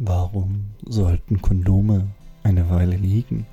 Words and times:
Warum 0.00 0.66
sollten 0.86 1.42
Kondome 1.42 2.06
eine 2.44 2.70
Weile 2.70 2.94
liegen? 2.94 3.48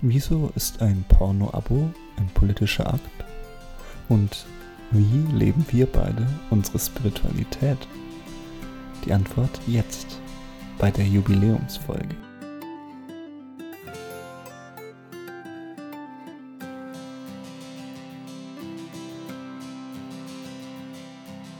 Wieso 0.00 0.50
ist 0.56 0.82
ein 0.82 1.04
Porno-Abo 1.08 1.90
ein 2.16 2.28
politischer 2.34 2.92
Akt? 2.92 3.24
Und 4.08 4.46
wie 4.90 5.32
leben 5.32 5.64
wir 5.70 5.86
beide 5.86 6.26
unsere 6.50 6.80
Spiritualität? 6.80 7.78
Die 9.04 9.12
Antwort 9.12 9.60
jetzt 9.68 10.18
bei 10.76 10.90
der 10.90 11.06
Jubiläumsfolge. 11.06 12.16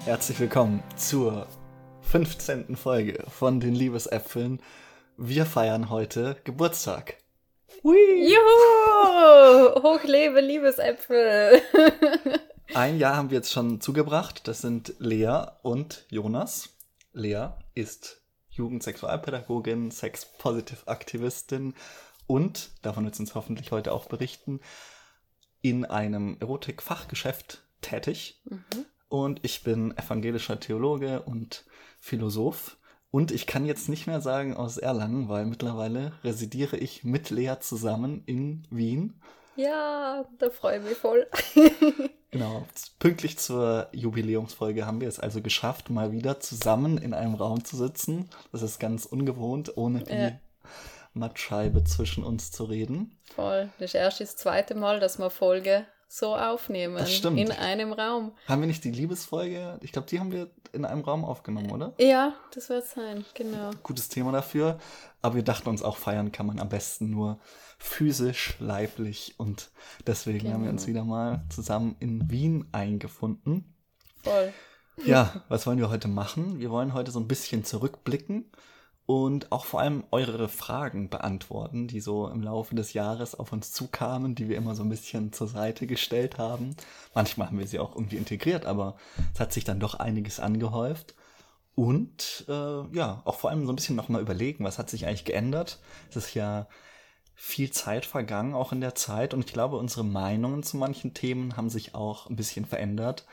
Herzlich 0.04 0.40
willkommen 0.40 0.82
zur 0.96 1.46
15. 2.10 2.74
Folge 2.74 3.22
von 3.28 3.60
den 3.60 3.74
Liebesäpfeln. 3.74 4.62
Wir 5.18 5.44
feiern 5.44 5.90
heute 5.90 6.38
Geburtstag. 6.42 7.18
Hui. 7.84 7.98
Juhu! 8.32 9.82
Hochlebe 9.82 10.40
Liebesäpfel! 10.40 11.60
Ein 12.74 12.98
Jahr 12.98 13.14
haben 13.14 13.28
wir 13.28 13.36
jetzt 13.36 13.52
schon 13.52 13.82
zugebracht. 13.82 14.48
Das 14.48 14.62
sind 14.62 14.94
Lea 14.98 15.48
und 15.62 16.06
Jonas. 16.08 16.70
Lea 17.12 17.48
ist 17.74 18.22
Jugendsexualpädagogin, 18.48 19.90
Sex-Positive-Aktivistin 19.90 21.74
und, 22.26 22.70
davon 22.80 23.04
wird 23.04 23.16
sie 23.16 23.24
uns 23.24 23.34
hoffentlich 23.34 23.70
heute 23.70 23.92
auch 23.92 24.06
berichten, 24.06 24.60
in 25.60 25.84
einem 25.84 26.38
Erotik-Fachgeschäft 26.40 27.64
tätig. 27.82 28.40
Mhm. 28.46 28.86
Und 29.08 29.44
ich 29.44 29.62
bin 29.62 29.96
evangelischer 29.96 30.60
Theologe 30.60 31.22
und 31.22 31.64
Philosoph. 32.00 32.76
Und 33.10 33.30
ich 33.30 33.46
kann 33.46 33.64
jetzt 33.64 33.88
nicht 33.88 34.06
mehr 34.06 34.20
sagen 34.20 34.54
aus 34.54 34.76
Erlangen, 34.76 35.28
weil 35.28 35.46
mittlerweile 35.46 36.12
residiere 36.24 36.76
ich 36.76 37.04
mit 37.04 37.30
Lea 37.30 37.54
zusammen 37.60 38.22
in 38.26 38.66
Wien. 38.70 39.14
Ja, 39.56 40.24
da 40.38 40.50
freue 40.50 40.78
ich 40.78 40.84
mich 40.84 40.96
voll. 40.96 41.26
genau. 42.30 42.66
Pünktlich 42.98 43.38
zur 43.38 43.88
Jubiläumsfolge 43.92 44.86
haben 44.86 45.00
wir 45.00 45.08
es 45.08 45.18
also 45.18 45.40
geschafft, 45.40 45.88
mal 45.90 46.12
wieder 46.12 46.38
zusammen 46.38 46.98
in 46.98 47.14
einem 47.14 47.34
Raum 47.34 47.64
zu 47.64 47.76
sitzen. 47.76 48.28
Das 48.52 48.62
ist 48.62 48.78
ganz 48.78 49.06
ungewohnt, 49.06 49.76
ohne 49.76 50.04
die 50.04 50.12
ja. 50.12 50.38
Mattscheibe 51.14 51.82
zwischen 51.84 52.24
uns 52.24 52.52
zu 52.52 52.64
reden. 52.64 53.18
Voll. 53.34 53.70
Das 53.78 53.90
ist 53.90 53.94
erst 53.94 54.20
das 54.20 54.36
zweite 54.36 54.74
Mal, 54.74 55.00
dass 55.00 55.18
wir 55.18 55.30
Folge 55.30 55.86
so 56.08 56.34
aufnehmen. 56.34 56.96
Das 56.96 57.12
stimmt. 57.12 57.38
In 57.38 57.52
einem 57.52 57.92
Raum. 57.92 58.32
Haben 58.46 58.62
wir 58.62 58.66
nicht 58.66 58.82
die 58.82 58.90
Liebesfolge? 58.90 59.78
Ich 59.82 59.92
glaube, 59.92 60.08
die 60.08 60.18
haben 60.18 60.32
wir 60.32 60.50
in 60.72 60.84
einem 60.84 61.02
Raum 61.02 61.24
aufgenommen, 61.24 61.70
oder? 61.70 61.92
Ja, 61.98 62.34
das 62.54 62.70
wird 62.70 62.86
sein, 62.86 63.24
genau. 63.34 63.70
Gutes 63.82 64.08
Thema 64.08 64.32
dafür. 64.32 64.78
Aber 65.20 65.36
wir 65.36 65.42
dachten 65.42 65.68
uns 65.68 65.82
auch, 65.82 65.98
feiern 65.98 66.32
kann 66.32 66.46
man 66.46 66.58
am 66.58 66.70
besten 66.70 67.10
nur 67.10 67.38
physisch, 67.78 68.56
leiblich. 68.58 69.34
Und 69.36 69.70
deswegen 70.06 70.40
genau. 70.40 70.54
haben 70.54 70.64
wir 70.64 70.70
uns 70.70 70.86
genau. 70.86 71.02
wieder 71.02 71.04
mal 71.04 71.44
zusammen 71.50 71.96
in 72.00 72.30
Wien 72.30 72.66
eingefunden. 72.72 73.74
Voll. 74.22 74.52
Ja, 75.04 75.44
was 75.48 75.66
wollen 75.66 75.78
wir 75.78 75.90
heute 75.90 76.08
machen? 76.08 76.58
Wir 76.58 76.70
wollen 76.70 76.94
heute 76.94 77.10
so 77.10 77.20
ein 77.20 77.28
bisschen 77.28 77.64
zurückblicken 77.64 78.50
und 79.08 79.52
auch 79.52 79.64
vor 79.64 79.80
allem 79.80 80.04
eure 80.10 80.50
Fragen 80.50 81.08
beantworten, 81.08 81.88
die 81.88 81.98
so 81.98 82.28
im 82.28 82.42
Laufe 82.42 82.74
des 82.74 82.92
Jahres 82.92 83.34
auf 83.34 83.54
uns 83.54 83.72
zukamen, 83.72 84.34
die 84.34 84.50
wir 84.50 84.58
immer 84.58 84.74
so 84.74 84.82
ein 84.82 84.90
bisschen 84.90 85.32
zur 85.32 85.48
Seite 85.48 85.86
gestellt 85.86 86.36
haben. 86.36 86.76
Manchmal 87.14 87.46
haben 87.46 87.58
wir 87.58 87.66
sie 87.66 87.78
auch 87.78 87.94
irgendwie 87.94 88.18
integriert, 88.18 88.66
aber 88.66 88.96
es 89.32 89.40
hat 89.40 89.54
sich 89.54 89.64
dann 89.64 89.80
doch 89.80 89.94
einiges 89.94 90.40
angehäuft. 90.40 91.14
Und 91.74 92.44
äh, 92.48 92.52
ja, 92.94 93.22
auch 93.24 93.36
vor 93.36 93.48
allem 93.48 93.64
so 93.64 93.72
ein 93.72 93.76
bisschen 93.76 93.96
nochmal 93.96 94.20
überlegen, 94.20 94.62
was 94.62 94.78
hat 94.78 94.90
sich 94.90 95.06
eigentlich 95.06 95.24
geändert. 95.24 95.78
Es 96.10 96.16
ist 96.16 96.34
ja 96.34 96.66
viel 97.34 97.70
Zeit 97.70 98.04
vergangen, 98.04 98.52
auch 98.52 98.72
in 98.72 98.82
der 98.82 98.94
Zeit. 98.94 99.32
Und 99.32 99.40
ich 99.40 99.54
glaube, 99.54 99.78
unsere 99.78 100.04
Meinungen 100.04 100.62
zu 100.62 100.76
manchen 100.76 101.14
Themen 101.14 101.56
haben 101.56 101.70
sich 101.70 101.94
auch 101.94 102.28
ein 102.28 102.36
bisschen 102.36 102.66
verändert. 102.66 103.24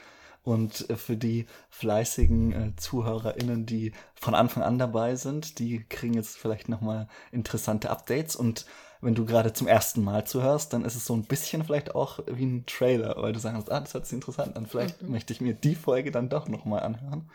Und 0.45 0.89
äh, 0.91 0.95
für 0.95 1.17
die 1.17 1.47
fleißigen 1.69 2.51
äh, 2.53 2.75
ZuhörerInnen, 2.77 3.65
die 3.65 3.91
von 4.13 4.35
Anfang 4.35 4.63
an 4.63 4.77
dabei 4.77 5.15
sind, 5.15 5.59
die 5.59 5.83
kriegen 5.89 6.13
jetzt 6.13 6.37
vielleicht 6.37 6.69
nochmal 6.69 7.09
interessante 7.31 7.89
Updates. 7.89 8.35
Und 8.35 8.65
wenn 9.01 9.15
du 9.15 9.25
gerade 9.25 9.53
zum 9.53 9.67
ersten 9.67 10.03
Mal 10.03 10.25
zuhörst, 10.25 10.71
dann 10.71 10.85
ist 10.85 10.95
es 10.95 11.05
so 11.05 11.15
ein 11.15 11.25
bisschen 11.25 11.63
vielleicht 11.63 11.95
auch 11.95 12.19
wie 12.27 12.45
ein 12.45 12.65
Trailer, 12.67 13.15
weil 13.17 13.33
du 13.33 13.39
sagst, 13.39 13.71
ah, 13.71 13.79
das 13.79 13.95
hört 13.95 14.05
sich 14.05 14.13
interessant 14.13 14.55
an. 14.55 14.67
Vielleicht 14.67 15.01
mhm. 15.01 15.11
möchte 15.11 15.33
ich 15.33 15.41
mir 15.41 15.55
die 15.55 15.75
Folge 15.75 16.11
dann 16.11 16.29
doch 16.29 16.47
nochmal 16.47 16.83
anhören. 16.83 17.29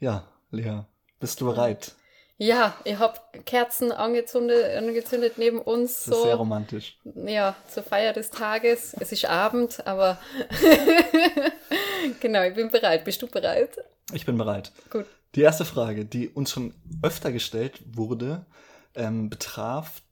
Ja, 0.00 0.24
Lea, 0.50 0.80
bist 1.20 1.42
du 1.42 1.46
bereit? 1.46 1.94
Ja, 2.36 2.76
ich 2.84 2.98
habe 2.98 3.18
Kerzen 3.44 3.92
angezündet, 3.92 4.76
angezündet 4.76 5.38
neben 5.38 5.60
uns. 5.60 6.04
Das 6.04 6.16
ist 6.16 6.22
sehr 6.24 6.34
romantisch. 6.34 6.98
Ja, 7.26 7.54
zur 7.68 7.84
Feier 7.84 8.12
des 8.12 8.30
Tages. 8.30 8.94
Es 8.98 9.12
ist 9.12 9.26
Abend, 9.26 9.86
aber 9.86 10.18
genau, 12.20 12.42
ich 12.42 12.54
bin 12.54 12.70
bereit. 12.70 13.04
Bist 13.04 13.22
du 13.22 13.28
bereit? 13.28 13.78
Ich 14.12 14.26
bin 14.26 14.36
bereit. 14.36 14.72
Gut. 14.90 15.06
Die 15.36 15.42
erste 15.42 15.64
Frage, 15.64 16.04
die 16.04 16.28
uns 16.28 16.50
schon 16.50 16.74
öfter 17.02 17.30
gestellt 17.30 17.80
wurde, 17.86 18.46
ähm, 18.94 19.30
betraf 19.30 20.02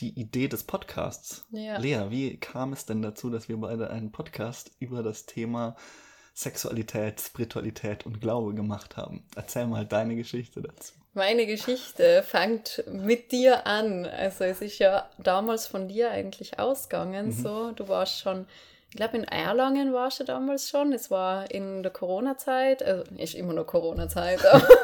die 0.00 0.18
Idee 0.18 0.48
des 0.48 0.64
Podcasts. 0.64 1.46
Ja. 1.50 1.78
Lea, 1.78 2.10
wie 2.10 2.36
kam 2.36 2.74
es 2.74 2.84
denn 2.84 3.00
dazu, 3.00 3.30
dass 3.30 3.48
wir 3.48 3.56
beide 3.56 3.90
einen 3.90 4.12
Podcast 4.12 4.72
über 4.78 5.02
das 5.02 5.24
Thema 5.24 5.74
Sexualität, 6.34 7.20
Spiritualität 7.20 8.04
und 8.04 8.20
Glaube 8.20 8.54
gemacht 8.54 8.98
haben? 8.98 9.26
Erzähl 9.34 9.66
mal 9.66 9.86
deine 9.86 10.16
Geschichte 10.16 10.60
dazu. 10.60 10.92
Meine 11.16 11.46
Geschichte 11.46 12.22
fängt 12.22 12.84
mit 12.92 13.32
dir 13.32 13.66
an. 13.66 14.04
Also 14.04 14.44
es 14.44 14.60
ist 14.60 14.78
ja 14.78 15.08
damals 15.16 15.66
von 15.66 15.88
dir 15.88 16.10
eigentlich 16.10 16.58
ausgegangen. 16.58 17.28
Mhm. 17.28 17.32
So, 17.32 17.70
du 17.70 17.88
warst 17.88 18.20
schon, 18.20 18.46
ich 18.90 18.96
glaube 18.96 19.16
in 19.16 19.24
Erlangen 19.24 19.94
warst 19.94 20.20
du 20.20 20.24
damals 20.24 20.68
schon. 20.68 20.92
Es 20.92 21.10
war 21.10 21.50
in 21.50 21.82
der 21.82 21.90
Corona-Zeit, 21.90 22.82
also 22.82 23.04
ist 23.16 23.34
immer 23.34 23.54
noch 23.54 23.66
Corona-Zeit, 23.66 24.40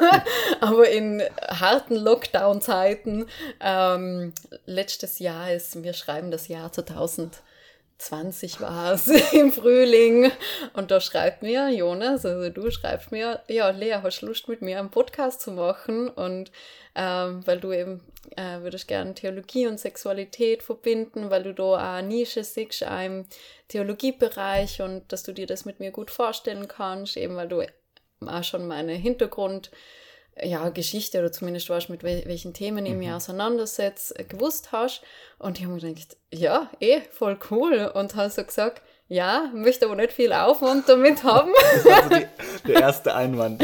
aber 0.59 0.89
in 0.89 1.21
harten 1.49 1.97
Lockdown-Zeiten. 1.97 3.27
Ähm, 3.61 4.33
letztes 4.65 5.19
Jahr 5.19 5.53
ist, 5.53 5.83
wir 5.83 5.93
schreiben 5.93 6.31
das 6.31 6.47
Jahr 6.47 6.71
2000. 6.71 7.43
20 7.97 8.61
war 8.61 8.93
es 8.93 9.07
im 9.33 9.51
Frühling. 9.51 10.31
Und 10.73 10.91
da 10.91 10.99
schreibt 10.99 11.41
mir 11.41 11.69
Jonas, 11.69 12.25
also 12.25 12.49
du 12.49 12.69
schreibst 12.71 13.11
mir, 13.11 13.41
ja, 13.47 13.69
Lea, 13.69 13.99
hast 14.01 14.21
du 14.21 14.27
Lust 14.27 14.47
mit 14.47 14.61
mir 14.61 14.79
einen 14.79 14.91
Podcast 14.91 15.41
zu 15.41 15.51
machen? 15.51 16.09
Und 16.09 16.51
ähm, 16.95 17.45
weil 17.45 17.59
du 17.59 17.71
eben 17.71 18.01
äh, 18.35 18.61
würdest 18.61 18.87
gerne 18.87 19.13
Theologie 19.13 19.67
und 19.67 19.79
Sexualität 19.79 20.63
verbinden, 20.63 21.29
weil 21.29 21.43
du 21.43 21.53
da 21.53 21.97
eine 21.97 22.07
Nische 22.07 22.43
siehst 22.43 22.83
im 22.83 23.25
Theologiebereich 23.67 24.81
und 24.81 25.11
dass 25.11 25.23
du 25.23 25.33
dir 25.33 25.47
das 25.47 25.65
mit 25.65 25.79
mir 25.79 25.91
gut 25.91 26.11
vorstellen 26.11 26.67
kannst, 26.67 27.17
eben 27.17 27.35
weil 27.35 27.47
du 27.47 27.63
auch 28.25 28.43
schon 28.43 28.67
meine 28.67 28.93
Hintergrund 28.93 29.71
ja, 30.41 30.69
Geschichte 30.69 31.19
oder 31.19 31.31
zumindest 31.31 31.69
weißt 31.69 31.89
mit 31.89 32.03
wel 32.03 32.23
welchen 32.25 32.53
Themen 32.53 32.85
ich 32.85 32.93
mich 32.93 33.07
mhm. 33.07 33.15
auseinandersetze, 33.15 34.17
äh, 34.17 34.23
gewusst 34.23 34.71
hast. 34.71 35.01
Und 35.37 35.57
ich 35.57 35.65
habe 35.65 35.75
mir 35.75 35.81
gedacht, 35.81 36.17
ja, 36.31 36.69
eh, 36.79 37.01
voll 37.11 37.37
cool. 37.51 37.91
Und 37.93 38.15
habe 38.15 38.29
so 38.29 38.43
gesagt, 38.43 38.81
ja, 39.07 39.51
möchte 39.53 39.85
aber 39.85 39.95
nicht 39.95 40.13
viel 40.13 40.33
Aufwand 40.33 40.89
damit 40.89 41.23
haben. 41.23 41.51
Das 41.53 41.85
war 41.85 42.03
so 42.03 42.09
die, 42.09 42.25
der 42.67 42.81
erste 42.81 43.13
Einwand. 43.13 43.63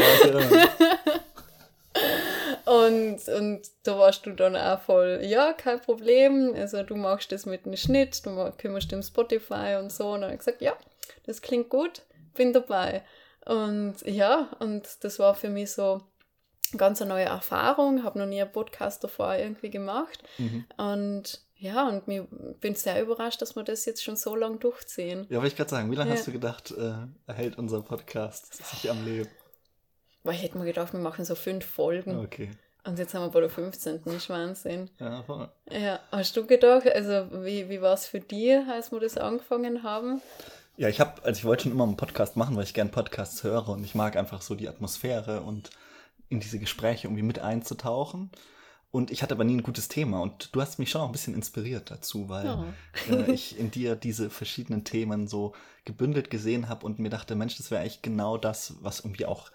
und, 2.66 3.28
und 3.28 3.60
da 3.82 3.98
warst 3.98 4.26
du 4.26 4.30
dann 4.30 4.54
auch 4.54 4.80
voll, 4.80 5.20
ja, 5.22 5.52
kein 5.52 5.80
Problem. 5.80 6.54
Also 6.54 6.82
du 6.82 6.94
machst 6.94 7.32
das 7.32 7.46
mit 7.46 7.66
einem 7.66 7.76
Schnitt, 7.76 8.24
du 8.24 8.52
kümmerst 8.58 8.92
um 8.92 9.02
Spotify 9.02 9.76
und 9.80 9.90
so. 9.90 10.10
Und 10.10 10.20
dann 10.20 10.30
habe 10.30 10.34
ich 10.34 10.38
gesagt, 10.38 10.62
ja, 10.62 10.74
das 11.26 11.42
klingt 11.42 11.68
gut, 11.68 12.02
bin 12.34 12.52
dabei. 12.52 13.02
Und 13.44 13.96
ja, 14.04 14.50
und 14.60 14.86
das 15.02 15.18
war 15.18 15.34
für 15.34 15.48
mich 15.48 15.72
so, 15.72 16.02
ganz 16.78 17.00
eine 17.00 17.10
neue 17.10 17.24
Erfahrung, 17.24 18.04
habe 18.04 18.18
noch 18.18 18.26
nie 18.26 18.40
einen 18.40 18.52
Podcast 18.52 19.02
davor 19.04 19.34
irgendwie 19.34 19.70
gemacht. 19.70 20.22
Mhm. 20.38 20.64
Und 20.76 21.40
ja, 21.56 21.88
und 21.88 22.08
ich 22.08 22.22
bin 22.60 22.74
sehr 22.74 23.02
überrascht, 23.02 23.42
dass 23.42 23.54
wir 23.54 23.62
das 23.62 23.84
jetzt 23.84 24.02
schon 24.02 24.16
so 24.16 24.34
lange 24.34 24.56
durchziehen. 24.56 25.26
Ja, 25.28 25.38
aber 25.38 25.46
ich 25.46 25.56
gerade 25.56 25.70
sagen, 25.70 25.90
wie 25.90 25.96
lange 25.96 26.10
ja. 26.10 26.16
hast 26.16 26.26
du 26.26 26.32
gedacht, 26.32 26.70
äh, 26.70 26.92
erhält 27.26 27.58
unser 27.58 27.82
Podcast 27.82 28.54
sich 28.54 28.90
am 28.90 29.04
Leben? 29.04 29.28
Weil 30.22 30.34
ich 30.34 30.42
hätte 30.42 30.58
mir 30.58 30.64
gedacht, 30.64 30.92
wir 30.92 31.00
machen 31.00 31.24
so 31.24 31.34
fünf 31.34 31.64
Folgen. 31.64 32.18
Okay. 32.18 32.50
Und 32.84 32.98
jetzt 32.98 33.14
haben 33.14 33.22
wir 33.22 33.30
bei 33.30 33.40
der 33.40 33.50
15. 33.50 34.00
Nicht 34.06 34.30
Wahnsinn. 34.30 34.88
Ja, 34.98 35.22
voll. 35.22 35.50
Ja, 35.70 36.00
hast 36.12 36.34
du 36.36 36.46
gedacht, 36.46 36.86
also 36.86 37.44
wie, 37.44 37.68
wie 37.68 37.82
war 37.82 37.92
es 37.92 38.06
für 38.06 38.20
dich, 38.20 38.56
als 38.68 38.90
wir 38.90 39.00
das 39.00 39.18
angefangen 39.18 39.82
haben? 39.82 40.22
Ja, 40.76 40.88
ich 40.88 40.98
habe, 40.98 41.22
also 41.24 41.38
ich 41.38 41.44
wollte 41.44 41.64
schon 41.64 41.72
immer 41.72 41.84
einen 41.84 41.98
Podcast 41.98 42.36
machen, 42.36 42.56
weil 42.56 42.64
ich 42.64 42.72
gerne 42.72 42.90
Podcasts 42.90 43.44
höre 43.44 43.68
und 43.68 43.84
ich 43.84 43.94
mag 43.94 44.16
einfach 44.16 44.40
so 44.40 44.54
die 44.54 44.66
Atmosphäre 44.66 45.42
und 45.42 45.68
in 46.30 46.40
diese 46.40 46.58
Gespräche 46.58 47.06
irgendwie 47.06 47.22
mit 47.22 47.38
einzutauchen. 47.38 48.30
Und 48.92 49.12
ich 49.12 49.22
hatte 49.22 49.34
aber 49.34 49.44
nie 49.44 49.56
ein 49.56 49.62
gutes 49.62 49.88
Thema. 49.88 50.20
Und 50.20 50.54
du 50.54 50.60
hast 50.60 50.78
mich 50.78 50.90
schon 50.90 51.02
auch 51.02 51.06
ein 51.06 51.12
bisschen 51.12 51.34
inspiriert 51.34 51.90
dazu, 51.90 52.28
weil 52.28 52.46
ja. 52.46 52.64
äh, 53.10 53.30
ich 53.32 53.58
in 53.58 53.70
dir 53.70 53.94
diese 53.94 54.30
verschiedenen 54.30 54.84
Themen 54.84 55.28
so 55.28 55.54
gebündelt 55.84 56.30
gesehen 56.30 56.68
habe 56.68 56.86
und 56.86 56.98
mir 56.98 57.10
dachte, 57.10 57.36
Mensch, 57.36 57.56
das 57.56 57.70
wäre 57.70 57.82
eigentlich 57.82 58.02
genau 58.02 58.36
das, 58.36 58.76
was 58.80 59.00
irgendwie 59.00 59.26
auch 59.26 59.50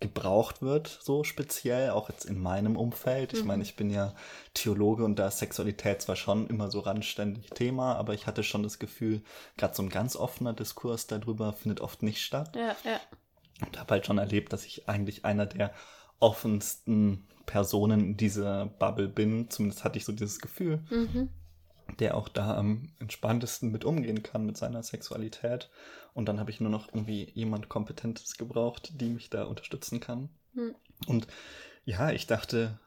gebraucht 0.00 0.62
wird, 0.62 0.98
so 1.02 1.24
speziell, 1.24 1.90
auch 1.90 2.08
jetzt 2.08 2.24
in 2.24 2.40
meinem 2.40 2.76
Umfeld. 2.76 3.34
Ich 3.34 3.42
mhm. 3.42 3.48
meine, 3.48 3.62
ich 3.62 3.76
bin 3.76 3.90
ja 3.90 4.14
Theologe 4.54 5.04
und 5.04 5.18
da 5.18 5.28
ist 5.28 5.38
Sexualität 5.38 6.00
zwar 6.00 6.16
schon 6.16 6.48
immer 6.48 6.70
so 6.70 6.80
randständig 6.80 7.50
Thema, 7.50 7.96
aber 7.96 8.14
ich 8.14 8.26
hatte 8.26 8.42
schon 8.42 8.62
das 8.62 8.78
Gefühl, 8.78 9.22
gerade 9.58 9.74
so 9.74 9.82
ein 9.82 9.90
ganz 9.90 10.16
offener 10.16 10.54
Diskurs 10.54 11.06
darüber 11.06 11.52
findet 11.52 11.82
oft 11.82 12.02
nicht 12.02 12.22
statt. 12.22 12.56
Ja, 12.56 12.74
ja. 12.84 12.98
Und 13.64 13.78
habe 13.78 13.92
halt 13.92 14.06
schon 14.06 14.16
erlebt, 14.16 14.54
dass 14.54 14.64
ich 14.64 14.88
eigentlich 14.88 15.26
einer 15.26 15.44
der 15.44 15.74
offensten 16.20 17.26
Personen 17.46 18.00
in 18.00 18.16
dieser 18.16 18.66
Bubble 18.66 19.08
bin. 19.08 19.50
Zumindest 19.50 19.84
hatte 19.84 19.98
ich 19.98 20.04
so 20.04 20.12
dieses 20.12 20.38
Gefühl. 20.38 20.82
Mhm 20.90 21.30
der 21.98 22.16
auch 22.16 22.28
da 22.28 22.56
am 22.56 22.92
entspanntesten 22.98 23.70
mit 23.70 23.84
umgehen 23.84 24.22
kann 24.22 24.46
mit 24.46 24.56
seiner 24.56 24.82
Sexualität. 24.82 25.70
Und 26.14 26.26
dann 26.28 26.40
habe 26.40 26.50
ich 26.50 26.60
nur 26.60 26.70
noch 26.70 26.88
irgendwie 26.88 27.30
jemand 27.34 27.68
Kompetentes 27.68 28.36
gebraucht, 28.36 28.92
die 29.00 29.08
mich 29.08 29.30
da 29.30 29.44
unterstützen 29.44 30.00
kann. 30.00 30.28
Hm. 30.54 30.74
Und 31.06 31.26
ja, 31.84 32.10
ich 32.10 32.26
dachte 32.26 32.78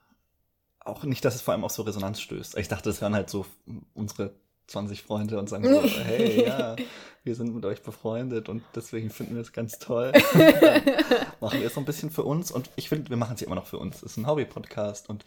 auch 0.79 1.03
nicht, 1.03 1.24
dass 1.24 1.36
es 1.36 1.41
vor 1.41 1.53
allem 1.53 1.63
auf 1.63 1.71
so 1.71 1.83
Resonanz 1.83 2.19
stößt. 2.19 2.57
Ich 2.57 2.68
dachte, 2.68 2.89
es 2.89 3.01
wären 3.01 3.15
halt 3.15 3.29
so 3.29 3.45
unsere 3.94 4.36
20 4.73 5.03
Freunde 5.03 5.39
und 5.39 5.49
sagen 5.49 5.63
so, 5.69 5.81
hey, 5.81 6.45
ja, 6.45 6.75
wir 7.23 7.35
sind 7.35 7.55
mit 7.55 7.65
euch 7.65 7.81
befreundet 7.81 8.49
und 8.49 8.63
deswegen 8.75 9.09
finden 9.09 9.35
wir 9.35 9.41
es 9.41 9.53
ganz 9.53 9.79
toll. 9.79 10.11
machen 11.39 11.59
wir 11.59 11.67
es 11.67 11.73
so 11.73 11.79
ein 11.79 11.85
bisschen 11.85 12.09
für 12.09 12.23
uns 12.23 12.51
und 12.51 12.69
ich 12.75 12.89
finde, 12.89 13.09
wir 13.09 13.17
machen 13.17 13.35
es 13.35 13.41
ja 13.41 13.47
immer 13.47 13.55
noch 13.55 13.67
für 13.67 13.79
uns. 13.79 13.97
Es 13.97 14.03
ist 14.03 14.17
ein 14.17 14.27
Hobby-Podcast 14.27 15.09
und 15.09 15.23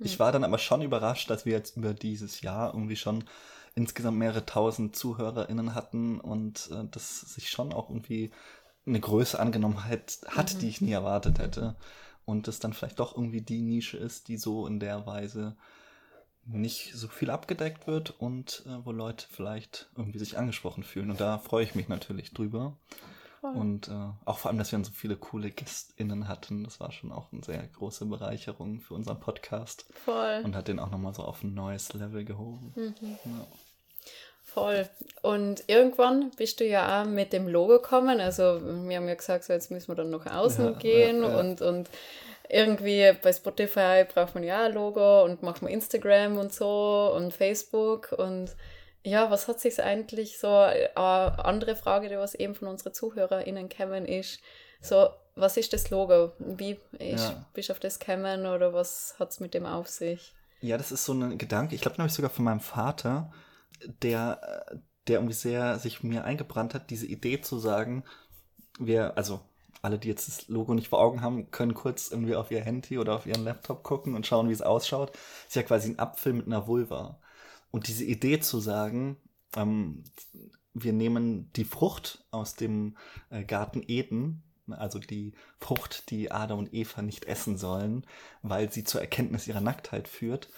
ich 0.00 0.12
hm. 0.12 0.18
war 0.18 0.32
dann 0.32 0.44
aber 0.44 0.58
schon 0.58 0.82
überrascht, 0.82 1.30
dass 1.30 1.46
wir 1.46 1.52
jetzt 1.52 1.76
über 1.76 1.94
dieses 1.94 2.40
Jahr 2.40 2.74
irgendwie 2.74 2.96
schon 2.96 3.24
insgesamt 3.74 4.18
mehrere 4.18 4.44
tausend 4.46 4.96
ZuhörerInnen 4.96 5.74
hatten 5.74 6.18
und 6.18 6.70
äh, 6.72 6.88
das 6.90 7.20
sich 7.20 7.50
schon 7.50 7.72
auch 7.72 7.90
irgendwie 7.90 8.30
eine 8.86 9.00
Größe 9.00 9.38
angenommen 9.38 9.84
hat, 9.84 10.18
hat 10.28 10.54
mhm. 10.54 10.58
die 10.58 10.68
ich 10.68 10.80
nie 10.80 10.92
erwartet 10.92 11.38
hätte. 11.38 11.76
Und 12.24 12.48
das 12.48 12.58
dann 12.58 12.72
vielleicht 12.72 12.98
doch 12.98 13.14
irgendwie 13.14 13.42
die 13.42 13.60
Nische 13.60 13.98
ist, 13.98 14.26
die 14.28 14.36
so 14.36 14.66
in 14.66 14.80
der 14.80 15.06
Weise 15.06 15.56
nicht 16.46 16.94
so 16.94 17.08
viel 17.08 17.30
abgedeckt 17.30 17.86
wird 17.86 18.14
und 18.18 18.62
äh, 18.66 18.84
wo 18.84 18.92
Leute 18.92 19.26
vielleicht 19.30 19.88
irgendwie 19.96 20.18
sich 20.18 20.38
angesprochen 20.38 20.84
fühlen. 20.84 21.10
Und 21.10 21.20
da 21.20 21.38
freue 21.38 21.64
ich 21.64 21.74
mich 21.74 21.88
natürlich 21.88 22.32
drüber. 22.32 22.76
Voll. 23.40 23.54
Und 23.54 23.88
äh, 23.88 24.10
auch 24.24 24.38
vor 24.38 24.50
allem, 24.50 24.58
dass 24.58 24.72
wir 24.72 24.82
so 24.84 24.92
viele 24.92 25.16
coole 25.16 25.50
GästInnen 25.50 26.28
hatten. 26.28 26.64
Das 26.64 26.80
war 26.80 26.92
schon 26.92 27.12
auch 27.12 27.32
eine 27.32 27.42
sehr 27.42 27.62
große 27.66 28.06
Bereicherung 28.06 28.80
für 28.80 28.94
unseren 28.94 29.20
Podcast. 29.20 29.86
Voll. 30.04 30.42
Und 30.44 30.56
hat 30.56 30.68
den 30.68 30.78
auch 30.78 30.90
nochmal 30.90 31.14
so 31.14 31.22
auf 31.22 31.42
ein 31.42 31.54
neues 31.54 31.92
Level 31.92 32.24
gehoben. 32.24 32.72
Mhm. 32.76 32.94
Ja. 33.24 33.46
Voll. 34.42 34.88
Und 35.22 35.64
irgendwann 35.66 36.30
bist 36.30 36.60
du 36.60 36.66
ja 36.66 37.02
auch 37.02 37.06
mit 37.06 37.32
dem 37.32 37.46
Logo 37.46 37.74
gekommen. 37.74 38.20
Also 38.20 38.60
wir 38.88 38.96
haben 38.96 39.08
ja 39.08 39.14
gesagt, 39.14 39.44
so 39.44 39.52
jetzt 39.52 39.70
müssen 39.70 39.88
wir 39.88 39.96
dann 39.96 40.10
nach 40.10 40.26
außen 40.26 40.64
ja, 40.64 40.70
gehen 40.72 41.22
ja, 41.22 41.38
und, 41.38 41.60
und 41.60 41.90
irgendwie 42.48 43.12
bei 43.22 43.32
Spotify 43.32 44.04
braucht 44.04 44.34
man 44.34 44.44
ja 44.44 44.64
ein 44.64 44.74
Logo 44.74 45.24
und 45.24 45.42
macht 45.42 45.62
man 45.62 45.72
Instagram 45.72 46.38
und 46.38 46.52
so 46.52 47.12
und 47.14 47.34
Facebook 47.34 48.12
und 48.12 48.56
ja, 49.02 49.30
was 49.30 49.46
hat 49.46 49.60
sich 49.60 49.80
eigentlich 49.80 50.38
so, 50.38 50.48
eine 50.48 50.90
äh, 50.94 50.94
andere 50.96 51.76
Frage, 51.76 52.08
die 52.08 52.16
was 52.16 52.34
eben 52.34 52.56
von 52.56 52.66
unseren 52.66 52.92
ZuhörerInnen 52.92 53.68
kommen 53.68 54.04
ist, 54.04 54.40
so, 54.80 55.08
was 55.36 55.56
ist 55.56 55.72
das 55.72 55.90
Logo? 55.90 56.32
Wie 56.38 56.78
ist, 56.98 57.28
ja. 57.28 57.46
bist 57.52 57.68
du 57.68 57.72
auf 57.72 57.78
das 57.78 57.98
gekommen 57.98 58.46
oder 58.46 58.72
was 58.72 59.14
hat 59.18 59.30
es 59.30 59.38
mit 59.38 59.54
dem 59.54 59.64
auf 59.64 59.86
sich? 59.86 60.34
Ja, 60.60 60.76
das 60.76 60.90
ist 60.90 61.04
so 61.04 61.12
ein 61.12 61.38
Gedanke, 61.38 61.74
ich 61.74 61.82
glaube, 61.82 61.96
den 61.96 62.00
habe 62.00 62.08
ich 62.08 62.14
sogar 62.14 62.30
von 62.30 62.44
meinem 62.44 62.60
Vater, 62.60 63.30
der, 64.02 64.80
der 65.06 65.16
irgendwie 65.18 65.34
sehr 65.34 65.78
sich 65.78 66.02
mir 66.02 66.24
eingebrannt 66.24 66.74
hat, 66.74 66.90
diese 66.90 67.06
Idee 67.06 67.40
zu 67.40 67.58
sagen, 67.58 68.04
wir, 68.78 69.16
also 69.16 69.40
alle, 69.86 69.98
die 69.98 70.08
jetzt 70.08 70.28
das 70.28 70.48
Logo 70.48 70.74
nicht 70.74 70.88
vor 70.88 71.00
Augen 71.00 71.22
haben, 71.22 71.50
können 71.50 71.74
kurz 71.74 72.10
irgendwie 72.10 72.34
auf 72.34 72.50
ihr 72.50 72.60
Handy 72.60 72.98
oder 72.98 73.14
auf 73.14 73.26
ihren 73.26 73.44
Laptop 73.44 73.82
gucken 73.82 74.14
und 74.14 74.26
schauen, 74.26 74.48
wie 74.48 74.52
es 74.52 74.62
ausschaut. 74.62 75.12
ist 75.46 75.56
ja 75.56 75.62
quasi 75.62 75.90
ein 75.90 75.98
Apfel 75.98 76.32
mit 76.32 76.46
einer 76.46 76.66
Vulva. 76.66 77.20
Und 77.70 77.86
diese 77.86 78.04
Idee 78.04 78.40
zu 78.40 78.58
sagen, 78.58 79.16
ähm, 79.54 80.04
wir 80.74 80.92
nehmen 80.92 81.52
die 81.54 81.64
Frucht 81.64 82.24
aus 82.30 82.54
dem 82.54 82.96
äh, 83.30 83.44
Garten 83.44 83.82
Eden, 83.86 84.42
also 84.68 84.98
die 84.98 85.34
Frucht, 85.58 86.10
die 86.10 86.32
Adam 86.32 86.58
und 86.58 86.74
Eva 86.74 87.00
nicht 87.02 87.26
essen 87.26 87.56
sollen, 87.56 88.04
weil 88.42 88.72
sie 88.72 88.82
zur 88.82 89.00
Erkenntnis 89.00 89.46
ihrer 89.46 89.60
Nacktheit 89.60 90.08
führt, 90.08 90.48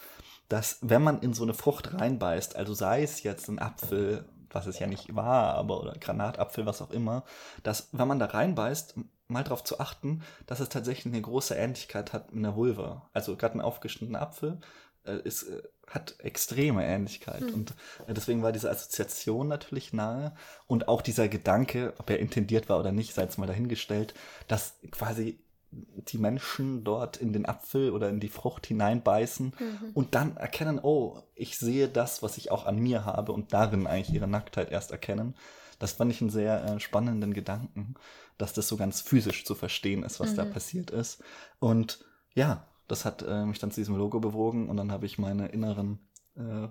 dass 0.49 0.79
wenn 0.81 1.03
man 1.03 1.21
in 1.21 1.35
so 1.35 1.43
eine 1.43 1.53
Frucht 1.53 1.93
reinbeißt, 1.93 2.57
also 2.57 2.73
sei 2.73 3.03
es 3.03 3.23
jetzt 3.23 3.49
ein 3.49 3.59
Apfel, 3.59 4.27
was 4.51 4.67
es 4.67 4.79
ja 4.79 4.87
nicht 4.87 5.15
war, 5.15 5.55
aber 5.55 5.81
oder 5.81 5.93
Granatapfel, 5.93 6.67
was 6.67 6.81
auch 6.81 6.91
immer, 6.91 7.25
dass 7.63 7.91
wenn 7.93 8.09
man 8.09 8.19
da 8.19 8.27
reinbeißt, 8.27 8.95
mal 9.29 9.45
darauf 9.45 9.63
zu 9.63 9.79
achten, 9.79 10.23
dass 10.47 10.61
es 10.61 10.69
tatsächlich 10.69 11.13
eine 11.13 11.23
große 11.23 11.55
Ähnlichkeit 11.55 12.13
hat 12.13 12.33
mit 12.33 12.45
einer 12.45 12.57
Vulva. 12.57 13.09
Also 13.13 13.37
gerade 13.37 13.59
ein 13.59 13.61
aufgeschnittener 13.61 14.23
Apfel 14.23 14.59
äh, 15.05 15.19
ist, 15.23 15.45
äh, 15.45 15.63
hat 15.87 16.17
extreme 16.19 16.85
Ähnlichkeit. 16.85 17.43
Mhm. 17.43 17.55
Und 17.55 17.71
äh, 18.07 18.15
deswegen 18.15 18.43
war 18.43 18.53
diese 18.53 18.71
Assoziation 18.71 19.49
natürlich 19.49 19.93
nahe. 19.93 20.35
Und 20.67 20.89
auch 20.89 21.03
dieser 21.03 21.29
Gedanke, 21.29 21.95
ob 21.99 22.11
er 22.11 22.19
intendiert 22.19 22.69
war 22.69 22.79
oder 22.79 22.93
nicht, 22.93 23.15
sei 23.15 23.23
jetzt 23.23 23.39
mal 23.39 23.47
dahingestellt, 23.47 24.15
dass 24.49 24.77
quasi 24.91 25.39
die 25.71 26.19
Menschen 26.19 26.83
dort 26.83 27.19
in 27.19 27.35
den 27.35 27.47
Apfel 27.47 27.91
oder 27.91 28.09
in 28.09 28.21
die 28.21 28.31
Frucht 28.31 28.67
hineinbeißen 28.67 29.55
mhm. 29.59 29.91
und 29.93 30.15
dann 30.15 30.37
erkennen, 30.39 30.81
oh, 30.83 31.23
ich 31.35 31.59
sehe 31.59 31.89
das, 31.89 32.23
was 32.23 32.39
ich 32.39 32.51
auch 32.51 32.65
an 32.65 32.79
mir 32.79 33.05
habe 33.05 33.33
und 33.33 33.53
darin 33.53 33.87
eigentlich 33.87 34.15
ihre 34.15 34.29
Nacktheit 34.29 34.71
erst 34.71 34.93
erkennen. 34.93 35.35
Das 35.79 35.93
fand 35.93 36.11
ich 36.11 36.21
einen 36.21 36.31
sehr 36.31 36.65
äh, 36.65 36.81
spannenden 36.81 37.35
Gedanken, 37.35 37.95
dass 38.39 38.53
das 38.53 38.69
so 38.69 38.77
ganz 38.77 39.01
physisch 39.01 39.45
zu 39.45 39.55
verstehen 39.55 40.03
ist, 40.03 40.21
was 40.21 40.33
mhm. 40.33 40.37
da 40.37 40.45
passiert 40.45 40.91
ist. 40.91 41.23
Und 41.59 42.05
ja, 42.35 42.67
das 42.87 43.05
hat 43.05 43.23
äh, 43.23 43.45
mich 43.45 43.59
dann 43.59 43.71
zu 43.71 43.81
diesem 43.81 43.97
Logo 43.97 44.21
bewogen 44.21 44.69
und 44.69 44.77
dann 44.77 44.91
habe 44.91 45.07
ich 45.07 45.19
meine 45.19 45.49
inneren 45.49 45.99
äh, 46.37 46.69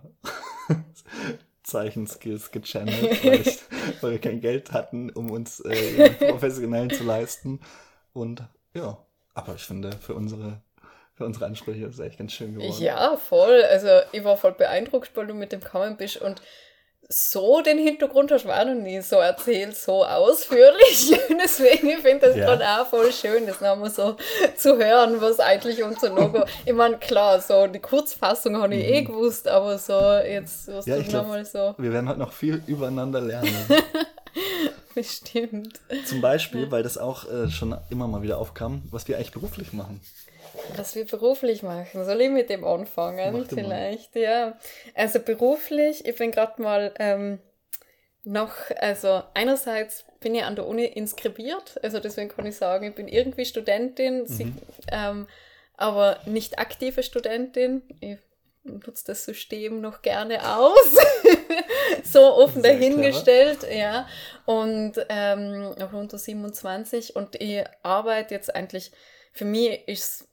Zeichenskills 1.63 2.51
gechannelt, 2.51 3.23
weil, 3.23 3.41
ich, 3.41 3.59
weil, 4.01 4.11
wir 4.11 4.21
kein 4.21 4.41
Geld 4.41 4.71
hatten, 4.71 5.09
um 5.09 5.29
uns 5.29 5.59
äh, 5.59 6.09
professionellen 6.29 6.89
zu 6.89 7.03
leisten. 7.03 7.59
Und 8.13 8.43
ja, 8.73 8.97
aber 9.33 9.55
ich 9.55 9.63
finde, 9.63 9.91
für 9.91 10.15
unsere 10.15 10.61
für 11.13 11.25
unsere 11.25 11.47
Ansprüche 11.47 11.85
ist 11.85 11.95
es 11.95 11.99
echt 11.99 12.19
ganz 12.19 12.31
schön 12.31 12.53
geworden. 12.53 12.79
Ja, 12.79 13.17
voll. 13.17 13.63
Also 13.63 13.87
ich 14.11 14.23
war 14.23 14.37
voll 14.37 14.51
beeindruckt, 14.51 15.11
weil 15.15 15.25
du 15.25 15.33
mit 15.33 15.51
dem 15.51 15.61
kommen 15.61 15.97
bist 15.97 16.17
und 16.17 16.43
so 17.09 17.62
den 17.62 17.77
Hintergrund 17.77 18.31
hast 18.31 18.45
du 18.45 18.50
auch 18.50 18.65
noch 18.65 18.75
nie 18.75 19.01
so 19.01 19.15
erzählt, 19.18 19.77
so 19.77 20.06
ausführlich. 20.06 21.18
Deswegen 21.42 22.01
finde 22.01 22.15
ich 22.15 22.21
das 22.21 22.36
ja. 22.36 22.45
gerade 22.45 22.65
auch 22.65 22.88
voll 22.88 23.12
schön, 23.13 23.45
das 23.48 23.62
nochmal 23.62 23.89
so 23.89 24.18
zu 24.56 24.77
hören, 24.77 25.21
was 25.21 25.39
eigentlich 25.39 25.83
unser 25.83 26.09
Logo. 26.09 26.44
Ich 26.65 26.74
meine, 26.74 26.98
klar, 26.98 27.39
so 27.39 27.68
die 27.68 27.80
Kurzfassung 27.80 28.57
habe 28.57 28.75
ich 28.75 28.83
eh 28.83 28.88
mhm. 28.88 28.95
eh 28.95 29.02
gewusst, 29.04 29.47
aber 29.47 29.78
so 29.78 29.94
jetzt 30.18 30.68
was 30.68 30.85
ja, 30.85 30.97
du 30.97 31.11
nochmal 31.11 31.45
so. 31.45 31.76
Wir 31.78 31.94
werden 31.94 32.09
heute 32.09 32.19
noch 32.19 32.33
viel 32.33 32.61
übereinander 32.68 33.21
lernen. 33.21 33.56
Bestimmt. 34.95 35.80
Zum 36.06 36.21
Beispiel, 36.21 36.69
weil 36.71 36.83
das 36.83 36.97
auch 36.97 37.30
äh, 37.30 37.49
schon 37.49 37.78
immer 37.90 38.07
mal 38.07 38.21
wieder 38.21 38.37
aufkam, 38.37 38.81
was 38.90 39.07
wir 39.07 39.16
eigentlich 39.16 39.31
beruflich 39.31 39.71
machen. 39.71 40.02
Was 40.76 40.95
wir 40.95 41.06
beruflich 41.06 41.64
machen. 41.64 42.06
Soll 42.06 42.21
ich 42.21 42.30
mit 42.30 42.49
dem 42.49 42.64
anfangen? 42.64 43.45
Vielleicht, 43.47 44.16
mal. 44.16 44.21
ja. 44.21 44.59
Also 44.94 45.19
beruflich, 45.19 46.06
ich 46.06 46.16
bin 46.16 46.31
gerade 46.31 46.61
mal 46.61 46.94
ähm, 46.99 47.40
noch, 48.23 48.54
also 48.78 49.23
einerseits 49.33 50.06
bin 50.19 50.35
ich 50.35 50.44
an 50.44 50.56
der 50.56 50.68
Uni 50.68 50.85
inskribiert, 50.85 51.80
also 51.83 51.99
deswegen 51.99 52.30
kann 52.30 52.45
ich 52.45 52.57
sagen, 52.57 52.87
ich 52.87 52.95
bin 52.95 53.07
irgendwie 53.07 53.45
Studentin, 53.45 54.21
mhm. 54.21 54.28
sie, 54.28 54.54
ähm, 54.92 55.28
aber 55.76 56.19
nicht 56.26 56.59
aktive 56.59 57.04
Studentin. 57.04 57.83
Ich 58.02 58.18
nutze 58.64 59.06
das 59.07 59.26
System 59.26 59.80
noch 59.80 60.02
gerne 60.02 60.57
aus. 60.57 60.97
so 62.04 62.19
offen 62.35 62.61
Sehr 62.61 62.73
dahingestellt, 62.73 63.59
clever. 63.59 63.76
ja. 63.76 64.07
Und 64.45 64.94
ähm, 65.09 65.76
noch 65.78 65.94
unter 65.94 66.18
27 66.18 67.16
und 67.16 67.35
ich 67.42 67.64
arbeite 67.83 68.33
jetzt 68.33 68.54
eigentlich, 68.54 68.92
für 69.33 69.45
mich 69.45 69.87
ist 69.87 70.26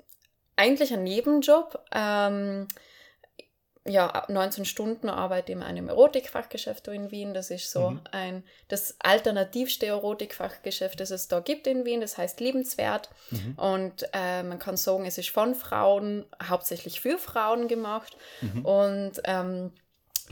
eigentlich 0.56 0.92
ein 0.92 1.02
Nebenjob. 1.02 1.84
Ähm, 1.92 2.68
ja, 3.86 4.24
19 4.28 4.64
Stunden 4.64 5.10
arbeite 5.10 5.52
in 5.52 5.62
einem 5.62 5.88
Erotikfachgeschäft 5.88 6.88
in 6.88 7.10
Wien. 7.10 7.34
Das 7.34 7.50
ist 7.50 7.70
so 7.70 7.90
mhm. 7.90 8.00
ein, 8.12 8.44
das 8.68 8.96
alternativste 9.00 9.86
Erotikfachgeschäft, 9.86 11.00
das 11.00 11.10
es 11.10 11.28
da 11.28 11.40
gibt 11.40 11.66
in 11.66 11.84
Wien. 11.84 12.00
Das 12.00 12.16
heißt 12.16 12.40
liebenswert. 12.40 13.10
Mhm. 13.30 13.54
Und 13.56 14.08
äh, 14.14 14.42
man 14.42 14.58
kann 14.58 14.78
sagen, 14.78 15.04
es 15.04 15.18
ist 15.18 15.28
von 15.28 15.54
Frauen, 15.54 16.24
hauptsächlich 16.42 17.00
für 17.02 17.18
Frauen 17.18 17.68
gemacht. 17.68 18.16
Mhm. 18.40 18.64
Und 18.64 19.12
ähm, 19.24 19.72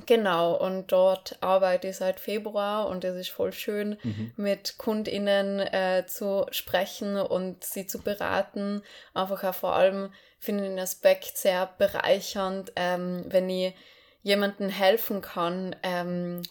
Genau, 0.07 0.55
und 0.55 0.91
dort 0.91 1.37
arbeite 1.43 1.89
ich 1.89 1.97
seit 1.97 2.19
Februar 2.19 2.89
und 2.89 3.05
es 3.05 3.15
ist 3.15 3.31
voll 3.31 3.53
schön, 3.53 3.99
mhm. 4.03 4.33
mit 4.37 4.79
KundInnen 4.79 5.61
äh, 5.61 6.07
zu 6.07 6.47
sprechen 6.51 7.17
und 7.17 7.63
sie 7.63 7.87
zu 7.87 8.01
beraten. 8.01 8.83
Einfach 9.13 9.45
auch 9.45 9.55
vor 9.55 9.77
allem 9.77 10.13
finde 10.39 10.65
ich 10.65 10.71
den 10.71 10.79
Aspekt 10.79 11.37
sehr 11.37 11.67
bereichernd, 11.79 12.73
ähm, 12.77 13.25
wenn 13.29 13.51
ich 13.51 13.75
jemandem 14.23 14.71
helfen 14.71 15.21
kann, 15.21 15.77
ähm, 15.83 16.43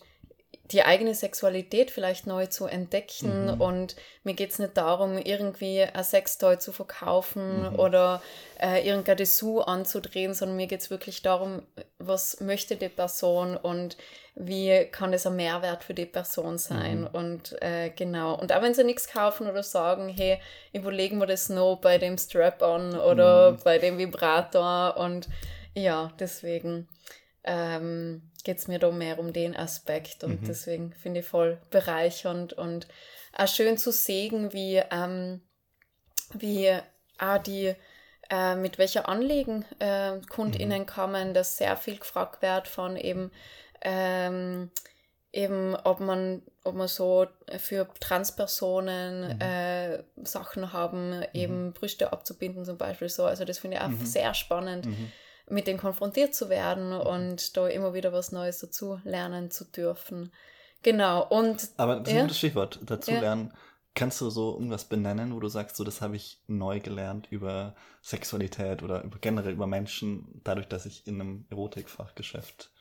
die 0.71 0.83
eigene 0.83 1.13
Sexualität 1.13 1.91
vielleicht 1.91 2.27
neu 2.27 2.45
zu 2.45 2.65
entdecken. 2.65 3.45
Mhm. 3.45 3.61
Und 3.61 3.95
mir 4.23 4.33
geht 4.33 4.51
es 4.51 4.59
nicht 4.59 4.77
darum, 4.77 5.17
irgendwie 5.17 5.81
ein 5.81 6.03
Sextoy 6.03 6.59
zu 6.59 6.71
verkaufen 6.71 7.75
oder 7.75 8.21
äh, 8.59 8.87
irgendein 8.87 9.17
Dessous 9.17 9.65
anzudrehen, 9.65 10.33
sondern 10.33 10.57
mir 10.57 10.67
geht 10.67 10.81
es 10.81 10.89
wirklich 10.89 11.21
darum, 11.21 11.63
was 11.99 12.39
möchte 12.39 12.75
die 12.75 12.89
Person 12.89 13.57
und 13.57 13.97
wie 14.35 14.85
kann 14.85 15.11
es 15.13 15.27
ein 15.27 15.35
Mehrwert 15.35 15.83
für 15.83 15.93
die 15.93 16.05
Person 16.05 16.57
sein. 16.57 17.05
Und 17.05 17.61
äh, 17.61 17.89
genau. 17.89 18.39
Und 18.39 18.53
auch 18.53 18.61
wenn 18.61 18.73
sie 18.73 18.85
nichts 18.85 19.07
kaufen 19.07 19.47
oder 19.47 19.63
sagen, 19.63 20.07
hey, 20.07 20.39
überlegen 20.71 21.17
wir 21.17 21.27
das 21.27 21.49
noch 21.49 21.77
bei 21.81 21.97
dem 21.97 22.17
Strap-on 22.17 22.97
oder 22.97 23.53
bei 23.63 23.77
dem 23.77 23.97
Vibrator. 23.97 24.95
Und 24.97 25.27
ja, 25.73 26.11
deswegen 26.19 26.87
ähm, 27.43 28.21
geht 28.43 28.57
es 28.57 28.67
mir 28.67 28.79
da 28.79 28.91
mehr 28.91 29.19
um 29.19 29.33
den 29.33 29.55
Aspekt 29.55 30.23
und 30.23 30.47
deswegen 30.47 30.93
finde 30.93 31.21
ich 31.21 31.25
voll 31.25 31.59
bereichernd 31.69 32.53
und 32.53 32.87
auch 33.35 33.47
schön 33.47 33.77
zu 33.77 33.91
sehen, 33.91 34.53
wie, 34.53 34.81
ähm, 34.91 35.41
wie 36.33 36.71
auch 37.17 37.37
die, 37.37 37.73
äh, 38.29 38.55
mit 38.55 38.77
welcher 38.77 39.07
Anliegen 39.07 39.65
äh, 39.79 40.19
KundInnen 40.29 40.85
kommen, 40.85 41.33
dass 41.33 41.57
sehr 41.57 41.77
viel 41.77 41.97
gefragt 41.97 42.41
wird 42.41 42.67
von 42.67 42.97
eben, 42.97 43.31
ähm, 43.81 44.71
eben 45.31 45.75
ob 45.75 45.99
man, 45.99 46.41
ob 46.63 46.75
man 46.75 46.87
so 46.87 47.27
für 47.57 47.87
Transpersonen 47.99 49.39
äh, 49.39 50.03
Sachen 50.23 50.73
haben, 50.73 51.23
eben 51.33 51.73
Brüste 51.73 52.11
abzubinden 52.11 52.65
zum 52.65 52.77
Beispiel 52.77 53.09
so. 53.09 53.25
Also 53.25 53.45
das 53.45 53.59
finde 53.59 53.77
ich 53.77 53.83
auch 53.83 54.05
sehr 54.05 54.33
spannend 54.33 54.85
mit 55.51 55.67
denen 55.67 55.79
konfrontiert 55.79 56.33
zu 56.33 56.49
werden 56.49 56.93
und 56.93 57.55
da 57.57 57.67
immer 57.67 57.93
wieder 57.93 58.11
was 58.13 58.31
Neues 58.31 58.59
dazu 58.59 58.99
lernen 59.03 59.51
zu 59.51 59.65
dürfen. 59.65 60.31
Genau, 60.83 61.27
und 61.27 61.69
Aber 61.77 61.97
das 61.97 62.07
ist 62.07 62.13
Ja. 62.13 62.19
ein 62.19 62.23
gutes 62.23 62.37
Stichwort. 62.37 62.79
Dazu 62.85 63.11
Ja. 63.11 63.19
lernen. 63.19 63.53
Kannst 63.93 64.21
du 64.21 64.29
so 64.29 64.53
irgendwas 64.53 64.85
benennen, 64.85 65.35
wo 65.35 65.39
du 65.41 65.49
sagst, 65.49 65.75
so 65.75 65.83
das 65.83 66.01
habe 66.01 66.15
ich 66.15 66.39
neu 66.47 66.79
gelernt 66.79 67.27
über 67.29 67.75
Sexualität 68.01 68.83
oder 68.83 69.03
über, 69.03 69.19
generell 69.19 69.51
über 69.51 69.67
Menschen, 69.67 70.41
dadurch, 70.45 70.67
dass 70.67 70.85
ich 70.85 71.05
in 71.07 71.19
einem 71.19 71.45
Erotikfachgeschäft 71.49 72.71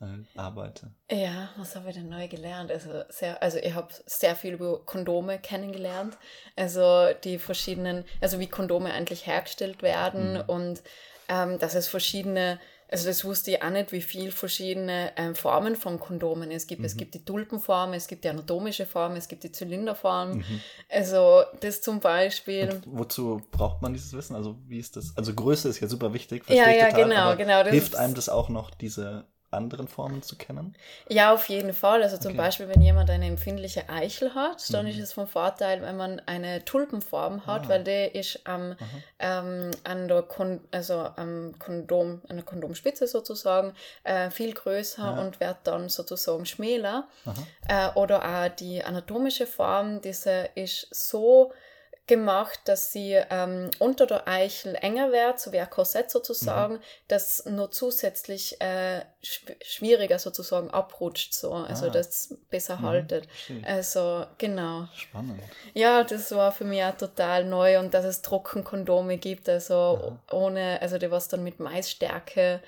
äh, 0.00 0.06
arbeite? 0.36 0.90
ja, 1.10 1.50
was 1.56 1.76
habe 1.76 1.90
ich 1.90 1.94
denn 1.94 2.08
neu 2.08 2.26
gelernt? 2.26 2.72
Also, 2.72 3.04
sehr, 3.08 3.40
also 3.40 3.58
ich 3.58 3.72
habe 3.72 3.94
sehr 4.06 4.34
viel 4.34 4.54
über 4.54 4.84
Kondome 4.84 5.38
kennengelernt. 5.38 6.18
Also 6.56 7.10
die 7.22 7.38
verschiedenen, 7.38 8.04
also 8.20 8.40
wie 8.40 8.48
Kondome 8.48 8.92
eigentlich 8.92 9.28
hergestellt 9.28 9.82
werden 9.82 10.40
und 10.40 10.82
ähm, 11.28 11.58
dass 11.58 11.74
es 11.74 11.88
verschiedene, 11.88 12.58
also 12.88 13.06
das 13.06 13.24
wusste 13.24 13.52
ich 13.52 13.62
auch 13.62 13.70
nicht, 13.70 13.92
wie 13.92 14.02
viel 14.02 14.30
verschiedene 14.30 15.12
ähm, 15.16 15.34
Formen 15.34 15.76
von 15.76 15.98
Kondomen 15.98 16.50
es 16.50 16.66
gibt. 16.66 16.84
Es 16.84 16.96
gibt 16.96 17.14
die 17.14 17.24
Tulpenform, 17.24 17.94
es 17.94 18.06
gibt 18.06 18.24
die 18.24 18.28
anatomische 18.28 18.84
Form, 18.86 19.16
es 19.16 19.28
gibt 19.28 19.44
die 19.44 19.52
Zylinderform. 19.52 20.44
Also 20.90 21.42
das 21.60 21.80
zum 21.80 22.00
Beispiel. 22.00 22.70
Und 22.70 22.84
wozu 22.86 23.42
braucht 23.50 23.80
man 23.80 23.94
dieses 23.94 24.12
Wissen? 24.12 24.36
Also 24.36 24.58
wie 24.68 24.78
ist 24.78 24.96
das? 24.96 25.16
Also 25.16 25.32
Größe 25.32 25.68
ist 25.68 25.80
ja 25.80 25.88
super 25.88 26.12
wichtig. 26.12 26.44
Ja, 26.48 26.70
ja, 26.70 26.90
total, 26.90 27.04
genau, 27.04 27.36
genau, 27.36 27.62
das 27.62 27.72
Hilft 27.72 27.96
einem 27.96 28.14
das 28.14 28.28
auch 28.28 28.48
noch, 28.48 28.70
diese 28.70 29.26
anderen 29.52 29.88
Formen 29.88 30.22
zu 30.22 30.36
kennen? 30.36 30.74
Ja, 31.08 31.32
auf 31.34 31.48
jeden 31.48 31.72
Fall. 31.72 32.02
Also 32.02 32.16
zum 32.16 32.32
Okay. 32.32 32.38
Beispiel, 32.38 32.68
wenn 32.68 32.80
jemand 32.80 33.10
eine 33.10 33.26
empfindliche 33.26 33.88
Eichel 33.88 34.34
hat, 34.34 34.72
dann 34.72 34.86
Mhm. 34.86 34.92
ist 34.92 34.98
es 34.98 35.12
vom 35.12 35.26
Vorteil, 35.26 35.82
wenn 35.82 35.96
man 35.96 36.20
eine 36.26 36.64
Tulpenform 36.64 37.46
hat, 37.46 37.66
Ah. 37.66 37.68
weil 37.68 37.84
der 37.84 38.14
ist 38.14 38.40
am, 38.44 38.76
ähm, 39.18 39.70
an 39.84 40.08
der 40.08 40.22
Kon 40.22 40.60
also 40.70 40.94
am 41.16 41.54
Kondom, 41.58 42.22
an 42.28 42.36
der 42.36 42.44
Kondomspitze 42.44 43.06
sozusagen 43.06 43.74
äh, 44.04 44.30
viel 44.30 44.52
größer 44.54 45.02
Ja. 45.02 45.20
und 45.20 45.40
wird 45.40 45.56
dann 45.64 45.88
sozusagen 45.88 46.46
schmäler. 46.46 47.08
Äh, 47.68 47.88
oder 47.94 48.22
auch 48.24 48.48
die 48.56 48.82
anatomische 48.82 49.46
Form, 49.46 50.00
diese 50.00 50.48
ist 50.54 50.88
so 50.94 51.52
gemacht, 52.08 52.58
dass 52.64 52.92
sie 52.92 53.12
ähm, 53.30 53.70
unter 53.78 54.06
der 54.06 54.26
Eichel 54.26 54.74
enger 54.74 55.12
wird, 55.12 55.38
so 55.38 55.52
wie 55.52 55.60
ein 55.60 55.70
Korsett 55.70 56.10
sozusagen, 56.10 56.80
das 57.06 57.44
nur 57.46 57.70
zusätzlich 57.70 58.60
äh, 58.60 59.02
schw- 59.24 59.54
schwieriger 59.64 60.18
sozusagen 60.18 60.68
abrutscht, 60.70 61.32
so, 61.32 61.52
also 61.52 61.86
Ah. 61.86 61.90
das 61.90 62.34
besser 62.50 62.82
haltet. 62.82 63.26
verstehe. 63.26 63.64
Also 63.66 64.26
genau. 64.36 64.88
Spannend. 64.96 65.40
Ja, 65.74 66.02
das 66.02 66.32
war 66.32 66.50
für 66.50 66.64
mich 66.64 66.82
auch 66.82 66.96
total 66.96 67.44
neu 67.44 67.78
und 67.78 67.94
dass 67.94 68.04
es 68.04 68.20
Trockenkondome 68.22 69.16
gibt, 69.18 69.48
also 69.48 70.18
ohne, 70.32 70.82
also 70.82 70.98
die 70.98 71.10
was 71.10 71.28
dann 71.28 71.44
mit 71.44 71.60
Maisstärke 71.60 72.60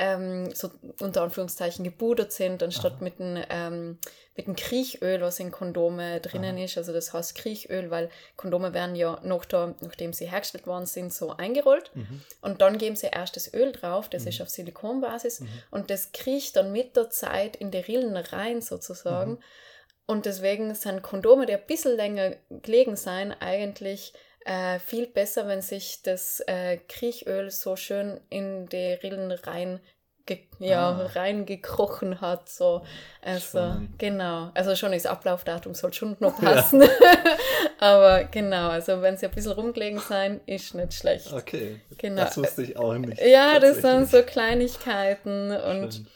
ähm, 0.00 0.54
so 0.54 0.70
unter 1.00 1.22
Anführungszeichen 1.22 1.84
gebudert 1.84 2.32
sind, 2.32 2.62
anstatt 2.62 3.00
mit 3.00 3.18
dem, 3.18 3.42
ähm, 3.50 3.98
mit 4.38 4.46
dem 4.46 4.54
Kriechöl, 4.54 5.20
was 5.20 5.40
in 5.40 5.50
Kondome 5.50 6.20
drinnen 6.20 6.56
ist. 6.58 6.78
Also 6.78 6.92
das 6.92 7.12
heißt 7.12 7.34
Kriechöl, 7.34 7.90
weil 7.90 8.08
Kondome 8.36 8.72
werden 8.72 8.94
ja 8.94 9.20
noch 9.24 9.44
da, 9.44 9.74
nachdem 9.80 10.12
sie 10.12 10.30
hergestellt 10.30 10.68
worden 10.68 10.86
sind, 10.86 11.12
so 11.12 11.36
eingerollt. 11.36 11.90
Und 12.40 12.62
dann 12.62 12.78
geben 12.78 12.94
sie 12.94 13.08
erst 13.08 13.34
das 13.34 13.52
Öl 13.52 13.72
drauf, 13.72 14.08
das 14.08 14.26
ist 14.26 14.40
auf 14.40 14.48
Silikonbasis. 14.48 15.40
Und 15.72 15.90
das 15.90 16.12
kriecht 16.12 16.54
dann 16.54 16.70
mit 16.70 16.96
der 16.96 17.10
Zeit 17.10 17.56
in 17.56 17.72
die 17.72 17.78
Rillen 17.78 18.16
rein 18.16 18.62
sozusagen. 18.62 19.40
Und 20.06 20.24
deswegen 20.24 20.72
sind 20.74 21.02
Kondome, 21.02 21.44
die 21.44 21.54
ein 21.54 21.66
bisschen 21.66 21.96
länger 21.96 22.36
gelegen 22.48 22.94
sein, 22.94 23.32
eigentlich 23.32 24.14
äh, 24.44 24.78
viel 24.78 25.08
besser, 25.08 25.48
wenn 25.48 25.62
sich 25.62 26.02
das 26.02 26.40
äh, 26.46 26.78
Kriechöl 26.88 27.50
so 27.50 27.74
schön 27.74 28.20
in 28.30 28.68
die 28.68 28.92
Rillen 28.94 29.32
rein 29.32 29.80
ja, 30.58 30.88
Ah. 30.90 31.10
reingekrochen 31.14 32.20
hat. 32.20 32.48
So. 32.48 32.82
Also, 33.22 33.58
Spannend. 33.58 33.98
genau. 33.98 34.50
Also 34.54 34.74
schon 34.76 34.92
das 34.92 35.06
Ablaufdatum 35.06 35.74
soll 35.74 35.92
schon 35.92 36.16
noch 36.20 36.40
passen. 36.40 36.82
Aber 37.78 38.24
genau, 38.24 38.68
also 38.70 39.00
wenn 39.02 39.16
sie 39.16 39.26
ein 39.26 39.32
bisschen 39.32 39.52
rumgelegen 39.52 40.00
sein, 40.00 40.40
ist 40.46 40.74
nicht 40.74 40.94
schlecht. 40.94 41.32
Okay. 41.32 41.80
Genau. 41.98 42.22
Das 42.24 42.36
wusste 42.36 42.62
ich 42.62 42.76
auch 42.76 42.94
nicht. 42.94 43.20
Ja, 43.20 43.58
das 43.58 43.78
sind 43.78 44.08
so 44.10 44.22
Kleinigkeiten 44.22 45.50
und 45.52 45.94
Schön. 45.94 46.06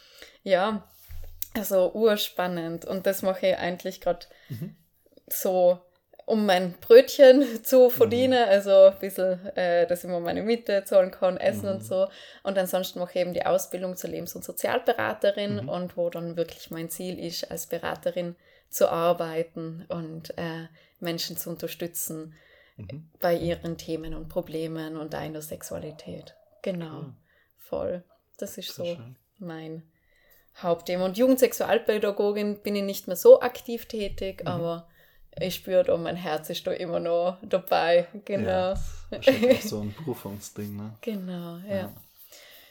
ja, 0.43 0.83
also 1.55 1.93
urspannend. 1.93 2.85
Und 2.85 3.07
das 3.07 3.23
mache 3.23 3.49
ich 3.49 3.57
eigentlich 3.57 4.01
gerade 4.01 4.27
Mhm. 4.49 4.77
so, 5.29 5.79
um 6.27 6.47
mein 6.47 6.73
Brötchen 6.81 7.43
zu 7.65 7.91
verdienen. 7.91 8.45
Also 8.49 8.71
ein 8.87 8.99
bisschen, 8.99 9.45
äh, 9.57 9.87
dass 9.87 10.05
ich 10.05 10.11
mir 10.11 10.21
meine 10.21 10.43
Miete 10.43 10.85
zahlen 10.85 11.11
kann, 11.11 11.37
essen 11.37 11.67
Mhm. 11.67 11.75
und 11.77 11.85
so. 11.85 12.09
Und 12.43 12.59
ansonsten 12.59 12.99
mache 12.99 13.11
ich 13.15 13.21
eben 13.21 13.35
die 13.35 13.45
Ausbildung 13.47 13.97
zur 13.97 14.11
Lebens- 14.11 14.35
und 14.35 14.45
Sozialberaterin 14.45 15.63
Mhm. 15.63 15.69
und 15.69 15.97
wo 15.97 16.11
dann 16.11 16.37
wirklich 16.37 16.71
mein 16.71 16.89
Ziel 16.91 17.19
ist, 17.19 17.51
als 17.51 17.67
Beraterin 17.67 18.37
zu 18.69 18.89
arbeiten 18.91 19.85
und 19.89 20.37
äh, 20.39 20.69
Menschen 21.01 21.37
zu 21.37 21.51
unterstützen 21.51 22.35
Mhm. 22.77 23.11
bei 23.21 23.35
ihren 23.35 23.77
Themen 23.77 24.15
und 24.15 24.29
Problemen 24.29 24.97
und 24.97 25.13
der 25.13 25.43
Sexualität. 25.43 26.35
Genau, 26.63 27.01
Cool. 27.01 27.13
voll. 27.59 28.05
Das 28.39 28.57
ist 28.57 28.75
Sehr 28.75 28.85
so 28.87 28.95
schön. 28.95 29.17
mein 29.39 29.83
Hauptthema. 30.57 31.05
Und 31.05 31.19
Jugendsexualpädagogin 31.19 32.63
bin 32.63 32.77
ich 32.77 32.83
nicht 32.83 33.07
mehr 33.09 33.17
so 33.17 33.41
aktiv 33.41 33.87
tätig, 33.87 34.43
Mhm. 34.43 34.49
aber 34.49 34.89
ich 35.41 35.55
spüre 35.55 35.85
da, 35.85 35.97
mein 35.97 36.17
Herz 36.17 36.51
ist 36.51 36.67
da 36.67 36.73
immer 36.73 37.01
noch 37.01 37.39
dabei. 37.43 38.07
Genau. 38.25 38.49
Ja, 38.49 38.75
das 39.11 39.69
so 39.69 39.81
ein 39.81 39.95
Berufungsding, 39.95 40.77
ne? 40.77 40.95
Genau, 41.01 41.59
ja. 41.69 41.93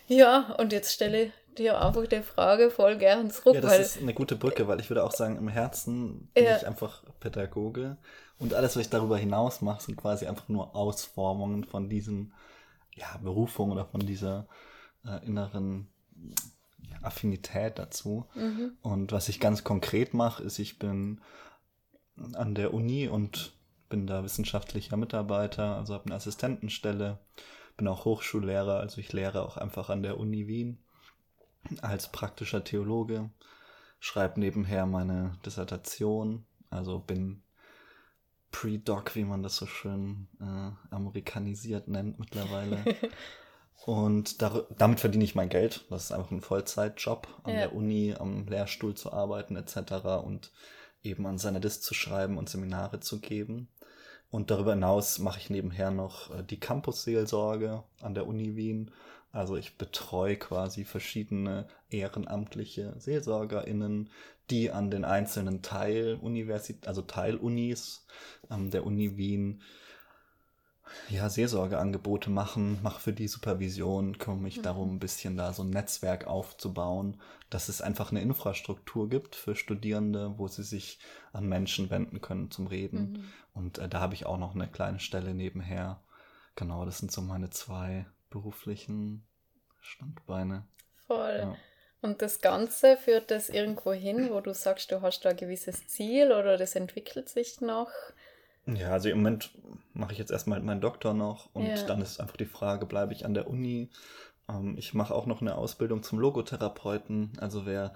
Ja, 0.07 0.55
und 0.57 0.73
jetzt 0.73 0.93
stelle 0.93 1.23
ich 1.23 1.31
dir 1.57 1.81
einfach 1.81 2.05
die 2.07 2.21
Frage 2.21 2.69
voll 2.69 2.97
gern 2.97 3.29
zurück, 3.29 3.55
Ja, 3.55 3.61
das 3.61 3.79
ist 3.79 4.01
eine 4.01 4.13
gute 4.13 4.35
Brücke, 4.35 4.67
weil 4.67 4.79
ich 4.79 4.89
würde 4.89 5.03
auch 5.03 5.11
sagen, 5.11 5.37
im 5.37 5.47
Herzen 5.47 6.29
bin 6.33 6.45
Ja. 6.45 6.57
ich 6.57 6.67
einfach 6.67 7.03
Pädagoge 7.19 7.97
und 8.39 8.53
alles, 8.53 8.75
was 8.75 8.83
ich 8.83 8.89
darüber 8.89 9.17
hinaus 9.17 9.61
mache, 9.61 9.83
sind 9.83 9.97
quasi 9.97 10.25
einfach 10.27 10.49
nur 10.49 10.75
Ausformungen 10.75 11.63
von 11.63 11.89
diesen 11.89 12.33
ja, 12.95 13.17
Berufung 13.21 13.71
oder 13.71 13.85
von 13.85 14.01
dieser 14.01 14.47
äh, 15.05 15.25
inneren 15.25 15.87
ja, 16.89 16.97
Affinität 17.03 17.79
dazu. 17.79 18.25
Mhm. 18.35 18.77
Und 18.81 19.11
was 19.11 19.29
ich 19.29 19.39
ganz 19.39 19.63
konkret 19.63 20.13
mache, 20.13 20.43
ist, 20.43 20.59
ich 20.59 20.79
bin 20.79 21.21
an 22.33 22.55
der 22.55 22.73
Uni 22.73 23.07
und 23.07 23.53
bin 23.89 24.07
da 24.07 24.23
wissenschaftlicher 24.23 24.97
Mitarbeiter, 24.97 25.75
also 25.77 25.93
habe 25.93 26.05
eine 26.05 26.15
Assistentenstelle, 26.15 27.19
bin 27.77 27.87
auch 27.87 28.05
Hochschullehrer, 28.05 28.79
also 28.79 28.99
ich 28.99 29.11
lehre 29.13 29.43
auch 29.43 29.57
einfach 29.57 29.89
an 29.89 30.03
der 30.03 30.17
Uni 30.19 30.47
Wien 30.47 30.79
als 31.81 32.11
praktischer 32.11 32.63
Theologe, 32.63 33.29
schreibe 33.99 34.39
nebenher 34.39 34.85
meine 34.85 35.37
Dissertation, 35.45 36.45
also 36.69 36.99
bin 36.99 37.43
Pre-Doc, 38.51 39.15
wie 39.15 39.23
man 39.23 39.43
das 39.43 39.55
so 39.57 39.65
schön 39.65 40.27
äh, 40.41 40.93
amerikanisiert 40.93 41.87
nennt 41.87 42.19
mittlerweile. 42.19 42.83
Und 43.85 44.41
dar 44.41 44.67
damit 44.77 44.99
verdiene 44.99 45.23
ich 45.23 45.33
mein 45.33 45.49
Geld. 45.49 45.85
Das 45.89 46.05
ist 46.05 46.11
einfach 46.11 46.29
ein 46.31 46.41
Vollzeitjob, 46.41 47.27
an 47.43 47.53
Ja. 47.53 47.59
der 47.61 47.73
Uni, 47.75 48.13
am 48.17 48.45
Lehrstuhl 48.47 48.93
zu 48.93 49.11
arbeiten 49.11 49.55
etc. 49.55 50.21
und 50.23 50.51
eben 51.03 51.25
an 51.25 51.37
seiner 51.37 51.59
Dis 51.59 51.81
zu 51.81 51.93
schreiben 51.93 52.37
und 52.37 52.49
Seminare 52.49 52.99
zu 52.99 53.19
geben. 53.19 53.67
Und 54.29 54.49
darüber 54.49 54.73
hinaus 54.73 55.19
mache 55.19 55.39
ich 55.39 55.49
nebenher 55.49 55.91
noch 55.91 56.33
äh, 56.33 56.43
die 56.43 56.59
Campusseelsorge 56.59 57.83
an 58.01 58.13
der 58.13 58.27
Uni 58.27 58.55
Wien. 58.55 58.91
Also 59.33 59.55
ich 59.57 59.77
betreue 59.77 60.37
quasi 60.37 60.85
verschiedene 60.85 61.67
ehrenamtliche 61.89 62.95
SeelsorgerInnen, 62.97 64.09
die 64.49 64.71
an 64.71 64.91
den 64.91 65.05
einzelnen 65.05 65.61
Teiluniversitäten, 65.61 66.87
also 66.87 67.01
Teilunis 67.01 68.05
ähm, 68.49 68.71
der 68.71 68.85
Uni 68.85 69.17
Wien 69.17 69.61
ja, 71.09 71.29
Seelsorgeangebote 71.29 72.29
machen, 72.29 72.79
mache 72.81 73.01
für 73.01 73.13
die 73.13 73.27
Supervision, 73.27 74.17
kümmere 74.17 74.41
mich 74.41 74.57
mhm. 74.57 74.63
darum, 74.63 74.95
ein 74.95 74.99
bisschen 74.99 75.37
da 75.37 75.53
so 75.53 75.63
ein 75.63 75.69
Netzwerk 75.69 76.27
aufzubauen, 76.27 77.21
dass 77.49 77.69
es 77.69 77.81
einfach 77.81 78.11
eine 78.11 78.21
Infrastruktur 78.21 79.09
gibt 79.09 79.35
für 79.35 79.55
Studierende, 79.55 80.37
wo 80.37 80.47
sie 80.47 80.63
sich 80.63 80.99
an 81.33 81.47
Menschen 81.47 81.89
wenden 81.89 82.21
können 82.21 82.51
zum 82.51 82.67
Reden. 82.67 83.11
Mhm. 83.11 83.23
Und 83.53 83.77
äh, 83.77 83.89
da 83.89 83.99
habe 83.99 84.13
ich 84.13 84.25
auch 84.25 84.37
noch 84.37 84.55
eine 84.55 84.67
kleine 84.67 84.99
Stelle 84.99 85.33
nebenher. 85.33 86.01
Genau, 86.55 86.85
das 86.85 86.99
sind 86.99 87.11
so 87.11 87.21
meine 87.21 87.49
zwei 87.49 88.05
beruflichen 88.29 89.23
Standbeine. 89.79 90.65
Voll. 91.07 91.37
Ja. 91.39 91.55
Und 92.01 92.21
das 92.21 92.41
Ganze 92.41 92.97
führt 92.97 93.29
das 93.29 93.49
irgendwo 93.49 93.93
hin, 93.93 94.29
wo 94.31 94.41
du 94.41 94.53
sagst, 94.53 94.91
du 94.91 95.01
hast 95.01 95.21
da 95.21 95.29
ein 95.29 95.37
gewisses 95.37 95.87
Ziel 95.87 96.31
oder 96.31 96.57
das 96.57 96.75
entwickelt 96.75 97.29
sich 97.29 97.61
noch? 97.61 97.91
Ja, 98.65 98.91
also 98.91 99.09
im 99.09 99.17
Moment 99.17 99.51
mache 99.93 100.13
ich 100.13 100.19
jetzt 100.19 100.31
erstmal 100.31 100.61
meinen 100.61 100.81
Doktor 100.81 101.13
noch 101.13 101.49
und 101.53 101.65
ja. 101.65 101.83
dann 101.83 102.01
ist 102.01 102.19
einfach 102.19 102.37
die 102.37 102.45
Frage, 102.45 102.85
bleibe 102.85 103.13
ich 103.13 103.25
an 103.25 103.33
der 103.33 103.49
Uni? 103.49 103.89
Ähm, 104.47 104.75
ich 104.77 104.93
mache 104.93 105.13
auch 105.13 105.25
noch 105.25 105.41
eine 105.41 105.55
Ausbildung 105.55 106.03
zum 106.03 106.19
Logotherapeuten. 106.19 107.33
Also 107.39 107.65
wer 107.65 107.93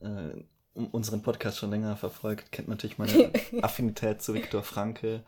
äh, 0.00 0.42
unseren 0.74 1.22
Podcast 1.22 1.58
schon 1.58 1.70
länger 1.70 1.96
verfolgt, 1.96 2.52
kennt 2.52 2.68
natürlich 2.68 2.98
meine 2.98 3.32
Affinität 3.62 4.22
zu 4.22 4.34
Viktor 4.34 4.62
Frankl. 4.62 5.24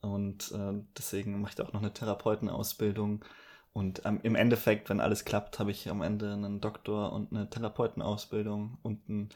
Und 0.00 0.52
äh, 0.52 0.82
deswegen 0.96 1.40
mache 1.40 1.50
ich 1.50 1.56
da 1.56 1.64
auch 1.64 1.72
noch 1.72 1.82
eine 1.82 1.92
Therapeutenausbildung. 1.92 3.24
Und 3.72 4.02
ähm, 4.04 4.20
im 4.22 4.34
Endeffekt, 4.34 4.90
wenn 4.90 5.00
alles 5.00 5.24
klappt, 5.24 5.58
habe 5.58 5.70
ich 5.70 5.88
am 5.90 6.02
Ende 6.02 6.32
einen 6.32 6.60
Doktor 6.60 7.12
und 7.12 7.32
eine 7.32 7.48
Therapeutenausbildung 7.48 8.78
und 8.82 9.08
einen 9.08 9.28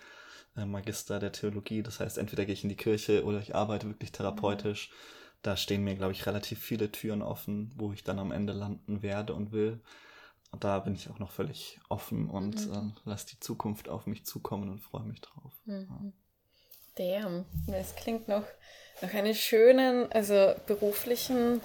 Magister 0.54 1.18
der 1.18 1.32
Theologie. 1.32 1.82
Das 1.82 2.00
heißt, 2.00 2.18
entweder 2.18 2.44
gehe 2.44 2.54
ich 2.54 2.62
in 2.62 2.68
die 2.68 2.76
Kirche 2.76 3.24
oder 3.24 3.38
ich 3.38 3.54
arbeite 3.54 3.88
wirklich 3.88 4.12
therapeutisch. 4.12 4.90
Da 5.42 5.56
stehen 5.56 5.84
mir, 5.84 5.94
glaube 5.94 6.12
ich, 6.12 6.26
relativ 6.26 6.60
viele 6.60 6.90
Türen 6.90 7.22
offen, 7.22 7.72
wo 7.76 7.92
ich 7.92 8.04
dann 8.04 8.18
am 8.18 8.32
Ende 8.32 8.52
landen 8.52 9.02
werde 9.02 9.34
und 9.34 9.52
will. 9.52 9.80
Und 10.52 10.62
da 10.62 10.78
bin 10.78 10.94
ich 10.94 11.10
auch 11.10 11.18
noch 11.18 11.32
völlig 11.32 11.80
offen 11.88 12.30
und 12.30 12.68
mhm. 12.68 12.94
äh, 13.04 13.10
lasse 13.10 13.26
die 13.26 13.40
Zukunft 13.40 13.88
auf 13.88 14.06
mich 14.06 14.24
zukommen 14.24 14.70
und 14.70 14.78
freue 14.78 15.02
mich 15.02 15.20
drauf. 15.20 15.52
Mhm. 15.64 15.88
Ja. 15.90 16.12
Damn, 16.96 17.44
das 17.66 17.96
klingt 17.96 18.28
noch 18.28 18.44
nach 19.02 19.12
einem 19.12 19.34
schönen, 19.34 20.10
also 20.12 20.54
beruflichen 20.66 21.60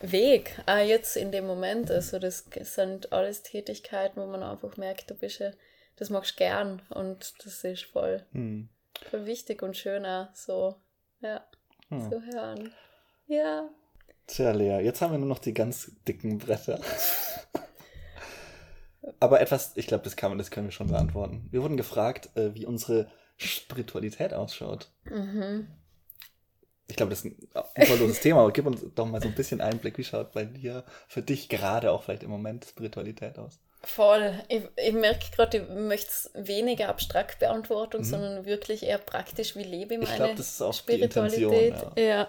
Weg, 0.00 0.58
auch 0.66 0.78
jetzt 0.78 1.16
in 1.16 1.30
dem 1.30 1.46
Moment. 1.46 1.90
Also 1.90 2.18
das 2.18 2.44
sind 2.62 3.12
alles 3.12 3.42
Tätigkeiten, 3.42 4.20
wo 4.20 4.26
man 4.26 4.42
einfach 4.42 4.76
merkt, 4.76 5.10
du 5.10 5.14
bist 5.14 5.40
ja 5.40 5.50
das 5.96 6.10
magst 6.10 6.32
du 6.32 6.36
gern 6.36 6.82
und 6.90 7.34
das 7.44 7.64
ist 7.64 7.84
voll, 7.84 8.24
hm. 8.32 8.68
voll 9.10 9.26
wichtig 9.26 9.62
und 9.62 9.76
schöner, 9.76 10.30
so, 10.34 10.76
ja, 11.20 11.44
hm. 11.88 12.10
zu 12.10 12.22
hören. 12.22 12.72
Ja. 13.26 13.68
Tja, 14.26 14.52
Lea, 14.52 14.80
jetzt 14.84 15.00
haben 15.00 15.12
wir 15.12 15.18
nur 15.18 15.28
noch 15.28 15.38
die 15.38 15.54
ganz 15.54 15.92
dicken 16.06 16.38
Bretter. 16.38 16.80
Aber 19.20 19.40
etwas, 19.40 19.72
ich 19.76 19.86
glaube, 19.86 20.04
das, 20.04 20.16
das 20.16 20.50
können 20.50 20.66
wir 20.66 20.72
schon 20.72 20.88
beantworten. 20.88 21.46
Wir 21.50 21.62
wurden 21.62 21.76
gefragt, 21.76 22.30
äh, 22.36 22.54
wie 22.54 22.66
unsere 22.66 23.10
Spiritualität 23.36 24.32
ausschaut. 24.32 24.90
Mhm. 25.04 25.68
Ich 26.86 26.96
glaube, 26.96 27.10
das 27.10 27.24
ist 27.24 27.26
ein 27.26 27.64
unverloses 27.76 28.20
Thema, 28.20 28.40
aber 28.40 28.52
gib 28.52 28.66
uns 28.66 28.84
doch 28.94 29.06
mal 29.06 29.20
so 29.20 29.28
ein 29.28 29.34
bisschen 29.34 29.60
Einblick, 29.60 29.96
wie 29.96 30.04
schaut 30.04 30.32
bei 30.32 30.44
dir, 30.44 30.84
für 31.08 31.22
dich 31.22 31.48
gerade 31.48 31.90
auch 31.90 32.02
vielleicht 32.02 32.22
im 32.22 32.30
Moment 32.30 32.66
Spiritualität 32.66 33.38
aus? 33.38 33.58
Voll. 33.84 34.34
Ich, 34.48 34.62
ich 34.76 34.92
merke 34.92 35.24
gerade, 35.34 35.58
ich 35.58 35.68
möchte 35.68 36.08
es 36.08 36.30
weniger 36.34 36.88
abstrakt 36.88 37.38
beantworten, 37.38 37.98
mhm. 37.98 38.04
sondern 38.04 38.44
wirklich 38.44 38.82
eher 38.82 38.98
praktisch, 38.98 39.56
wie 39.56 39.62
lebe 39.62 39.94
ich 39.94 40.00
meine 40.00 40.10
ich 40.10 40.16
glaub, 40.16 40.36
das 40.36 40.50
ist 40.50 40.62
auch 40.62 40.74
Spiritualität. 40.74 41.74
Ja. 41.96 42.02
ja. 42.02 42.28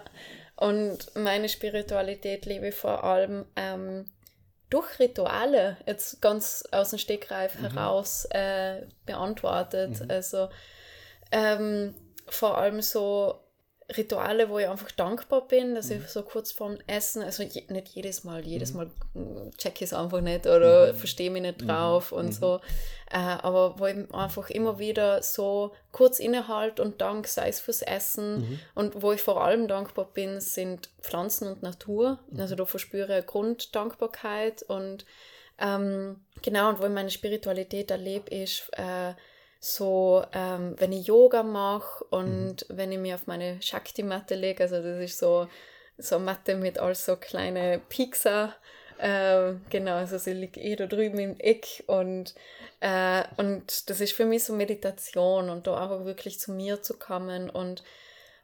Und 0.56 1.14
meine 1.14 1.48
Spiritualität 1.48 2.46
lebe 2.46 2.68
ich 2.68 2.74
vor 2.74 3.04
allem 3.04 3.44
ähm, 3.56 4.06
durch 4.70 4.98
Rituale, 4.98 5.76
jetzt 5.86 6.20
ganz 6.20 6.64
aus 6.72 6.90
dem 6.90 6.98
Stegreif 6.98 7.58
mhm. 7.58 7.70
heraus 7.70 8.26
äh, 8.30 8.82
beantwortet. 9.04 10.00
Mhm. 10.00 10.10
Also 10.10 10.48
ähm, 11.30 11.94
vor 12.28 12.58
allem 12.58 12.82
so 12.82 13.45
Rituale, 13.94 14.48
wo 14.48 14.58
ich 14.58 14.68
einfach 14.68 14.90
dankbar 14.90 15.46
bin, 15.46 15.76
dass 15.76 15.90
mhm. 15.90 15.98
ich 15.98 16.08
so 16.08 16.22
kurz 16.22 16.50
vorm 16.50 16.78
Essen, 16.88 17.22
also 17.22 17.44
je, 17.44 17.62
nicht 17.68 17.88
jedes 17.88 18.24
Mal, 18.24 18.44
jedes 18.44 18.72
mhm. 18.72 18.76
Mal 18.76 18.86
mm, 19.14 19.50
check 19.58 19.76
ich 19.76 19.82
es 19.82 19.92
einfach 19.92 20.20
nicht 20.20 20.46
oder 20.46 20.92
mhm. 20.92 20.96
verstehe 20.96 21.30
mich 21.30 21.42
nicht 21.42 21.62
mhm. 21.62 21.68
drauf 21.68 22.10
und 22.10 22.26
mhm. 22.26 22.32
so, 22.32 22.60
äh, 23.12 23.18
aber 23.18 23.78
wo 23.78 23.86
ich 23.86 24.12
einfach 24.12 24.50
immer 24.50 24.80
wieder 24.80 25.22
so 25.22 25.72
kurz 25.92 26.18
innehalte 26.18 26.82
und 26.82 27.00
Dank, 27.00 27.28
sei 27.28 27.48
es 27.48 27.60
fürs 27.60 27.82
Essen 27.82 28.38
mhm. 28.38 28.60
und 28.74 29.02
wo 29.02 29.12
ich 29.12 29.22
vor 29.22 29.44
allem 29.44 29.68
dankbar 29.68 30.10
bin, 30.12 30.40
sind 30.40 30.88
Pflanzen 31.00 31.46
und 31.46 31.62
Natur, 31.62 32.18
also 32.36 32.56
da 32.56 32.66
verspüre 32.66 33.20
ich 33.20 33.26
Grunddankbarkeit 33.26 34.62
und 34.62 35.06
ähm, 35.58 36.16
genau, 36.42 36.70
und 36.70 36.80
wo 36.80 36.84
ich 36.84 36.90
meine 36.90 37.10
Spiritualität 37.10 37.90
erlebe, 37.92 38.34
ist 38.34 38.68
äh, 38.72 39.14
so, 39.60 40.24
ähm, 40.32 40.74
wenn 40.78 40.92
ich 40.92 41.06
Yoga 41.06 41.42
mache 41.42 42.04
und 42.04 42.68
mhm. 42.68 42.76
wenn 42.76 42.92
ich 42.92 42.98
mir 42.98 43.14
auf 43.14 43.26
meine 43.26 43.60
Shakti-Matte 43.62 44.34
lege, 44.34 44.62
also 44.62 44.82
das 44.82 44.98
ist 44.98 45.18
so, 45.18 45.48
so 45.98 46.16
eine 46.16 46.24
Matte 46.24 46.56
mit 46.56 46.78
all 46.78 46.94
so 46.94 47.16
kleine 47.16 47.80
Pixar, 47.88 48.54
äh, 48.98 49.54
genau, 49.70 49.96
also 49.96 50.18
sie 50.18 50.32
liegt 50.32 50.56
eh 50.56 50.76
da 50.76 50.86
drüben 50.86 51.18
im 51.18 51.38
Eck 51.38 51.84
und, 51.86 52.34
äh, 52.80 53.24
und 53.36 53.90
das 53.90 54.00
ist 54.00 54.12
für 54.12 54.24
mich 54.24 54.44
so 54.44 54.54
Meditation 54.54 55.50
und 55.50 55.66
da 55.66 55.82
einfach 55.82 56.04
wirklich 56.04 56.40
zu 56.40 56.52
mir 56.52 56.82
zu 56.82 56.98
kommen 56.98 57.50
und 57.50 57.82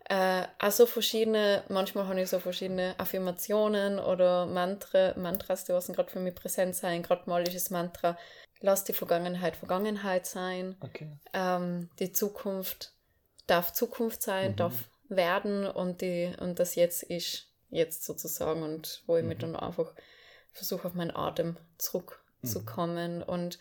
äh, 0.08 0.42
also 0.58 0.86
verschiedene, 0.86 1.62
manchmal 1.68 2.06
habe 2.06 2.20
ich 2.20 2.28
so 2.28 2.38
verschiedene 2.38 2.94
Affirmationen 2.98 3.98
oder 3.98 4.46
Mantra, 4.46 5.14
Mantras, 5.16 5.64
die 5.64 5.72
was 5.72 5.86
gerade 5.86 6.10
für 6.10 6.20
mich 6.20 6.34
präsent 6.34 6.74
sein, 6.76 7.02
gerade 7.02 7.28
mal 7.30 7.42
ist 7.42 7.54
das 7.54 7.70
Mantra, 7.70 8.18
lass 8.62 8.84
die 8.84 8.94
Vergangenheit 8.94 9.56
Vergangenheit 9.56 10.26
sein. 10.26 10.76
Okay. 10.80 11.10
Ähm, 11.34 11.90
die 11.98 12.12
Zukunft 12.12 12.94
darf 13.46 13.72
Zukunft 13.72 14.22
sein, 14.22 14.52
mhm. 14.52 14.56
darf 14.56 14.74
werden 15.08 15.66
und, 15.66 16.00
die, 16.00 16.32
und 16.40 16.58
das 16.58 16.74
Jetzt 16.74 17.02
ist 17.02 17.48
jetzt 17.68 18.04
sozusagen 18.04 18.62
und 18.62 19.02
wo 19.06 19.16
ich 19.16 19.22
mhm. 19.22 19.28
mich 19.30 19.38
dann 19.38 19.56
einfach 19.56 19.92
versuche, 20.52 20.88
auf 20.88 20.94
meinen 20.94 21.14
Atem 21.14 21.56
zurückzukommen. 21.78 23.18
Mhm. 23.18 23.22
Und 23.24 23.58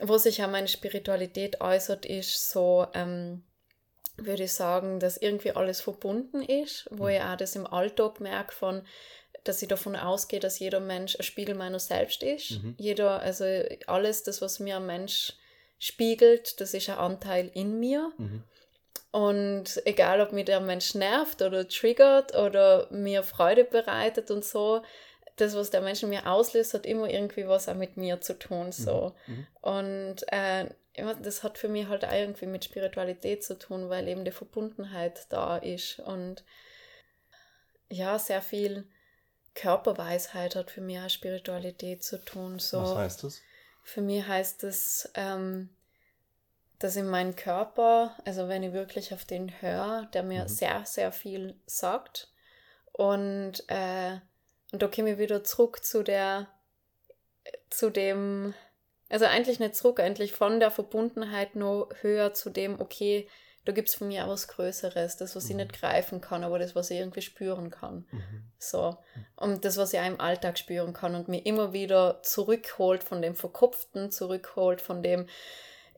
wo 0.00 0.18
sich 0.18 0.38
ja 0.38 0.46
meine 0.46 0.68
Spiritualität 0.68 1.60
äußert, 1.60 2.06
ist 2.06 2.50
so, 2.50 2.86
ähm, 2.94 3.44
würde 4.16 4.44
ich 4.44 4.52
sagen, 4.52 4.98
dass 5.00 5.16
irgendwie 5.16 5.52
alles 5.52 5.80
verbunden 5.80 6.42
ist, 6.42 6.88
wo 6.90 7.04
mhm. 7.04 7.10
ich 7.10 7.22
auch 7.22 7.36
das 7.36 7.56
im 7.56 7.66
Alltag 7.66 8.20
merke 8.20 8.52
von, 8.52 8.82
dass 9.44 9.62
ich 9.62 9.68
davon 9.68 9.96
ausgehe, 9.96 10.40
dass 10.40 10.58
jeder 10.58 10.80
Mensch 10.80 11.16
ein 11.16 11.22
Spiegel 11.22 11.54
meiner 11.54 11.78
selbst 11.78 12.22
ist. 12.22 12.62
Mhm. 12.62 12.74
Jeder, 12.78 13.20
also 13.20 13.44
alles, 13.86 14.22
das, 14.22 14.42
was 14.42 14.60
mir 14.60 14.76
ein 14.76 14.86
Mensch 14.86 15.32
spiegelt, 15.78 16.60
das 16.60 16.74
ist 16.74 16.88
ein 16.88 16.98
Anteil 16.98 17.50
in 17.54 17.78
mir. 17.78 18.12
Mhm. 18.18 18.42
Und 19.10 19.80
egal, 19.86 20.20
ob 20.20 20.32
mir 20.32 20.44
der 20.44 20.60
Mensch 20.60 20.94
nervt 20.94 21.40
oder 21.40 21.66
triggert 21.66 22.36
oder 22.36 22.88
mir 22.90 23.22
Freude 23.22 23.64
bereitet 23.64 24.30
und 24.30 24.44
so, 24.44 24.82
das, 25.36 25.54
was 25.54 25.70
der 25.70 25.80
Mensch 25.80 26.02
in 26.02 26.10
mir 26.10 26.26
auslöst, 26.26 26.74
hat 26.74 26.84
immer 26.84 27.08
irgendwie 27.08 27.46
was 27.46 27.68
auch 27.68 27.74
mit 27.74 27.96
mir 27.96 28.20
zu 28.20 28.38
tun. 28.38 28.72
So. 28.72 29.14
Mhm. 29.26 29.34
mhm. 29.34 29.46
Und 29.60 30.16
äh, 30.32 30.66
das 31.22 31.44
hat 31.44 31.58
für 31.58 31.68
mich 31.68 31.86
halt 31.86 32.04
auch 32.04 32.12
irgendwie 32.12 32.46
mit 32.46 32.64
Spiritualität 32.64 33.44
zu 33.44 33.56
tun, 33.56 33.88
weil 33.88 34.08
eben 34.08 34.24
die 34.24 34.32
Verbundenheit 34.32 35.26
da 35.28 35.56
ist. 35.56 36.00
Und 36.00 36.42
ja, 37.88 38.18
sehr 38.18 38.42
viel 38.42 38.84
Körperweisheit 39.58 40.54
hat 40.54 40.70
für 40.70 40.80
mich 40.80 41.00
auch 41.00 41.10
Spiritualität 41.10 42.04
zu 42.04 42.24
tun. 42.24 42.60
So, 42.60 42.80
Was 42.80 42.94
heißt 42.94 43.24
das? 43.24 43.40
Für 43.82 44.00
mich 44.00 44.24
heißt 44.26 44.62
es, 44.64 45.10
ähm, 45.14 45.70
dass 46.78 46.94
in 46.94 47.08
meinem 47.08 47.34
Körper, 47.34 48.14
also 48.24 48.48
wenn 48.48 48.62
ich 48.62 48.72
wirklich 48.72 49.12
auf 49.12 49.24
den 49.24 49.60
höre, 49.60 50.08
der 50.12 50.22
mir 50.22 50.44
mhm. 50.44 50.48
sehr, 50.48 50.84
sehr 50.86 51.10
viel 51.10 51.56
sagt. 51.66 52.30
Und, 52.92 53.64
äh, 53.66 54.20
und 54.70 54.82
da 54.82 54.86
komme 54.86 55.12
ich 55.12 55.18
wieder 55.18 55.42
zurück 55.42 55.84
zu 55.84 56.04
der, 56.04 56.46
zu 57.68 57.90
dem, 57.90 58.54
also 59.08 59.24
eigentlich 59.24 59.58
nicht 59.58 59.74
zurück, 59.74 59.98
eigentlich 59.98 60.32
von 60.32 60.60
der 60.60 60.70
Verbundenheit 60.70 61.56
nur 61.56 61.88
höher 62.00 62.32
zu 62.32 62.50
dem, 62.50 62.80
okay, 62.80 63.28
da 63.64 63.72
gibt 63.72 63.88
es 63.88 63.94
von 63.94 64.08
mir 64.08 64.24
auch 64.24 64.30
was 64.30 64.48
Größeres, 64.48 65.16
das, 65.16 65.36
was 65.36 65.44
mhm. 65.44 65.50
ich 65.50 65.56
nicht 65.56 65.72
greifen 65.80 66.20
kann, 66.20 66.44
aber 66.44 66.58
das, 66.58 66.74
was 66.74 66.90
ich 66.90 66.98
irgendwie 66.98 67.22
spüren 67.22 67.70
kann. 67.70 68.06
Mhm. 68.10 68.42
So. 68.58 68.96
Und 69.36 69.64
das, 69.64 69.76
was 69.76 69.92
ich 69.92 70.00
auch 70.00 70.06
im 70.06 70.20
Alltag 70.20 70.58
spüren 70.58 70.92
kann 70.92 71.14
und 71.14 71.28
mir 71.28 71.44
immer 71.44 71.72
wieder 71.72 72.22
zurückholt 72.22 73.04
von 73.04 73.20
dem 73.20 73.34
Verkopften, 73.34 74.10
zurückholt 74.10 74.80
von 74.80 75.02
dem, 75.02 75.26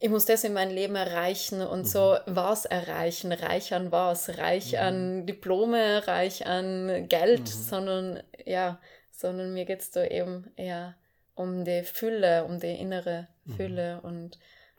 ich 0.02 0.08
muss 0.08 0.24
das 0.24 0.44
in 0.44 0.54
meinem 0.54 0.74
Leben 0.74 0.96
erreichen 0.96 1.60
und 1.60 1.80
mhm. 1.80 1.84
so 1.84 2.16
was 2.26 2.64
erreichen, 2.64 3.32
reich 3.32 3.74
an 3.74 3.92
was, 3.92 4.38
reich 4.38 4.72
mhm. 4.72 4.78
an 4.78 5.26
Diplome, 5.26 6.06
reich 6.06 6.46
an 6.46 7.06
Geld, 7.08 7.42
mhm. 7.42 7.46
sondern 7.46 8.22
ja, 8.46 8.80
sondern 9.12 9.52
mir 9.52 9.66
geht 9.66 9.80
es 9.80 9.90
da 9.90 10.04
eben 10.04 10.50
eher 10.56 10.96
um 11.34 11.64
die 11.64 11.82
Fülle, 11.82 12.44
um 12.44 12.58
die 12.58 12.74
innere 12.74 13.28
mhm. 13.44 13.52
Fülle 13.52 14.00
und 14.00 14.38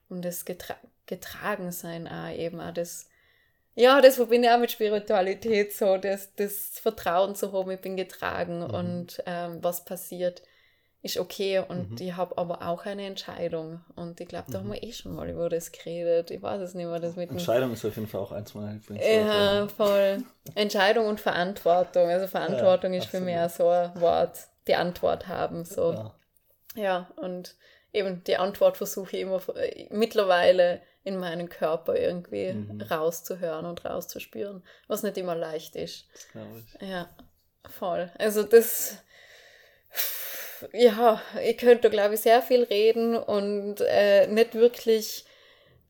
um 0.10 0.22
das 0.22 0.44
Getra 0.44 0.76
Getragensein 1.06 2.08
auch 2.08 2.36
eben 2.36 2.60
auch 2.60 2.74
das 2.74 3.08
ja, 3.74 4.02
das 4.02 4.18
verbinde 4.18 4.50
ich 4.50 4.54
auch 4.54 4.60
mit 4.60 4.72
Spiritualität, 4.72 5.74
so 5.74 5.98
das, 5.98 6.36
das 6.36 6.72
Vertrauen 6.80 7.36
zu 7.36 7.54
haben, 7.54 7.72
ich 7.72 7.80
bin 7.80 7.96
getragen 7.96 8.60
mhm. 8.60 8.74
und 8.74 9.24
ähm, 9.26 9.60
was 9.62 9.86
passiert, 9.86 10.42
ist 11.04 11.18
okay 11.18 11.64
und 11.68 11.92
mhm. 11.92 11.98
ich 12.00 12.16
habe 12.16 12.38
aber 12.38 12.68
auch 12.68 12.86
eine 12.86 13.06
Entscheidung 13.06 13.82
und 13.96 14.20
ich 14.22 14.28
glaube, 14.28 14.52
da 14.52 14.60
mhm. 14.60 14.64
haben 14.64 14.74
wir 14.74 14.84
eh 14.84 14.92
schon 14.92 15.16
mal 15.16 15.28
über 15.30 15.50
das 15.50 15.72
geredet. 15.72 16.30
Ich 16.30 16.42
weiß 16.44 16.62
es 16.62 16.76
nicht 16.76 16.86
mehr. 16.86 17.00
Das 17.00 17.16
mit 17.16 17.32
Entscheidung 17.32 17.74
ist 17.74 17.84
auf 17.84 17.96
jeden 17.96 18.08
Fall 18.08 18.22
auch 18.22 18.32
eins 18.32 18.54
meiner 18.54 18.80
Ja, 19.02 19.68
voll. 19.68 20.24
Entscheidung 20.54 21.08
und 21.08 21.20
Verantwortung. 21.20 22.10
Also 22.10 22.28
Verantwortung 22.28 22.94
ja, 22.94 23.00
ist 23.00 23.08
für 23.08 23.20
mich 23.20 23.36
auch 23.36 23.50
so 23.50 23.68
ein 23.70 24.00
Wort, 24.00 24.38
die 24.68 24.76
Antwort 24.76 25.28
haben. 25.28 25.66
So. 25.66 25.94
Ja. 25.94 26.14
ja, 26.76 27.10
und 27.16 27.56
eben 27.94 28.24
die 28.26 28.38
Antwort 28.38 28.78
versuche 28.78 29.16
ich 29.16 29.24
immer 29.24 29.42
mittlerweile 29.90 30.82
in 31.04 31.18
meinen 31.18 31.50
Körper 31.50 31.98
irgendwie 31.98 32.54
mhm. 32.54 32.82
rauszuhören 32.82 33.66
und 33.66 33.84
rauszuspüren, 33.86 34.64
was 34.88 35.04
nicht 35.04 35.18
immer 35.18 35.36
leicht 35.36 35.76
ist. 35.76 36.06
Das 36.14 36.30
glaube 36.30 36.60
ich. 36.60 36.88
Ja, 36.88 37.10
voll. 37.70 38.12
Also 38.18 38.44
das 38.44 38.98
ja, 40.74 41.22
ich 41.44 41.58
könnte, 41.58 41.90
glaube 41.90 42.16
ich, 42.16 42.22
sehr 42.22 42.42
viel 42.42 42.64
reden 42.64 43.16
und 43.16 43.82
äh, 43.82 44.28
nicht 44.28 44.54
wirklich 44.54 45.26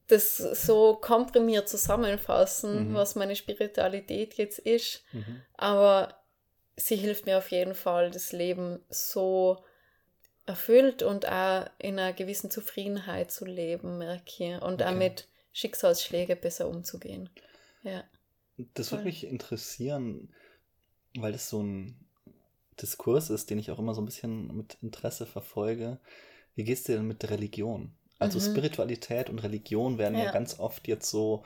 das 0.08 0.38
so 0.38 0.96
komprimiert 0.96 1.70
zusammenfassen, 1.70 2.90
mhm. 2.90 2.94
was 2.94 3.16
meine 3.16 3.36
Spiritualität 3.36 4.36
jetzt 4.36 4.60
ist. 4.60 5.04
Mhm. 5.14 5.42
Aber 5.56 6.16
sie 6.76 6.96
hilft 6.96 7.26
mir 7.26 7.38
auf 7.38 7.50
jeden 7.52 7.76
Fall, 7.76 8.12
das 8.12 8.32
Leben 8.32 8.84
so 8.90 9.64
erfüllt 10.46 11.04
und 11.04 11.28
auch 11.28 11.68
in 11.78 12.00
einer 12.00 12.14
gewissen 12.14 12.52
Zufriedenheit 12.52 13.32
zu 13.32 13.46
leben, 13.46 13.98
merke 13.98 14.24
ich. 14.56 14.62
Und 14.62 14.82
okay. 14.82 14.86
auch 14.86 14.96
mit 14.96 15.28
Schicksalsschlägen 15.54 16.40
besser 16.40 16.68
umzugehen. 16.68 17.30
Ja. 17.84 18.04
Das 18.74 18.92
würde 18.92 19.06
mich 19.06 19.26
interessieren, 19.26 20.34
weil 21.16 21.32
das 21.32 21.50
so 21.50 21.62
ein 21.62 21.96
Diskurs 22.82 23.30
ist, 23.30 23.50
den 23.50 23.60
ich 23.60 23.72
auch 23.72 23.80
immer 23.80 23.94
so 23.94 24.02
ein 24.02 24.06
bisschen 24.06 24.56
mit 24.56 24.78
Interesse 24.82 25.26
verfolge. 25.26 26.00
Wie 26.56 26.64
gehst 26.64 26.88
du 26.88 26.94
denn 26.94 27.08
mit 27.08 27.30
Religion? 27.30 27.94
Also 28.20 28.40
mhm. 28.40 28.52
Spiritualität 28.52 29.30
und 29.30 29.40
Religion 29.40 29.98
werden 29.98 30.18
ja. 30.18 30.26
ja 30.26 30.32
ganz 30.32 30.60
oft 30.60 30.88
jetzt 30.88 31.10
so 31.10 31.44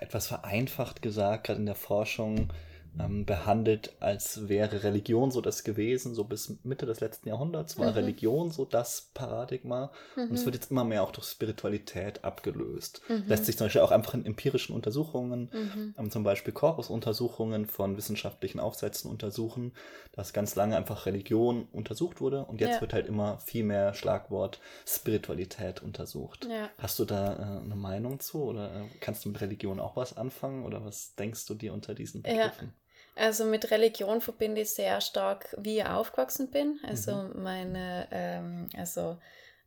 etwas 0.00 0.26
vereinfacht 0.26 1.00
gesagt, 1.00 1.46
gerade 1.46 1.60
in 1.60 1.66
der 1.66 1.76
Forschung 1.76 2.52
ähm, 2.98 3.24
behandelt, 3.24 3.94
als 4.00 4.48
wäre 4.48 4.82
Religion 4.82 5.30
so 5.30 5.40
das 5.40 5.64
gewesen, 5.64 6.14
so 6.14 6.24
bis 6.24 6.58
Mitte 6.64 6.86
des 6.86 7.00
letzten 7.00 7.28
Jahrhunderts 7.28 7.78
war 7.78 7.90
mhm. 7.90 7.94
Religion 7.94 8.50
so 8.50 8.64
das 8.64 9.10
Paradigma 9.14 9.90
mhm. 10.14 10.24
und 10.24 10.32
es 10.32 10.42
mhm. 10.42 10.46
wird 10.46 10.54
jetzt 10.56 10.70
immer 10.70 10.84
mehr 10.84 11.02
auch 11.02 11.12
durch 11.12 11.26
Spiritualität 11.26 12.24
abgelöst. 12.24 13.02
Mhm. 13.08 13.24
Lässt 13.26 13.46
sich 13.46 13.56
zum 13.56 13.66
Beispiel 13.66 13.82
auch 13.82 13.90
einfach 13.90 14.14
in 14.14 14.24
empirischen 14.24 14.74
Untersuchungen, 14.74 15.50
mhm. 15.52 15.94
ähm, 15.98 16.10
zum 16.10 16.22
Beispiel 16.22 16.52
Korpusuntersuchungen 16.52 17.66
von 17.66 17.96
wissenschaftlichen 17.96 18.60
Aufsätzen 18.60 19.10
untersuchen, 19.10 19.72
dass 20.12 20.32
ganz 20.32 20.54
lange 20.54 20.76
einfach 20.76 21.06
Religion 21.06 21.68
untersucht 21.72 22.20
wurde 22.20 22.44
und 22.44 22.60
jetzt 22.60 22.76
ja. 22.76 22.80
wird 22.80 22.92
halt 22.92 23.06
immer 23.06 23.38
viel 23.38 23.64
mehr 23.64 23.94
Schlagwort 23.94 24.60
Spiritualität 24.86 25.82
untersucht. 25.82 26.46
Ja. 26.50 26.70
Hast 26.78 26.98
du 26.98 27.04
da 27.04 27.34
äh, 27.34 27.64
eine 27.64 27.76
Meinung 27.76 28.20
zu 28.20 28.44
oder 28.44 28.74
äh, 28.74 28.84
kannst 29.00 29.24
du 29.24 29.28
mit 29.28 29.40
Religion 29.40 29.80
auch 29.80 29.96
was 29.96 30.16
anfangen 30.16 30.64
oder 30.64 30.84
was 30.84 31.14
denkst 31.16 31.46
du 31.46 31.54
dir 31.54 31.72
unter 31.72 31.94
diesen 31.94 32.22
Begriffen? 32.22 32.68
Ja. 32.68 32.85
Also 33.16 33.46
mit 33.46 33.70
Religion 33.70 34.20
verbinde 34.20 34.60
ich 34.60 34.70
sehr 34.70 35.00
stark, 35.00 35.54
wie 35.58 35.78
ich 35.78 35.86
aufgewachsen 35.86 36.50
bin. 36.50 36.78
Also 36.86 37.14
mhm. 37.14 37.42
meine, 37.42 38.08
ähm, 38.10 38.68
also 38.76 39.16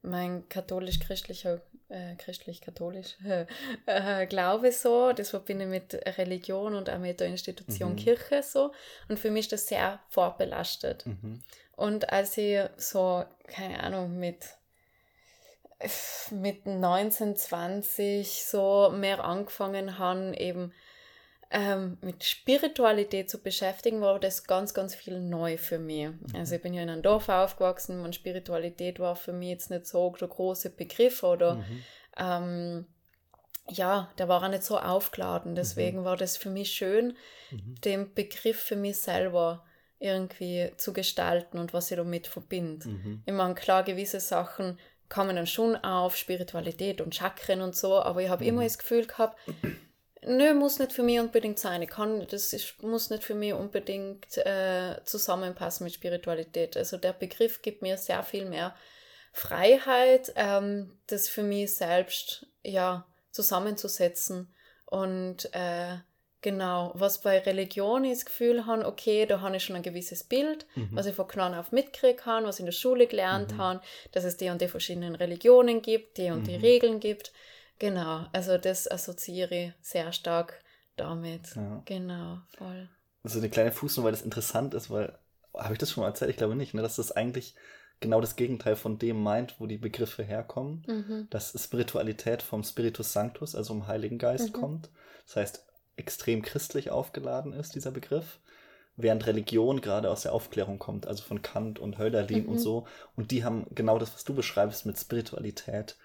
mein 0.03 0.47
katholisch-christlicher, 0.49 1.59
äh, 1.89 2.15
christlich-katholisch 2.15 3.17
äh, 3.87 4.27
Glaube 4.27 4.71
so, 4.71 5.11
das 5.13 5.31
verbinde 5.31 5.65
ich 5.65 5.71
mit 5.71 6.17
Religion 6.17 6.75
und 6.75 6.91
auch 6.91 6.99
mit 6.99 7.19
der 7.19 7.27
Institution 7.27 7.93
mhm. 7.93 7.95
Kirche 7.97 8.43
so. 8.43 8.71
Und 9.07 9.19
für 9.19 9.31
mich 9.31 9.45
ist 9.45 9.53
das 9.53 9.67
sehr 9.67 9.99
vorbelastet. 10.09 11.07
Mhm. 11.07 11.41
Und 11.75 12.13
als 12.13 12.37
ich 12.37 12.61
so, 12.77 13.25
keine 13.47 13.81
Ahnung, 13.81 14.17
mit 14.19 14.45
mit 16.31 16.65
19, 16.65 17.37
20 17.37 18.43
so 18.43 18.91
mehr 18.93 19.23
angefangen 19.23 19.97
habe, 19.97 20.35
eben 20.35 20.73
ähm, 21.51 21.97
mit 22.01 22.23
Spiritualität 22.23 23.29
zu 23.29 23.41
beschäftigen, 23.41 24.01
war 24.01 24.19
das 24.19 24.43
ganz, 24.43 24.73
ganz 24.73 24.93
viel 24.93 25.19
neu 25.19 25.57
für 25.57 25.79
mich. 25.79 26.09
Mhm. 26.09 26.35
Also 26.35 26.55
ich 26.55 26.61
bin 26.61 26.73
ja 26.73 26.83
in 26.83 26.89
einem 26.89 27.01
Dorf 27.01 27.27
aufgewachsen 27.29 28.01
und 28.01 28.15
Spiritualität 28.15 28.99
war 28.99 29.15
für 29.15 29.33
mich 29.33 29.49
jetzt 29.49 29.71
nicht 29.71 29.87
so 29.87 30.15
der 30.19 30.27
große 30.27 30.69
Begriff 30.69 31.23
oder 31.23 31.55
mhm. 31.55 31.83
ähm, 32.17 32.85
ja, 33.71 34.11
der 34.17 34.27
war 34.27 34.43
auch 34.43 34.47
nicht 34.47 34.63
so 34.63 34.79
aufgeladen. 34.79 35.55
Deswegen 35.55 36.01
mhm. 36.01 36.05
war 36.05 36.17
das 36.17 36.37
für 36.37 36.49
mich 36.49 36.71
schön, 36.71 37.15
mhm. 37.51 37.75
den 37.83 38.13
Begriff 38.13 38.59
für 38.59 38.75
mich 38.75 38.97
selber 38.97 39.65
irgendwie 39.99 40.71
zu 40.77 40.93
gestalten 40.93 41.59
und 41.59 41.73
was 41.73 41.91
ich 41.91 41.97
damit 41.97 42.27
verbinde. 42.27 42.87
Mhm. 42.87 43.23
Ich 43.25 43.33
meine, 43.33 43.55
klar, 43.55 43.83
gewisse 43.83 44.19
Sachen 44.19 44.79
kommen 45.09 45.35
dann 45.35 45.47
schon 45.47 45.75
auf, 45.75 46.15
Spiritualität 46.15 47.01
und 47.01 47.15
Chakren 47.15 47.61
und 47.61 47.75
so, 47.75 47.95
aber 47.95 48.21
ich 48.21 48.29
habe 48.29 48.45
immer 48.45 48.61
mhm. 48.61 48.65
das 48.65 48.77
Gefühl 48.77 49.05
gehabt, 49.07 49.37
Nö, 50.25 50.53
muss 50.53 50.79
nicht 50.79 50.91
für 50.91 51.03
mich 51.03 51.19
unbedingt 51.19 51.59
sein. 51.59 51.81
Ich 51.81 51.89
kann, 51.89 52.25
das 52.29 52.51
ist, 52.51 52.83
muss 52.83 53.09
nicht 53.09 53.23
für 53.23 53.35
mich 53.35 53.53
unbedingt 53.53 54.37
äh, 54.37 54.97
zusammenpassen 55.05 55.85
mit 55.85 55.93
Spiritualität. 55.93 56.75
Also 56.75 56.97
der 56.97 57.13
Begriff 57.13 57.61
gibt 57.61 57.81
mir 57.81 57.97
sehr 57.97 58.23
viel 58.23 58.45
mehr 58.45 58.75
Freiheit, 59.31 60.33
ähm, 60.35 60.97
das 61.07 61.29
für 61.29 61.43
mich 61.43 61.75
selbst 61.75 62.47
ja 62.63 63.05
zusammenzusetzen. 63.31 64.53
Und 64.85 65.53
äh, 65.53 65.97
genau, 66.41 66.91
was 66.95 67.21
bei 67.21 67.39
Religion 67.39 68.03
ist, 68.03 68.21
das 68.21 68.25
Gefühl 68.25 68.65
habe, 68.65 68.85
okay, 68.85 69.25
da 69.25 69.41
habe 69.41 69.55
ich 69.55 69.63
schon 69.63 69.75
ein 69.75 69.83
gewisses 69.83 70.23
Bild, 70.23 70.65
mhm. 70.75 70.89
was 70.91 71.05
ich 71.05 71.15
von 71.15 71.27
klein 71.27 71.53
auf 71.53 71.71
mitkriegen 71.71 72.17
kann, 72.17 72.43
was 72.43 72.57
ich 72.57 72.61
in 72.61 72.65
der 72.65 72.73
Schule 72.73 73.07
gelernt 73.07 73.53
mhm. 73.53 73.57
habe, 73.57 73.81
dass 74.11 74.23
es 74.23 74.35
die 74.35 74.49
und 74.49 74.61
die 74.61 74.67
verschiedenen 74.67 75.15
Religionen 75.15 75.81
gibt, 75.81 76.17
die 76.17 76.31
und 76.31 76.41
mhm. 76.41 76.45
die 76.45 76.55
Regeln 76.55 76.99
gibt. 76.99 77.31
Genau, 77.79 78.25
also 78.33 78.57
das 78.57 78.89
assoziiere 78.89 79.55
ich 79.55 79.73
sehr 79.81 80.11
stark 80.11 80.61
damit. 80.97 81.55
Ja. 81.55 81.81
Genau, 81.85 82.39
voll. 82.57 82.89
Also 83.23 83.39
eine 83.39 83.49
kleine 83.49 83.71
Fußnote, 83.71 84.05
weil 84.05 84.11
das 84.11 84.21
interessant 84.21 84.73
ist, 84.73 84.89
weil, 84.89 85.17
habe 85.53 85.73
ich 85.73 85.79
das 85.79 85.91
schon 85.91 86.01
mal 86.01 86.09
erzählt? 86.09 86.29
Ich 86.31 86.37
glaube 86.37 86.55
nicht, 86.55 86.73
ne? 86.73 86.81
dass 86.81 86.97
das 86.97 87.11
eigentlich 87.11 87.55
genau 87.99 88.21
das 88.21 88.35
Gegenteil 88.35 88.75
von 88.75 88.97
dem 88.97 89.21
meint, 89.21 89.59
wo 89.59 89.65
die 89.65 89.77
Begriffe 89.77 90.23
herkommen. 90.23 90.83
Mhm. 90.87 91.27
Dass 91.29 91.53
Spiritualität 91.61 92.41
vom 92.41 92.63
Spiritus 92.63 93.13
Sanctus, 93.13 93.55
also 93.55 93.73
vom 93.73 93.87
Heiligen 93.87 94.17
Geist, 94.17 94.53
mhm. 94.53 94.59
kommt. 94.59 94.89
Das 95.25 95.35
heißt, 95.37 95.65
extrem 95.95 96.41
christlich 96.41 96.91
aufgeladen 96.91 97.53
ist, 97.53 97.75
dieser 97.75 97.91
Begriff. 97.91 98.39
Während 98.95 99.25
Religion 99.27 99.79
gerade 99.79 100.09
aus 100.09 100.23
der 100.23 100.33
Aufklärung 100.33 100.77
kommt, 100.77 101.07
also 101.07 101.23
von 101.23 101.41
Kant 101.41 101.79
und 101.79 101.97
Hölderlin 101.97 102.43
mhm. 102.43 102.49
und 102.49 102.59
so. 102.59 102.87
Und 103.15 103.31
die 103.31 103.45
haben 103.45 103.65
genau 103.71 103.97
das, 103.99 104.13
was 104.13 104.25
du 104.25 104.33
beschreibst 104.33 104.85
mit 104.85 104.97
Spiritualität 104.97 105.97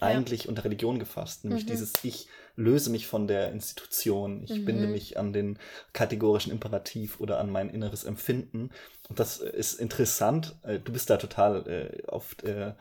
eigentlich 0.00 0.48
unter 0.48 0.64
Religion 0.64 0.98
gefasst, 0.98 1.44
nämlich 1.44 1.64
mhm. 1.64 1.70
dieses 1.70 1.92
Ich 2.02 2.28
löse 2.56 2.90
mich 2.90 3.06
von 3.06 3.26
der 3.26 3.52
Institution, 3.52 4.42
ich 4.44 4.60
mhm. 4.60 4.64
binde 4.64 4.86
mich 4.86 5.18
an 5.18 5.32
den 5.32 5.58
kategorischen 5.92 6.52
Imperativ 6.52 7.20
oder 7.20 7.38
an 7.38 7.50
mein 7.50 7.70
inneres 7.70 8.04
Empfinden. 8.04 8.70
Und 9.08 9.18
das 9.18 9.38
ist 9.38 9.80
interessant. 9.80 10.56
Äh, 10.62 10.78
du 10.78 10.92
bist 10.92 11.10
da 11.10 11.16
total 11.16 11.66
äh, 11.68 12.06
oft 12.06 12.44
äh, 12.44 12.72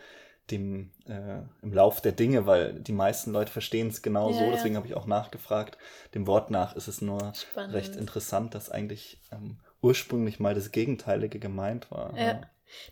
dem, 0.52 0.92
äh, 1.06 1.42
im 1.62 1.74
Lauf 1.74 2.02
der 2.02 2.12
Dinge, 2.12 2.46
weil 2.46 2.74
die 2.74 2.92
meisten 2.92 3.32
Leute 3.32 3.52
verstehen 3.52 3.88
es 3.88 4.02
genau 4.02 4.32
ja, 4.32 4.40
so, 4.40 4.52
deswegen 4.52 4.74
ja. 4.74 4.80
habe 4.80 4.88
ich 4.88 4.96
auch 4.96 5.06
nachgefragt. 5.06 5.78
Dem 6.14 6.28
Wort 6.28 6.52
nach 6.52 6.76
ist 6.76 6.88
es 6.88 7.02
nur 7.02 7.34
Spannend. 7.36 7.74
recht 7.74 7.96
interessant, 7.96 8.56
dass 8.56 8.70
eigentlich 8.70 9.22
ähm, 9.32 9.60
ursprünglich 9.82 10.40
mal 10.40 10.56
das 10.56 10.72
Gegenteilige 10.72 11.40
gemeint 11.40 11.92
war. 11.92 12.16
Ja. 12.18 12.24
ja. 12.24 12.42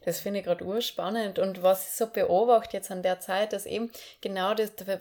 Das 0.05 0.19
finde 0.19 0.39
ich 0.39 0.45
gerade 0.45 0.65
urspannend. 0.65 1.39
Und 1.39 1.63
was 1.63 1.87
ich 1.87 1.95
so 1.95 2.07
beobachte 2.07 2.77
jetzt 2.77 2.91
an 2.91 3.03
der 3.03 3.19
Zeit, 3.19 3.53
dass 3.53 3.65
eben 3.65 3.91
genau 4.21 4.53
das, 4.53 4.75
der, 4.75 4.99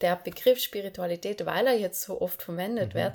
der 0.00 0.16
Begriff 0.16 0.60
Spiritualität, 0.60 1.44
weil 1.46 1.66
er 1.66 1.78
jetzt 1.78 2.02
so 2.02 2.20
oft 2.20 2.42
verwendet 2.42 2.94
mhm. 2.94 2.98
wird, 2.98 3.12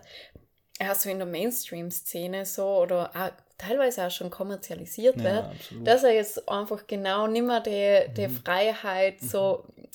er 0.80 0.96
so 0.96 1.10
in 1.10 1.20
der 1.20 1.28
Mainstream-Szene 1.28 2.46
so 2.46 2.66
oder 2.66 3.12
auch, 3.16 3.32
teilweise 3.58 4.06
auch 4.06 4.12
schon 4.12 4.30
kommerzialisiert 4.30 5.16
ja, 5.18 5.24
wird, 5.24 5.46
absolut. 5.46 5.88
dass 5.88 6.04
er 6.04 6.14
jetzt 6.14 6.50
einfach 6.50 6.86
genau 6.88 7.28
nicht 7.28 7.46
mehr 7.46 7.62
die, 7.62 8.14
die 8.14 8.28
mhm. 8.28 8.42
Freiheit 8.44 9.22
so 9.22 9.64
mhm 9.68 9.86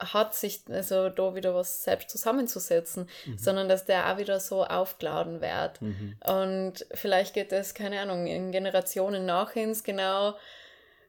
hat, 0.00 0.34
sich 0.34 0.62
also 0.70 1.08
da 1.08 1.34
wieder 1.34 1.54
was 1.54 1.84
selbst 1.84 2.10
zusammenzusetzen, 2.10 3.08
mhm. 3.26 3.38
sondern 3.38 3.68
dass 3.68 3.84
der 3.84 4.12
auch 4.12 4.18
wieder 4.18 4.40
so 4.40 4.64
aufgeladen 4.64 5.40
wird. 5.40 5.80
Mhm. 5.80 6.16
Und 6.26 6.86
vielleicht 6.92 7.34
geht 7.34 7.52
es, 7.52 7.74
keine 7.74 8.00
Ahnung, 8.00 8.26
in 8.26 8.50
Generationen 8.50 9.26
nach 9.26 9.54
uns 9.56 9.84
genau 9.84 10.34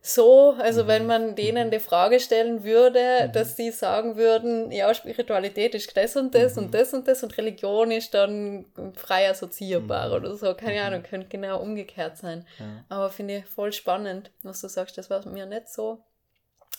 so, 0.04 0.56
also 0.58 0.84
mhm. 0.84 0.88
wenn 0.88 1.06
man 1.06 1.36
denen 1.36 1.67
mhm. 1.67 1.71
die 1.71 1.80
Frage 1.80 2.19
stellen 2.19 2.63
würde, 2.63 3.27
mhm. 3.27 3.32
dass 3.34 3.56
die 3.56 3.69
sagen 3.69 4.15
würden, 4.17 4.71
ja, 4.71 4.91
Spiritualität 4.95 5.75
ist 5.75 5.95
das 5.95 6.15
und 6.15 6.34
das 6.34 6.56
mhm. 6.56 6.63
und 6.63 6.73
das 6.73 6.93
und 6.93 7.08
das 7.08 7.23
und 7.23 7.38
Religion 7.38 7.91
ist 7.91 8.13
dann 8.15 8.65
frei 8.95 9.30
assoziierbar 9.30 10.08
mhm. 10.08 10.15
oder 10.15 10.36
so, 10.36 10.56
keine 10.56 10.80
mhm. 10.80 10.88
Ahnung, 10.88 11.04
könnte 11.04 11.27
genau 11.27 11.62
umgekehrt 11.62 12.17
sein. 12.17 12.47
Ja. 12.58 12.84
Aber 12.89 13.10
finde 13.12 13.38
ich 13.38 13.45
voll 13.45 13.71
spannend, 13.71 14.32
was 14.41 14.62
du 14.62 14.67
sagst, 14.67 14.97
das 14.97 15.12
war 15.12 15.25
mir 15.27 15.45
nicht 15.45 15.69
so, 15.69 16.04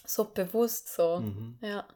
so 0.05 0.25
bewusst 0.25 0.92
so, 0.92 1.22
ja. 1.61 1.87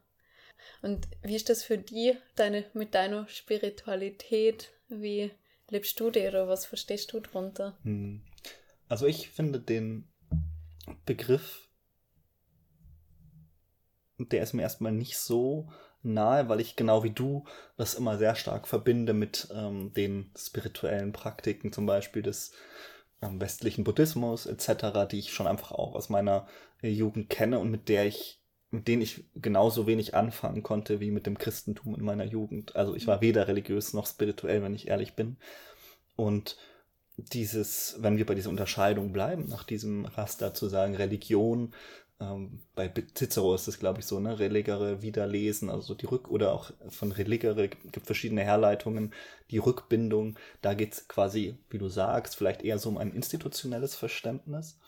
Und 0.83 1.09
wie 1.22 1.37
ist 1.37 1.48
das 1.48 1.62
für 1.62 1.79
dich 1.79 2.16
deine, 2.35 2.64
mit 2.74 2.94
deiner 2.94 3.26
Spiritualität? 3.29 4.72
Wie 4.88 5.31
lebst 5.68 5.98
du 6.00 6.11
dir 6.11 6.29
oder 6.29 6.48
was 6.48 6.66
verstehst 6.66 7.12
du 7.12 7.20
darunter? 7.20 7.76
Also 8.88 9.07
ich 9.07 9.31
finde 9.31 9.61
den 9.61 10.09
Begriff, 11.05 11.68
der 14.18 14.42
ist 14.42 14.52
mir 14.52 14.62
erstmal 14.62 14.92
nicht 14.92 15.18
so 15.18 15.68
nahe, 16.02 16.48
weil 16.48 16.61
ich 16.61 16.76
genau 16.76 17.02
wie 17.02 17.11
du 17.11 17.44
das 17.76 17.94
immer 17.94 18.16
sehr 18.16 18.35
stark 18.35 18.68
verbinde 18.68 19.12
mit 19.12 19.48
ähm, 19.52 19.92
den 19.92 20.31
spirituellen 20.37 21.12
Praktiken, 21.12 21.72
zum 21.72 21.87
Beispiel 21.87 22.22
des 22.22 22.52
ähm, 23.22 23.40
westlichen 23.40 23.85
Buddhismus 23.85 24.46
etc., 24.46 25.09
die 25.11 25.18
ich 25.18 25.33
schon 25.33 25.46
einfach 25.46 25.72
auch 25.72 25.94
aus 25.94 26.09
meiner 26.09 26.46
äh, 26.83 26.88
Jugend 26.88 27.29
kenne 27.29 27.59
und 27.59 27.70
mit 27.70 27.88
der 27.88 28.07
ich 28.07 28.40
mit 28.77 28.89
denen 28.89 29.03
ich 29.03 29.25
genauso 29.35 29.87
wenig 29.87 30.15
anfangen 30.15 30.62
konnte 30.62 31.01
wie 31.01 31.11
mit 31.11 31.27
dem 31.27 31.39
Christentum 31.39 31.95
in 31.95 32.05
meiner 32.05 32.25
Jugend. 32.25 32.77
Also 32.77 32.95
ich 32.95 33.07
war 33.07 33.23
weder 33.23 33.49
religiös 33.49 33.95
noch 33.95 34.07
spirituell, 34.07 34.62
wenn 34.62 34.75
ich 34.75 34.89
ehrlich 34.89 35.15
bin. 35.15 35.39
Und 36.15 36.59
dieses, 37.17 37.97
wenn 38.01 38.19
wir 38.19 38.27
bei 38.27 38.35
dieser 38.35 38.51
Unterscheidung 38.51 39.12
bleiben, 39.12 39.49
nach 39.49 39.65
diesem 39.65 40.05
Raster 40.05 40.53
zu 40.53 40.69
sagen, 40.69 40.95
Religion, 40.95 41.73
ähm, 42.21 42.61
bei 42.75 42.93
Cicero 43.15 43.55
ist 43.55 43.67
es, 43.67 43.79
glaube 43.79 44.01
ich, 44.01 44.07
so, 44.07 44.21
ne, 44.21 44.39
religere 44.39 45.01
Wiederlesen, 45.01 45.71
also 45.71 45.95
die 45.95 46.07
Rück- 46.07 46.29
oder 46.29 46.53
auch 46.53 46.71
von 46.91 47.12
religere 47.12 47.69
gibt 47.69 48.05
verschiedene 48.05 48.43
Herleitungen, 48.43 49.15
die 49.51 49.59
Rückbindung, 49.59 50.39
da 50.61 50.75
geht 50.75 50.93
es 50.93 51.09
quasi, 51.09 51.57
wie 51.71 51.79
du 51.79 51.89
sagst, 51.89 52.37
vielleicht 52.37 52.62
eher 52.62 52.79
so 52.79 52.91
um 52.91 52.99
ein 52.99 53.12
institutionelles 53.12 53.95
Verständnis. 53.97 54.79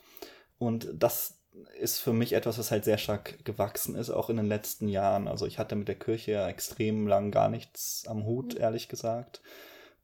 Und 0.59 0.89
das 0.93 1.38
ist 1.79 1.99
für 1.99 2.13
mich 2.13 2.33
etwas, 2.33 2.57
was 2.57 2.71
halt 2.71 2.83
sehr 2.83 2.97
stark 2.97 3.43
gewachsen 3.45 3.95
ist, 3.95 4.09
auch 4.09 4.29
in 4.29 4.37
den 4.37 4.47
letzten 4.47 4.87
Jahren. 4.87 5.27
Also 5.27 5.45
ich 5.45 5.59
hatte 5.59 5.75
mit 5.75 5.87
der 5.87 5.99
Kirche 5.99 6.31
ja 6.31 6.47
extrem 6.47 7.07
lang 7.07 7.31
gar 7.31 7.49
nichts 7.49 8.05
am 8.07 8.25
Hut, 8.25 8.55
mhm. 8.55 8.61
ehrlich 8.61 8.87
gesagt. 8.87 9.41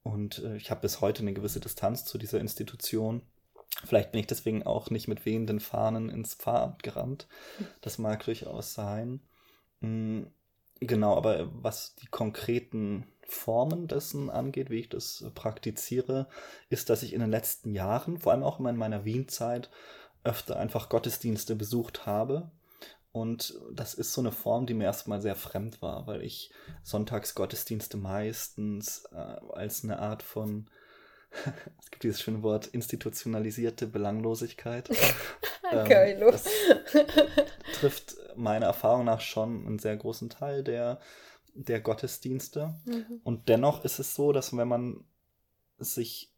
Und 0.03 0.39
äh, 0.43 0.55
ich 0.57 0.71
habe 0.71 0.81
bis 0.81 1.01
heute 1.01 1.21
eine 1.21 1.33
gewisse 1.33 1.59
Distanz 1.59 2.05
zu 2.05 2.17
dieser 2.17 2.39
Institution. 2.39 3.21
Vielleicht 3.83 4.11
bin 4.11 4.21
ich 4.21 4.27
deswegen 4.27 4.63
auch 4.63 4.89
nicht 4.89 5.07
mit 5.07 5.25
wehenden 5.25 5.59
Fahnen 5.59 6.09
ins 6.09 6.35
Pfarramt 6.35 6.83
gerannt. 6.83 7.27
Das 7.81 7.97
mag 7.97 8.23
durchaus 8.23 8.73
sein. 8.73 9.19
Mhm, 9.81 10.27
genau, 10.79 11.15
aber 11.15 11.49
was 11.51 11.95
die 11.95 12.07
konkreten 12.07 13.05
Formen 13.27 13.87
dessen 13.87 14.29
angeht, 14.29 14.69
wie 14.69 14.79
ich 14.79 14.89
das 14.89 15.25
praktiziere, 15.33 16.27
ist, 16.69 16.89
dass 16.89 17.03
ich 17.03 17.13
in 17.13 17.19
den 17.19 17.31
letzten 17.31 17.73
Jahren, 17.73 18.19
vor 18.19 18.31
allem 18.31 18.43
auch 18.43 18.59
in 18.59 18.77
meiner 18.77 19.03
Wienzeit, 19.03 19.69
öfter 20.25 20.57
einfach 20.57 20.89
Gottesdienste 20.89 21.55
besucht 21.55 22.05
habe 22.05 22.51
und 23.15 23.57
das 23.71 23.93
ist 23.93 24.11
so 24.11 24.19
eine 24.19 24.33
Form, 24.33 24.65
die 24.65 24.73
mir 24.73 24.83
erstmal 24.83 25.21
sehr 25.21 25.37
fremd 25.37 25.81
war, 25.81 26.05
weil 26.05 26.21
ich 26.21 26.51
Sonntagsgottesdienste 26.83 27.95
meistens 27.95 29.05
äh, 29.13 29.15
als 29.53 29.85
eine 29.85 29.99
Art 29.99 30.21
von, 30.21 30.69
es 31.81 31.91
gibt 31.91 32.03
dieses 32.03 32.21
schöne 32.21 32.43
Wort, 32.43 32.67
institutionalisierte 32.67 33.87
Belanglosigkeit. 33.87 34.89
ähm, 35.71 36.19
das 36.19 36.45
trifft 37.79 38.17
meiner 38.35 38.65
Erfahrung 38.65 39.05
nach 39.05 39.21
schon 39.21 39.65
einen 39.65 39.79
sehr 39.79 39.95
großen 39.95 40.29
Teil 40.29 40.65
der, 40.65 40.99
der 41.53 41.79
Gottesdienste. 41.79 42.75
Mhm. 42.83 43.21
Und 43.23 43.47
dennoch 43.47 43.85
ist 43.85 43.99
es 43.99 44.13
so, 44.13 44.33
dass 44.33 44.57
wenn 44.57 44.67
man 44.67 45.05
sich, 45.77 46.33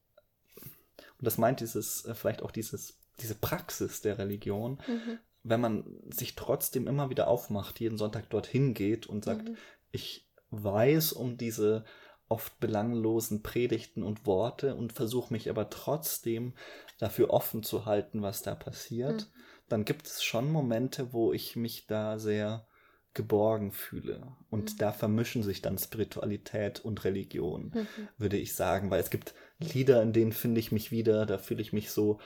und 1.18 1.26
das 1.26 1.40
meint 1.40 1.60
dieses, 1.60 2.06
äh, 2.06 2.14
vielleicht 2.14 2.44
auch 2.44 2.52
dieses 2.52 3.00
diese 3.20 3.36
Praxis 3.36 4.02
der 4.02 4.18
Religion, 4.18 4.80
mhm 4.88 5.20
wenn 5.50 5.62
man 5.62 5.86
sich 6.10 6.36
trotzdem 6.36 6.88
immer 6.88 7.10
wieder 7.10 7.28
aufmacht, 7.28 7.80
jeden 7.80 7.98
Sonntag 7.98 8.30
dorthin 8.30 8.74
geht 8.74 9.08
und 9.08 9.24
sagt, 9.24 9.50
mhm. 9.50 9.58
ich 9.92 10.28
weiß 10.50 11.14
um 11.14 11.38
diese 11.38 11.86
oft 12.30 12.60
belanglosen 12.60 13.42
Predigten 13.42 14.04
und 14.04 14.26
Worte 14.26 14.76
und 14.76 14.94
versuche 14.94 15.32
mich 15.32 15.50
aber 15.50 15.70
trotzdem 15.70 16.54
dafür 17.00 17.30
offen 17.30 17.64
zu 17.64 17.86
halten, 17.86 18.22
was 18.22 18.42
da 18.42 18.56
passiert, 18.56 19.22
mhm. 19.22 19.42
dann 19.70 19.86
gibt 19.86 20.08
es 20.08 20.24
schon 20.24 20.52
Momente, 20.52 21.14
wo 21.14 21.32
ich 21.32 21.56
mich 21.56 21.88
da 21.88 22.20
sehr 22.20 22.68
geborgen 23.14 23.72
fühle. 23.72 24.36
Und 24.50 24.74
mhm. 24.74 24.78
da 24.78 24.92
vermischen 24.92 25.42
sich 25.42 25.62
dann 25.62 25.78
Spiritualität 25.78 26.82
und 26.82 27.04
Religion, 27.06 27.72
mhm. 27.74 27.88
würde 28.18 28.38
ich 28.38 28.54
sagen, 28.56 28.92
weil 28.92 29.00
es 29.00 29.10
gibt 29.10 29.34
Lieder, 29.60 30.04
in 30.04 30.14
denen 30.14 30.34
finde 30.34 30.60
ich 30.60 30.72
mich 30.72 30.92
wieder, 30.92 31.26
da 31.26 31.38
fühle 31.38 31.62
ich 31.62 31.74
mich 31.74 31.90
so 31.92 32.20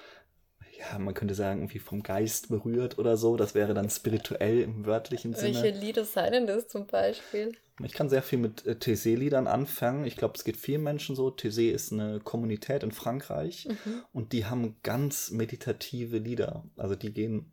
ja, 0.82 0.98
man 0.98 1.14
könnte 1.14 1.36
sagen, 1.36 1.60
irgendwie 1.60 1.80
vom 1.80 2.02
Geist 2.02 2.50
berührt 2.50 2.98
oder 2.98 3.18
so. 3.18 3.38
Das 3.38 3.54
wäre 3.54 3.74
dann 3.74 3.90
spirituell 3.90 4.62
im 4.62 4.86
wörtlichen 4.86 5.34
Sinne. 5.34 5.62
Welche 5.62 5.78
Lieder 5.78 6.06
seien 6.06 6.34
denn 6.34 6.48
das 6.48 6.68
zum 6.68 6.88
Beispiel? 6.88 7.52
Ich 7.84 7.94
kann 7.94 8.10
sehr 8.10 8.22
viel 8.22 8.40
mit 8.40 8.66
äh, 8.66 8.72
Thésée-Liedern 8.72 9.48
anfangen. 9.48 10.06
Ich 10.06 10.18
glaube, 10.18 10.34
es 10.36 10.44
geht 10.44 10.58
vielen 10.58 10.84
Menschen 10.84 11.16
so. 11.16 11.30
Thésée 11.30 11.72
ist 11.72 11.92
eine 11.92 12.20
Kommunität 12.20 12.84
in 12.84 12.92
Frankreich 12.92 13.68
mhm. 13.68 14.02
und 14.14 14.34
die 14.34 14.46
haben 14.46 14.76
ganz 14.84 15.32
meditative 15.32 16.18
Lieder. 16.18 16.64
Also 16.78 16.96
die 16.96 17.14
gehen, 17.14 17.52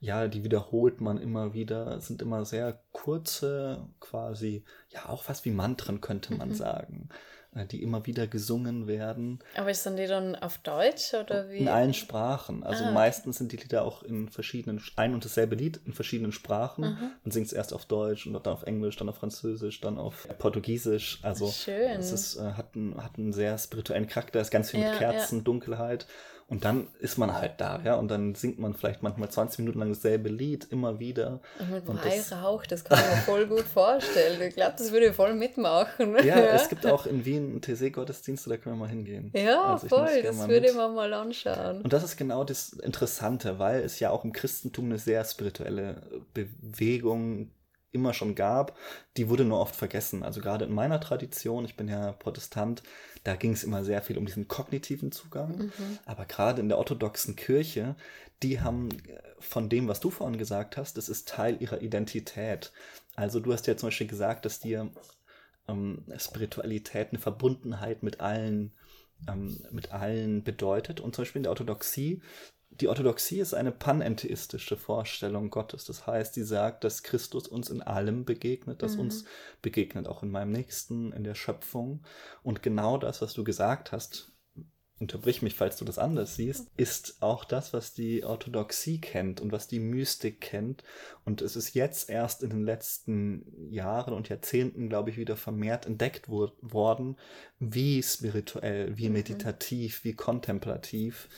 ja, 0.00 0.28
die 0.28 0.44
wiederholt 0.44 1.00
man 1.00 1.18
immer 1.18 1.54
wieder, 1.54 1.96
Es 1.96 2.08
sind 2.08 2.22
immer 2.22 2.44
sehr 2.44 2.80
kurze, 2.92 3.88
quasi, 4.00 4.64
ja, 4.90 5.08
auch 5.08 5.28
was 5.28 5.44
wie 5.44 5.50
Mantren 5.50 6.00
könnte 6.00 6.34
man 6.34 6.50
mhm. 6.50 6.54
sagen. 6.54 7.08
Äh, 7.54 7.66
die 7.66 7.82
immer 7.82 8.06
wieder 8.06 8.26
gesungen 8.26 8.86
werden. 8.86 9.38
Aber 9.56 9.74
sind 9.74 9.98
die 9.98 10.06
dann 10.06 10.34
auf 10.36 10.56
Deutsch 10.58 11.12
oder 11.12 11.50
wie? 11.50 11.58
In 11.58 11.68
allen 11.68 11.92
Sprachen. 11.92 12.62
Also 12.62 12.84
ah, 12.84 12.92
meistens 12.92 13.36
sind 13.36 13.52
die 13.52 13.58
Lieder 13.58 13.84
auch 13.84 14.02
in 14.02 14.30
verschiedenen, 14.30 14.82
ein 14.96 15.12
und 15.12 15.22
dasselbe 15.22 15.54
Lied 15.54 15.78
in 15.84 15.92
verschiedenen 15.92 16.32
Sprachen. 16.32 16.84
Mhm. 16.84 17.10
Man 17.24 17.30
singt 17.30 17.48
es 17.48 17.52
erst 17.52 17.74
auf 17.74 17.84
Deutsch 17.84 18.26
und 18.26 18.32
dann 18.32 18.54
auf 18.54 18.62
Englisch, 18.62 18.96
dann 18.96 19.10
auf 19.10 19.16
Französisch, 19.16 19.82
dann 19.82 19.98
auf 19.98 20.26
Portugiesisch. 20.38 21.18
Also 21.22 21.48
Schön. 21.48 22.00
es 22.00 22.10
ist, 22.10 22.36
äh, 22.36 22.52
hat, 22.52 22.74
einen, 22.74 22.96
hat 22.96 23.18
einen 23.18 23.34
sehr 23.34 23.58
spirituellen 23.58 24.06
Charakter, 24.06 24.40
ist 24.40 24.50
ganz 24.50 24.70
viel 24.70 24.80
ja, 24.80 24.88
mit 24.88 24.98
Kerzen, 24.98 25.38
ja. 25.38 25.44
Dunkelheit. 25.44 26.06
Und 26.52 26.66
dann 26.66 26.88
ist 27.00 27.16
man 27.16 27.32
halt 27.32 27.54
da, 27.62 27.80
ja, 27.82 27.94
und 27.94 28.08
dann 28.08 28.34
singt 28.34 28.58
man 28.58 28.74
vielleicht 28.74 29.02
manchmal 29.02 29.30
20 29.30 29.60
Minuten 29.60 29.78
lang 29.78 29.88
dasselbe 29.88 30.28
Lied, 30.28 30.66
immer 30.70 31.00
wieder. 31.00 31.40
Und 31.58 31.70
mit 31.70 31.88
und 31.88 32.04
Weihrauch, 32.04 32.66
das, 32.66 32.84
das 32.84 32.90
kann 32.90 32.98
ich 32.98 33.16
mir 33.16 33.22
voll 33.22 33.46
gut 33.46 33.64
vorstellen. 33.64 34.42
Ich 34.42 34.54
glaube, 34.54 34.74
das 34.76 34.92
würde 34.92 35.06
ich 35.06 35.16
voll 35.16 35.32
mitmachen. 35.32 36.14
Ja, 36.16 36.24
ja, 36.24 36.36
es 36.48 36.68
gibt 36.68 36.84
auch 36.84 37.06
in 37.06 37.24
Wien 37.24 37.52
einen 37.52 37.62
TC-Gottesdienst, 37.62 38.50
da 38.50 38.58
können 38.58 38.76
wir 38.76 38.80
mal 38.80 38.90
hingehen. 38.90 39.30
Ja, 39.34 39.62
also 39.62 39.88
voll, 39.88 40.20
das 40.22 40.46
würde 40.46 40.66
ich 40.66 40.74
mir 40.74 40.90
mal 40.90 41.14
anschauen. 41.14 41.80
Und 41.80 41.90
das 41.90 42.04
ist 42.04 42.18
genau 42.18 42.44
das 42.44 42.74
Interessante, 42.74 43.58
weil 43.58 43.80
es 43.80 43.98
ja 43.98 44.10
auch 44.10 44.22
im 44.22 44.34
Christentum 44.34 44.84
eine 44.84 44.98
sehr 44.98 45.24
spirituelle 45.24 46.02
Bewegung 46.34 47.50
immer 47.92 48.12
schon 48.12 48.34
gab, 48.34 48.76
die 49.16 49.30
wurde 49.30 49.44
nur 49.44 49.60
oft 49.60 49.76
vergessen. 49.76 50.22
Also 50.22 50.42
gerade 50.42 50.64
in 50.64 50.72
meiner 50.72 51.00
Tradition, 51.00 51.64
ich 51.64 51.76
bin 51.76 51.88
ja 51.88 52.12
Protestant, 52.12 52.82
da 53.24 53.36
ging 53.36 53.52
es 53.52 53.64
immer 53.64 53.84
sehr 53.84 54.02
viel 54.02 54.18
um 54.18 54.26
diesen 54.26 54.48
kognitiven 54.48 55.12
Zugang. 55.12 55.56
Mhm. 55.58 55.98
Aber 56.06 56.24
gerade 56.24 56.60
in 56.60 56.68
der 56.68 56.78
orthodoxen 56.78 57.36
Kirche, 57.36 57.96
die 58.42 58.60
haben 58.60 58.90
äh, 58.90 59.20
von 59.38 59.68
dem, 59.68 59.88
was 59.88 60.00
du 60.00 60.10
vorhin 60.10 60.38
gesagt 60.38 60.76
hast, 60.76 60.96
das 60.96 61.08
ist 61.08 61.28
Teil 61.28 61.60
ihrer 61.60 61.82
Identität. 61.82 62.72
Also 63.14 63.40
du 63.40 63.52
hast 63.52 63.66
ja 63.66 63.76
zum 63.76 63.88
Beispiel 63.88 64.06
gesagt, 64.06 64.44
dass 64.44 64.60
dir 64.60 64.90
ähm, 65.68 66.04
Spiritualität 66.18 67.10
eine 67.10 67.18
Verbundenheit 67.18 68.02
mit 68.02 68.20
allen 68.20 68.72
ähm, 69.28 69.60
mit 69.70 69.92
allen 69.92 70.42
bedeutet. 70.42 71.00
Und 71.00 71.14
zum 71.14 71.22
Beispiel 71.22 71.40
in 71.40 71.44
der 71.44 71.52
Orthodoxie 71.52 72.20
die 72.80 72.88
Orthodoxie 72.88 73.40
ist 73.40 73.54
eine 73.54 73.72
panentheistische 73.72 74.76
Vorstellung 74.76 75.50
Gottes. 75.50 75.84
Das 75.84 76.06
heißt, 76.06 76.34
sie 76.34 76.44
sagt, 76.44 76.84
dass 76.84 77.02
Christus 77.02 77.46
uns 77.46 77.70
in 77.70 77.82
allem 77.82 78.24
begegnet, 78.24 78.82
dass 78.82 78.94
mhm. 78.94 79.02
uns 79.02 79.24
begegnet, 79.60 80.06
auch 80.06 80.22
in 80.22 80.30
meinem 80.30 80.52
Nächsten, 80.52 81.12
in 81.12 81.24
der 81.24 81.34
Schöpfung. 81.34 82.02
Und 82.42 82.62
genau 82.62 82.98
das, 82.98 83.20
was 83.20 83.34
du 83.34 83.44
gesagt 83.44 83.92
hast, 83.92 84.32
unterbrich 85.02 85.42
mich, 85.42 85.54
falls 85.54 85.76
du 85.76 85.84
das 85.84 85.98
anders 85.98 86.36
siehst, 86.36 86.70
ist 86.76 87.22
auch 87.22 87.44
das, 87.44 87.72
was 87.72 87.92
die 87.92 88.24
Orthodoxie 88.24 89.00
kennt 89.00 89.40
und 89.40 89.50
was 89.52 89.66
die 89.66 89.80
Mystik 89.80 90.40
kennt. 90.40 90.84
Und 91.24 91.42
es 91.42 91.56
ist 91.56 91.74
jetzt 91.74 92.08
erst 92.08 92.42
in 92.42 92.50
den 92.50 92.64
letzten 92.64 93.70
Jahren 93.70 94.14
und 94.14 94.28
Jahrzehnten, 94.28 94.88
glaube 94.88 95.10
ich, 95.10 95.16
wieder 95.18 95.36
vermehrt 95.36 95.86
entdeckt 95.86 96.28
worden, 96.28 97.16
wie 97.58 98.02
spirituell, 98.02 98.96
wie 98.96 99.08
mhm. 99.08 99.14
meditativ, 99.14 100.04
wie 100.04 100.14
kontemplativ 100.14 101.28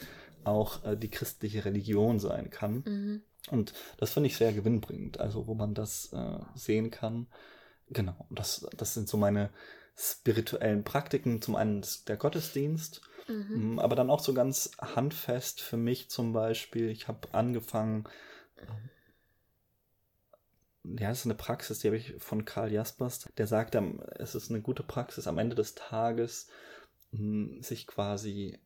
auch 0.47 0.85
äh, 0.85 0.97
die 0.97 1.11
christliche 1.11 1.65
Religion 1.65 2.19
sein 2.21 2.51
kann. 2.51 2.83
Mhm. 2.87 3.23
Und 3.51 3.75
das 3.99 4.13
finde 4.13 4.29
ich 4.29 4.37
sehr 4.37 4.53
gewinnbringend, 4.53 5.21
also 5.21 5.47
wo 5.47 5.55
man 5.55 5.75
das 5.75 6.13
äh, 6.13 6.39
sehen 6.55 6.91
kann. 6.91 7.27
Genau, 7.89 8.27
das, 8.31 8.67
das 8.77 8.95
sind 8.95 9.09
so 9.09 9.17
meine 9.17 9.51
spirituellen 9.97 10.83
Praktiken. 10.83 11.43
Zum 11.43 11.55
einen 11.57 11.85
der 12.09 12.17
Gottesdienst 12.17 13.03
Mhm. 13.29 13.79
Aber 13.79 13.97
dann 13.97 14.11
auch 14.11 14.21
so 14.21 14.35
ganz 14.35 14.73
handfest 14.79 15.61
für 15.61 15.77
mich 15.77 16.11
zum 16.11 16.33
Beispiel. 16.33 16.91
Ich 16.91 17.09
habe 17.09 17.29
angefangen, 17.33 18.05
ja, 20.85 21.09
das 21.09 21.21
ist 21.21 21.25
eine 21.25 21.35
Praxis, 21.35 21.79
die 21.79 21.89
habe 21.89 21.97
ich 21.97 22.15
von 22.19 22.45
Karl 22.45 22.73
Jaspers. 22.73 23.29
Der 23.39 23.47
sagt, 23.47 23.75
es 24.19 24.35
ist 24.35 24.51
eine 24.51 24.61
gute 24.61 24.83
Praxis 24.83 25.27
am 25.27 25.39
Ende 25.39 25.57
des 25.57 25.75
Tages, 25.75 26.49
hm, 27.13 27.63
sich 27.63 27.87
quasi 27.87 28.59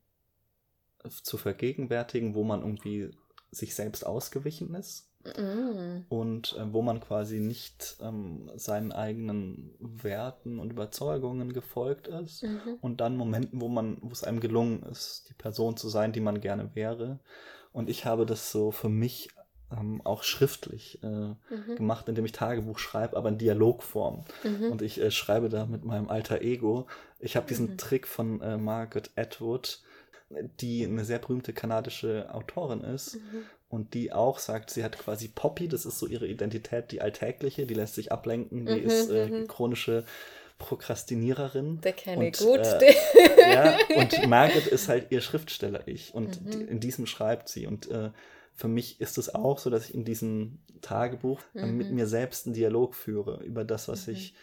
zu 1.11 1.37
vergegenwärtigen, 1.37 2.35
wo 2.35 2.44
man 2.44 2.61
irgendwie 2.61 3.11
sich 3.51 3.75
selbst 3.75 4.05
ausgewichen 4.05 4.75
ist. 4.75 5.09
Mm. 5.37 6.05
Und 6.09 6.57
äh, 6.59 6.73
wo 6.73 6.81
man 6.81 7.01
quasi 7.01 7.40
nicht 7.40 7.97
ähm, 8.01 8.51
seinen 8.55 8.92
eigenen 8.92 9.75
Werten 9.79 10.59
und 10.59 10.71
Überzeugungen 10.71 11.53
gefolgt 11.53 12.07
ist. 12.09 12.44
Mhm. 12.44 12.79
Und 12.81 13.01
dann 13.01 13.16
Momenten, 13.16 13.61
wo 13.61 13.68
man, 13.68 13.99
wo 14.01 14.11
es 14.12 14.25
einem 14.25 14.40
gelungen 14.40 14.85
ist, 14.85 15.27
die 15.29 15.35
Person 15.35 15.77
zu 15.77 15.88
sein, 15.88 16.12
die 16.12 16.21
man 16.21 16.40
gerne 16.40 16.75
wäre. 16.75 17.18
Und 17.73 17.90
ich 17.90 18.07
habe 18.07 18.27
das 18.27 18.53
so 18.53 18.71
für 18.71 18.88
mich 18.88 19.29
ähm, 19.71 20.01
auch 20.05 20.23
schriftlich 20.23 21.03
äh, 21.03 21.07
mhm. 21.07 21.77
gemacht, 21.77 22.09
indem 22.09 22.25
ich 22.25 22.33
Tagebuch 22.33 22.79
schreibe, 22.79 23.16
aber 23.16 23.29
in 23.29 23.38
Dialogform. 23.38 24.25
Mhm. 24.44 24.73
Und 24.73 24.83
ich 24.83 25.01
äh, 25.01 25.11
schreibe 25.11 25.49
da 25.49 25.66
mit 25.66 25.85
meinem 25.85 26.09
alter 26.09 26.40
Ego. 26.40 26.87
Ich 27.18 27.37
habe 27.37 27.47
diesen 27.47 27.73
mhm. 27.73 27.79
Trick 27.79 28.07
von 28.07 28.40
äh, 28.40 28.57
Margaret 28.57 29.11
Atwood, 29.16 29.83
die 30.61 30.85
eine 30.85 31.05
sehr 31.05 31.19
berühmte 31.19 31.53
kanadische 31.53 32.33
Autorin 32.33 32.83
ist 32.83 33.17
mhm. 33.17 33.45
und 33.69 33.95
die 33.95 34.12
auch 34.12 34.38
sagt, 34.38 34.71
sie 34.71 34.85
hat 34.85 34.99
quasi 34.99 35.29
Poppy, 35.29 35.69
das 35.69 35.87
ist 35.87 35.99
so 35.99 36.07
ihre 36.07 36.27
Identität, 36.27 36.93
die 36.93 37.01
alltägliche, 37.01 37.67
die 37.67 37.75
lässt 37.75 37.95
sich 37.95 38.12
ablenken, 38.12 38.67
die 38.67 38.81
mhm, 38.81 38.87
ist 38.87 39.11
äh, 39.11 39.27
mhm. 39.29 39.49
chronische 39.49 40.05
Prokrastiniererin. 40.59 41.81
Der 41.81 41.93
kenne 41.93 42.29
ich 42.29 42.38
gut. 42.38 42.59
Äh, 42.59 42.95
ja, 43.53 43.79
und 43.97 44.27
Margaret 44.29 44.67
ist 44.67 44.88
halt 44.88 45.11
ihr 45.11 45.21
Schriftsteller-Ich 45.21 46.14
und 46.14 46.41
die, 46.53 46.62
in 46.62 46.81
diesem 46.81 47.07
schreibt 47.07 47.49
sie 47.49 47.67
und 47.67 47.91
äh, 47.91 48.11
für 48.55 48.69
mich 48.69 49.01
ist 49.01 49.19
es 49.19 49.33
auch 49.33 49.59
so, 49.59 49.71
dass 49.71 49.88
ich 49.88 49.95
in 49.95 50.05
diesem 50.05 50.59
Tagebuch 50.83 51.41
mhm. 51.55 51.77
mit 51.77 51.93
mir 51.93 52.09
selbst 52.09 52.47
einen 52.47 52.55
Dialog 52.55 52.97
führe 52.97 53.43
über 53.45 53.64
das, 53.64 53.87
was 53.87 54.09
mhm. 54.09 54.14
ich, 54.14 54.35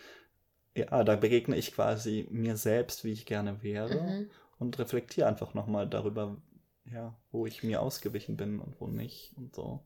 ja, 0.73 1.03
da 1.03 1.17
begegne 1.17 1.57
ich 1.57 1.73
quasi 1.73 2.25
mir 2.31 2.55
selbst, 2.55 3.03
wie 3.03 3.11
ich 3.11 3.25
gerne 3.25 3.61
wäre 3.61 4.01
mhm. 4.01 4.29
Und 4.59 4.77
reflektiere 4.79 5.27
einfach 5.27 5.53
nochmal 5.53 5.87
darüber, 5.87 6.37
ja, 6.91 7.15
wo 7.31 7.45
ich 7.45 7.63
mir 7.63 7.81
ausgewichen 7.81 8.37
bin 8.37 8.59
und 8.59 8.79
wo 8.79 8.87
nicht 8.87 9.33
und 9.37 9.55
so. 9.55 9.79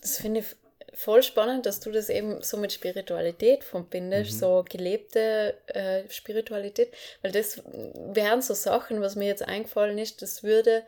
Das 0.00 0.18
finde 0.18 0.40
ich 0.40 0.46
voll 0.92 1.22
spannend, 1.22 1.66
dass 1.66 1.80
du 1.80 1.90
das 1.90 2.08
eben 2.08 2.42
so 2.42 2.56
mit 2.56 2.72
Spiritualität 2.72 3.64
verbindest, 3.64 4.32
mhm. 4.32 4.38
so 4.38 4.64
gelebte 4.68 5.56
äh, 5.68 6.08
Spiritualität, 6.10 6.92
weil 7.22 7.32
das 7.32 7.62
wären 7.64 8.42
so 8.42 8.54
Sachen, 8.54 9.00
was 9.00 9.16
mir 9.16 9.28
jetzt 9.28 9.42
eingefallen 9.42 9.98
ist, 9.98 10.22
das 10.22 10.42
würde 10.42 10.82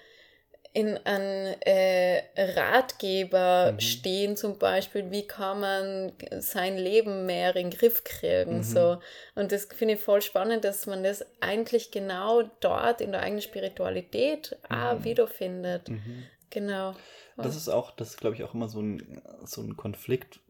in 0.75 0.97
einem 1.05 1.55
äh, 1.61 2.23
Ratgeber 2.37 3.73
mhm. 3.73 3.81
stehen, 3.81 4.37
zum 4.37 4.59
Beispiel, 4.59 5.11
wie 5.11 5.27
kann 5.27 5.61
man 5.61 6.13
sein 6.39 6.79
Leben 6.79 7.27
mehr 7.27 7.55
in 7.55 7.71
den 7.71 7.79
Griff 7.79 8.05
kriegen. 8.05 8.59
Mhm. 8.59 8.63
So. 8.63 8.99
Und 9.35 9.53
das 9.53 9.67
finde 9.67 9.95
ich 9.95 10.01
voll 10.01 10.23
spannend, 10.23 10.65
dass 10.65 10.87
man 10.87 11.03
das 11.03 11.25
eigentlich 11.41 11.91
genau 11.91 12.43
dort 12.61 13.03
in 13.03 13.13
der 13.13 13.21
eigenen 13.21 13.43
Spiritualität 13.43 14.59
mhm. 14.71 14.77
auch 14.77 15.05
wiederfindet. 15.05 15.91
Mhm. 15.91 16.25
Genau. 16.49 16.95
Das 17.37 17.57
ist 17.57 17.69
auch, 17.69 17.91
das 17.91 18.11
ist, 18.11 18.19
glaube 18.19 18.37
ich, 18.37 18.45
auch 18.45 18.55
immer 18.55 18.69
so 18.69 18.81
ein, 18.81 19.23
so 19.45 19.63
ein 19.63 19.77
Konflikt, 19.77 20.41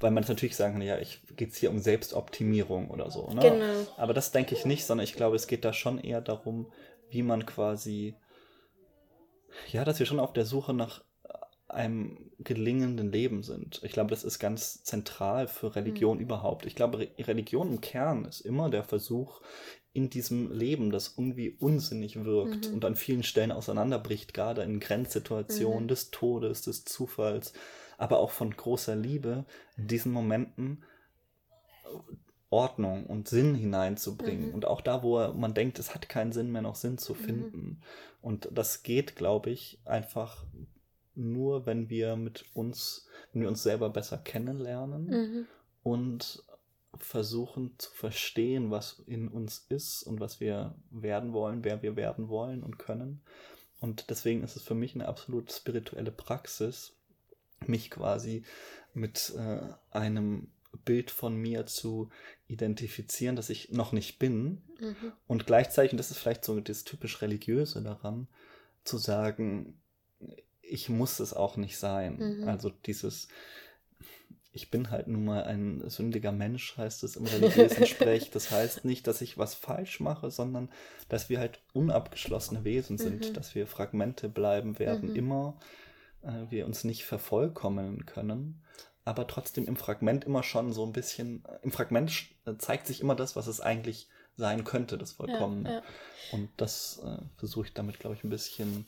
weil 0.00 0.10
man 0.10 0.24
natürlich 0.26 0.56
sagen 0.56 0.74
kann, 0.74 0.82
ja, 0.82 0.98
ich 0.98 1.20
geht 1.36 1.52
es 1.52 1.58
hier 1.58 1.70
um 1.70 1.78
Selbstoptimierung 1.78 2.90
oder 2.90 3.10
so. 3.10 3.30
Ne? 3.30 3.40
Genau. 3.40 3.86
Aber 3.96 4.14
das 4.14 4.32
denke 4.32 4.54
ich 4.54 4.64
nicht, 4.64 4.84
sondern 4.84 5.04
ich 5.04 5.14
glaube, 5.14 5.36
es 5.36 5.46
geht 5.46 5.64
da 5.64 5.72
schon 5.72 5.98
eher 5.98 6.20
darum, 6.20 6.72
wie 7.08 7.22
man 7.22 7.46
quasi 7.46 8.16
ja, 9.70 9.84
dass 9.84 9.98
wir 9.98 10.06
schon 10.06 10.20
auf 10.20 10.32
der 10.32 10.44
Suche 10.44 10.74
nach 10.74 11.02
einem 11.68 12.30
gelingenden 12.38 13.10
Leben 13.10 13.42
sind. 13.42 13.80
Ich 13.82 13.92
glaube, 13.92 14.10
das 14.10 14.24
ist 14.24 14.38
ganz 14.38 14.82
zentral 14.84 15.48
für 15.48 15.74
Religion 15.74 16.18
mhm. 16.18 16.24
überhaupt. 16.24 16.66
Ich 16.66 16.74
glaube, 16.74 17.08
Religion 17.18 17.70
im 17.70 17.80
Kern 17.80 18.24
ist 18.24 18.40
immer 18.40 18.68
der 18.68 18.84
Versuch, 18.84 19.40
in 19.94 20.08
diesem 20.08 20.52
Leben, 20.52 20.90
das 20.90 21.14
irgendwie 21.16 21.56
unsinnig 21.60 22.24
wirkt 22.24 22.68
mhm. 22.68 22.74
und 22.74 22.84
an 22.84 22.96
vielen 22.96 23.22
Stellen 23.22 23.52
auseinanderbricht, 23.52 24.32
gerade 24.32 24.62
in 24.62 24.80
Grenzsituationen 24.80 25.84
mhm. 25.84 25.88
des 25.88 26.10
Todes, 26.10 26.62
des 26.62 26.84
Zufalls, 26.84 27.52
aber 27.98 28.18
auch 28.18 28.30
von 28.30 28.54
großer 28.54 28.96
Liebe, 28.96 29.44
in 29.76 29.86
diesen 29.86 30.12
Momenten 30.12 30.84
Ordnung 32.52 33.06
und 33.06 33.28
Sinn 33.28 33.54
hineinzubringen. 33.54 34.48
Mhm. 34.48 34.54
Und 34.54 34.66
auch 34.66 34.80
da, 34.80 35.02
wo 35.02 35.32
man 35.32 35.54
denkt, 35.54 35.78
es 35.78 35.94
hat 35.94 36.08
keinen 36.08 36.32
Sinn 36.32 36.52
mehr, 36.52 36.62
noch 36.62 36.76
Sinn 36.76 36.98
zu 36.98 37.14
mhm. 37.14 37.18
finden. 37.18 37.66
Mhm. 37.66 37.76
Und 38.20 38.48
das 38.52 38.82
geht, 38.82 39.16
glaube 39.16 39.50
ich, 39.50 39.80
einfach 39.84 40.44
nur, 41.14 41.66
wenn 41.66 41.90
wir 41.90 42.16
mit 42.16 42.44
uns, 42.54 43.06
wenn 43.32 43.42
wir 43.42 43.48
uns 43.48 43.62
selber 43.62 43.90
besser 43.90 44.18
kennenlernen 44.18 45.06
mhm. 45.06 45.46
und 45.82 46.44
versuchen 46.94 47.74
zu 47.78 47.90
verstehen, 47.90 48.70
was 48.70 49.02
in 49.06 49.28
uns 49.28 49.66
ist 49.68 50.02
und 50.02 50.20
was 50.20 50.40
wir 50.40 50.74
werden 50.90 51.32
wollen, 51.32 51.64
wer 51.64 51.82
wir 51.82 51.96
werden 51.96 52.28
wollen 52.28 52.62
und 52.62 52.78
können. 52.78 53.22
Und 53.80 54.10
deswegen 54.10 54.44
ist 54.44 54.56
es 54.56 54.62
für 54.62 54.74
mich 54.74 54.94
eine 54.94 55.08
absolut 55.08 55.50
spirituelle 55.50 56.12
Praxis, 56.12 56.94
mich 57.66 57.90
quasi 57.90 58.44
mit 58.94 59.34
äh, 59.36 59.60
einem 59.90 60.48
Bild 60.84 61.10
von 61.10 61.36
mir 61.36 61.66
zu 61.66 62.10
identifizieren, 62.52 63.36
das 63.36 63.50
ich 63.50 63.70
noch 63.70 63.92
nicht 63.92 64.18
bin. 64.18 64.62
Mhm. 64.80 65.12
Und 65.26 65.46
gleichzeitig, 65.46 65.92
und 65.92 65.98
das 65.98 66.10
ist 66.10 66.18
vielleicht 66.18 66.44
so 66.44 66.60
das 66.60 66.84
typisch 66.84 67.22
Religiöse 67.22 67.82
daran, 67.82 68.28
zu 68.84 68.98
sagen, 68.98 69.80
ich 70.62 70.88
muss 70.88 71.20
es 71.20 71.34
auch 71.34 71.56
nicht 71.56 71.78
sein. 71.78 72.18
Mhm. 72.18 72.48
Also 72.48 72.70
dieses, 72.86 73.28
ich 74.52 74.70
bin 74.70 74.90
halt 74.90 75.08
nun 75.08 75.24
mal 75.24 75.44
ein 75.44 75.88
sündiger 75.88 76.32
Mensch, 76.32 76.76
heißt 76.76 77.04
es 77.04 77.16
im 77.16 77.26
religiösen 77.26 77.86
Sprech. 77.86 78.30
Das 78.30 78.50
heißt 78.50 78.84
nicht, 78.84 79.06
dass 79.06 79.20
ich 79.20 79.38
was 79.38 79.54
falsch 79.54 80.00
mache, 80.00 80.30
sondern 80.30 80.68
dass 81.08 81.28
wir 81.28 81.38
halt 81.40 81.60
unabgeschlossene 81.72 82.64
Wesen 82.64 82.98
sind, 82.98 83.30
mhm. 83.30 83.34
dass 83.34 83.54
wir 83.54 83.66
Fragmente 83.66 84.28
bleiben 84.28 84.78
werden, 84.78 85.10
mhm. 85.10 85.16
immer 85.16 85.60
äh, 86.22 86.50
wir 86.50 86.66
uns 86.66 86.84
nicht 86.84 87.04
vervollkommen 87.04 88.06
können 88.06 88.62
aber 89.04 89.26
trotzdem 89.26 89.66
im 89.66 89.76
Fragment 89.76 90.24
immer 90.24 90.42
schon 90.42 90.72
so 90.72 90.84
ein 90.84 90.92
bisschen, 90.92 91.44
im 91.62 91.72
Fragment 91.72 92.12
äh, 92.46 92.56
zeigt 92.58 92.86
sich 92.86 93.00
immer 93.00 93.14
das, 93.14 93.36
was 93.36 93.46
es 93.46 93.60
eigentlich 93.60 94.08
sein 94.36 94.64
könnte, 94.64 94.96
das 94.96 95.12
Vollkommene. 95.12 95.68
Ja, 95.68 95.76
ja. 95.76 95.82
Und 96.32 96.50
das 96.56 97.02
äh, 97.04 97.18
versuche 97.36 97.66
ich 97.66 97.74
damit, 97.74 97.98
glaube 97.98 98.16
ich, 98.16 98.24
ein 98.24 98.30
bisschen 98.30 98.86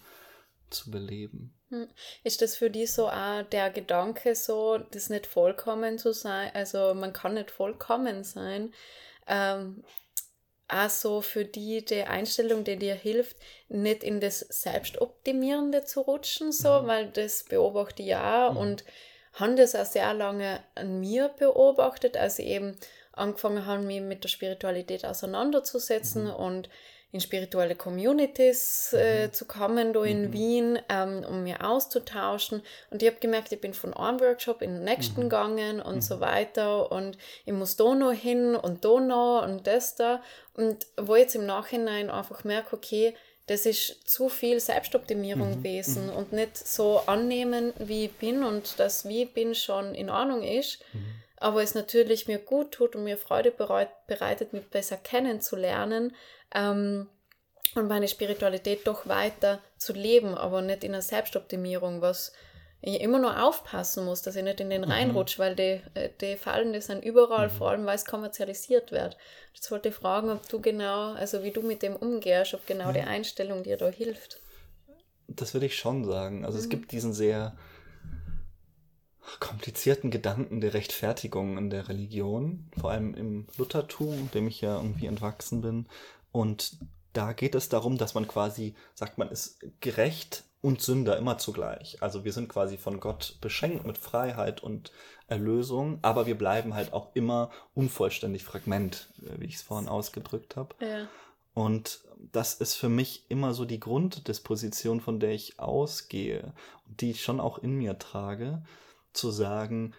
zu 0.71 0.91
beleben. 0.91 1.55
Hm. 1.69 1.89
Ist 2.23 2.43
das 2.43 2.57
für 2.57 2.71
dich 2.71 2.93
so 2.93 3.09
auch 3.09 3.43
der 3.43 3.71
Gedanke, 3.71 4.35
so 4.35 4.79
das 4.79 5.11
nicht 5.11 5.27
vollkommen 5.27 5.99
zu 5.99 6.13
sein? 6.13 6.51
Also 6.55 6.95
man 6.95 7.13
kann 7.13 7.35
nicht 7.35 7.51
vollkommen 7.51 8.25
sein. 8.25 8.73
Ähm, 9.27 9.85
auch 10.69 10.91
so 10.91 11.21
für 11.21 11.45
die 11.45 11.85
die 11.85 12.05
Einstellung, 12.05 12.65
die 12.65 12.77
dir 12.77 12.95
hilft, 12.95 13.37
nicht 13.69 14.03
in 14.03 14.21
das 14.21 14.41
Selbstoptimierende 14.41 15.85
zu 15.85 16.01
rutschen, 16.01 16.53
so, 16.53 16.83
mhm. 16.83 16.87
weil 16.87 17.11
das 17.11 17.45
beobachte 17.45 18.03
ich 18.03 18.09
ja 18.09 18.51
mhm. 18.51 18.57
und 18.57 18.85
haben 19.35 19.57
das 19.57 19.75
auch 19.75 19.85
sehr 19.85 20.13
lange 20.15 20.61
an 20.75 21.01
mir 21.01 21.29
beobachtet, 21.29 22.17
als 22.17 22.39
ich 22.39 22.47
eben 22.47 22.77
angefangen 23.13 23.67
habe, 23.67 23.83
mich 23.83 24.01
mit 24.01 24.25
der 24.25 24.29
Spiritualität 24.29 25.05
auseinanderzusetzen 25.05 26.25
mhm. 26.25 26.35
und 26.35 26.69
in 27.15 27.21
spirituelle 27.21 27.77
Communities 27.77 28.93
äh, 28.93 29.29
mhm. 29.29 29.33
zu 29.33 29.45
kommen, 29.45 29.93
da 29.93 30.03
in 30.03 30.23
mhm. 30.23 30.33
Wien, 30.33 30.79
ähm, 30.89 31.25
um 31.29 31.45
mir 31.45 31.65
auszutauschen. 31.65 32.61
Und 32.91 33.03
ich 33.05 33.09
habe 33.09 33.21
gemerkt, 33.21 33.53
ich 33.53 33.61
bin 33.61 33.73
von 33.73 33.95
einem 33.95 34.19
Workshop 34.19 34.63
in 34.63 34.75
den 34.75 34.85
nächsten 34.85 35.21
mhm. 35.21 35.25
gegangen 35.25 35.81
und 35.81 36.03
so 36.03 36.17
mhm. 36.17 36.21
weiter. 36.21 36.91
Und 36.91 37.17
ich 37.45 37.53
muss 37.53 37.77
da 37.77 37.95
noch 37.95 38.11
hin 38.11 38.57
und 38.57 38.85
da 38.85 38.99
noch 38.99 39.45
und 39.45 39.65
das 39.69 39.95
da. 39.95 40.23
Und 40.55 40.89
wo 40.97 41.15
ich 41.15 41.23
jetzt 41.23 41.37
im 41.37 41.47
Nachhinein 41.47 42.11
einfach 42.11 42.43
merke, 42.43 42.75
okay, 42.75 43.15
das 43.47 43.67
ist 43.67 44.09
zu 44.09 44.29
viel 44.29 44.59
Selbstoptimierung 44.59 45.51
mhm. 45.51 45.63
gewesen 45.63 46.07
mhm. 46.07 46.17
und 46.17 46.33
nicht 46.33 46.57
so 46.57 47.01
annehmen, 47.07 47.73
wie 47.79 48.07
ich 48.07 48.13
bin 48.13 48.43
und 48.43 48.79
dass 48.79 49.07
wie 49.07 49.25
ich 49.25 49.35
bin 49.35 49.55
schon 49.55 49.95
in 49.95 50.09
Ordnung 50.09 50.43
ist, 50.43 50.81
mhm. 50.93 51.05
aber 51.37 51.63
es 51.63 51.75
natürlich 51.75 52.27
mir 52.27 52.39
gut 52.39 52.73
tut 52.73 52.97
und 52.97 53.05
mir 53.05 53.19
Freude 53.19 53.51
bereitet, 53.51 54.53
mich 54.53 54.67
besser 54.69 54.97
kennenzulernen 54.97 56.15
ähm, 56.55 57.09
und 57.75 57.89
meine 57.89 58.09
Spiritualität 58.09 58.87
doch 58.87 59.07
weiter 59.07 59.61
zu 59.77 59.93
leben, 59.93 60.35
aber 60.35 60.63
nicht 60.63 60.85
in 60.85 60.93
einer 60.93 61.03
Selbstoptimierung, 61.03 62.01
was 62.01 62.33
ich 62.87 63.01
immer 63.01 63.19
nur 63.19 63.43
aufpassen 63.43 64.05
muss, 64.05 64.23
dass 64.23 64.37
ich 64.37 64.43
nicht 64.45 64.61
in 64.61 64.71
den 64.71 64.83
mhm. 64.83 64.91
reinrutsche, 64.91 65.39
weil 65.39 65.57
die, 65.57 65.81
äh, 65.95 66.11
die 66.21 66.37
Fallen, 66.37 66.73
die 66.73 66.81
sind 66.81 67.05
überall, 67.05 67.49
mhm. 67.49 67.53
vor 67.53 67.71
allem 67.71 67.87
weil 67.87 67.97
es 67.97 68.05
kommerzialisiert 68.05 68.93
wird. 68.93 69.17
Jetzt 69.55 69.71
wollte 69.71 69.89
ich 69.89 69.95
fragen, 69.95 70.31
ob 70.31 70.49
du 70.49 70.61
genau, 70.61 71.13
also 71.13 71.43
wie 71.43 71.51
du 71.51 71.63
mit 71.63 71.83
dem 71.83 71.97
umgehst, 71.97 72.55
ob 72.55 72.67
genau 72.67 72.87
ja. 72.87 72.93
die 72.93 73.01
Einstellung 73.01 73.63
dir 73.63 73.77
da 73.77 73.89
hilft. 73.89 74.41
Das 75.29 75.55
würde 75.55 75.67
ich 75.67 75.77
schon 75.77 76.05
sagen. 76.05 76.45
Also 76.45 76.59
mhm. 76.59 76.65
es 76.65 76.69
gibt 76.69 76.93
diesen 76.93 77.15
sehr 77.15 77.57
komplizierten 79.41 80.11
Gedanken 80.11 80.61
der 80.61 80.75
Rechtfertigung 80.75 81.57
in 81.57 81.71
der 81.71 81.89
Religion, 81.89 82.69
vor 82.79 82.91
allem 82.91 83.15
im 83.15 83.47
Luthertum, 83.57 84.31
dem 84.35 84.47
ich 84.49 84.61
ja 84.61 84.77
irgendwie 84.77 85.07
entwachsen 85.07 85.63
bin. 85.63 85.87
Und 86.33 86.77
da 87.15 87.33
geht 87.33 87.55
es 87.55 87.71
darum, 87.71 87.97
dass 87.97 88.13
man 88.13 88.29
quasi 88.29 88.75
sagt, 88.95 89.17
man 89.17 89.31
ist 89.31 89.65
gerecht 89.81 90.45
und 90.65 90.81
Sünder 90.81 91.19
immer 91.19 91.37
zugleich. 91.37 91.99
Also 92.01 92.25
wir 92.25 92.33
sind 92.33 92.49
quasi 92.49 92.79
von 92.79 92.99
Gott 92.99 93.37
beschenkt 93.43 93.87
mit 93.87 93.99
Freiheit 93.99 94.63
und 94.63 94.93
Erlösung, 95.27 95.99
aber 96.01 96.25
wir 96.25 96.39
bleiben 96.39 96.73
halt 96.73 96.95
auch 96.95 97.15
immer 97.15 97.51
unvollständig 97.75 98.45
Fragment, 98.45 99.11
äh, 99.23 99.41
wie 99.41 99.45
ich 99.45 99.57
es 99.57 99.63
vorhin 99.63 99.89
ausgedrückt 99.89 100.57
habe. 100.57 100.75
Ja. 100.81 101.07
Und 101.53 102.01
das 102.33 102.55
ist 102.55 102.77
für 102.77 102.89
mich 102.89 103.27
immer 103.29 103.53
so 103.53 103.67
die 103.67 103.79
Grunddisposition, 103.79 105.03
von 105.03 105.21
der 105.21 105.33
ich 105.33 105.61
ausgehe 105.61 106.55
und 106.89 107.03
die 107.03 107.11
ich 107.11 107.23
schon 107.23 107.41
auch 107.41 107.59
in 107.59 107.77
mir 107.77 107.99
trage, 107.99 108.65
zu 109.13 109.31
sagen, 109.31 109.93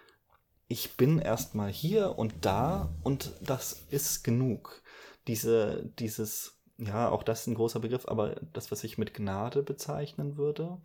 ich 0.67 0.97
bin 0.97 1.19
erstmal 1.19 1.71
hier 1.71 2.17
und 2.17 2.33
da 2.41 2.89
und 3.03 3.33
das 3.39 3.83
ist 3.91 4.23
genug. 4.23 4.81
Diese, 5.27 5.91
dieses, 5.99 6.54
ja, 6.77 7.09
auch 7.09 7.23
das 7.23 7.41
ist 7.41 7.47
ein 7.47 7.55
großer 7.55 7.79
Begriff, 7.79 8.07
aber 8.07 8.35
das, 8.53 8.71
was 8.71 8.83
ich 8.83 8.97
mit 8.97 9.13
Gnade 9.13 9.63
bezeichnen 9.63 10.37
würde, 10.37 10.77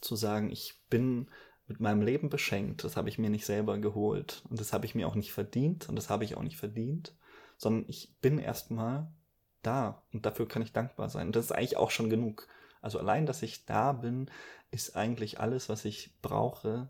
zu 0.00 0.16
sagen, 0.16 0.50
ich 0.50 0.82
bin 0.90 1.28
mit 1.66 1.80
meinem 1.80 2.02
Leben 2.02 2.30
beschenkt, 2.30 2.84
das 2.84 2.96
habe 2.96 3.08
ich 3.08 3.18
mir 3.18 3.30
nicht 3.30 3.46
selber 3.46 3.78
geholt 3.78 4.42
und 4.48 4.58
das 4.60 4.72
habe 4.72 4.86
ich 4.86 4.94
mir 4.94 5.06
auch 5.06 5.14
nicht 5.14 5.32
verdient 5.32 5.88
und 5.88 5.96
das 5.96 6.10
habe 6.10 6.24
ich 6.24 6.36
auch 6.36 6.42
nicht 6.42 6.56
verdient, 6.56 7.14
sondern 7.56 7.84
ich 7.88 8.14
bin 8.20 8.38
erstmal 8.38 9.10
da 9.62 10.02
und 10.12 10.24
dafür 10.24 10.48
kann 10.48 10.62
ich 10.62 10.72
dankbar 10.72 11.08
sein. 11.10 11.28
Und 11.28 11.36
das 11.36 11.46
ist 11.46 11.52
eigentlich 11.52 11.76
auch 11.76 11.90
schon 11.90 12.10
genug. 12.10 12.46
Also 12.80 12.98
allein, 12.98 13.26
dass 13.26 13.42
ich 13.42 13.66
da 13.66 13.92
bin, 13.92 14.30
ist 14.70 14.96
eigentlich 14.96 15.40
alles, 15.40 15.68
was 15.68 15.84
ich 15.84 16.12
brauche, 16.22 16.88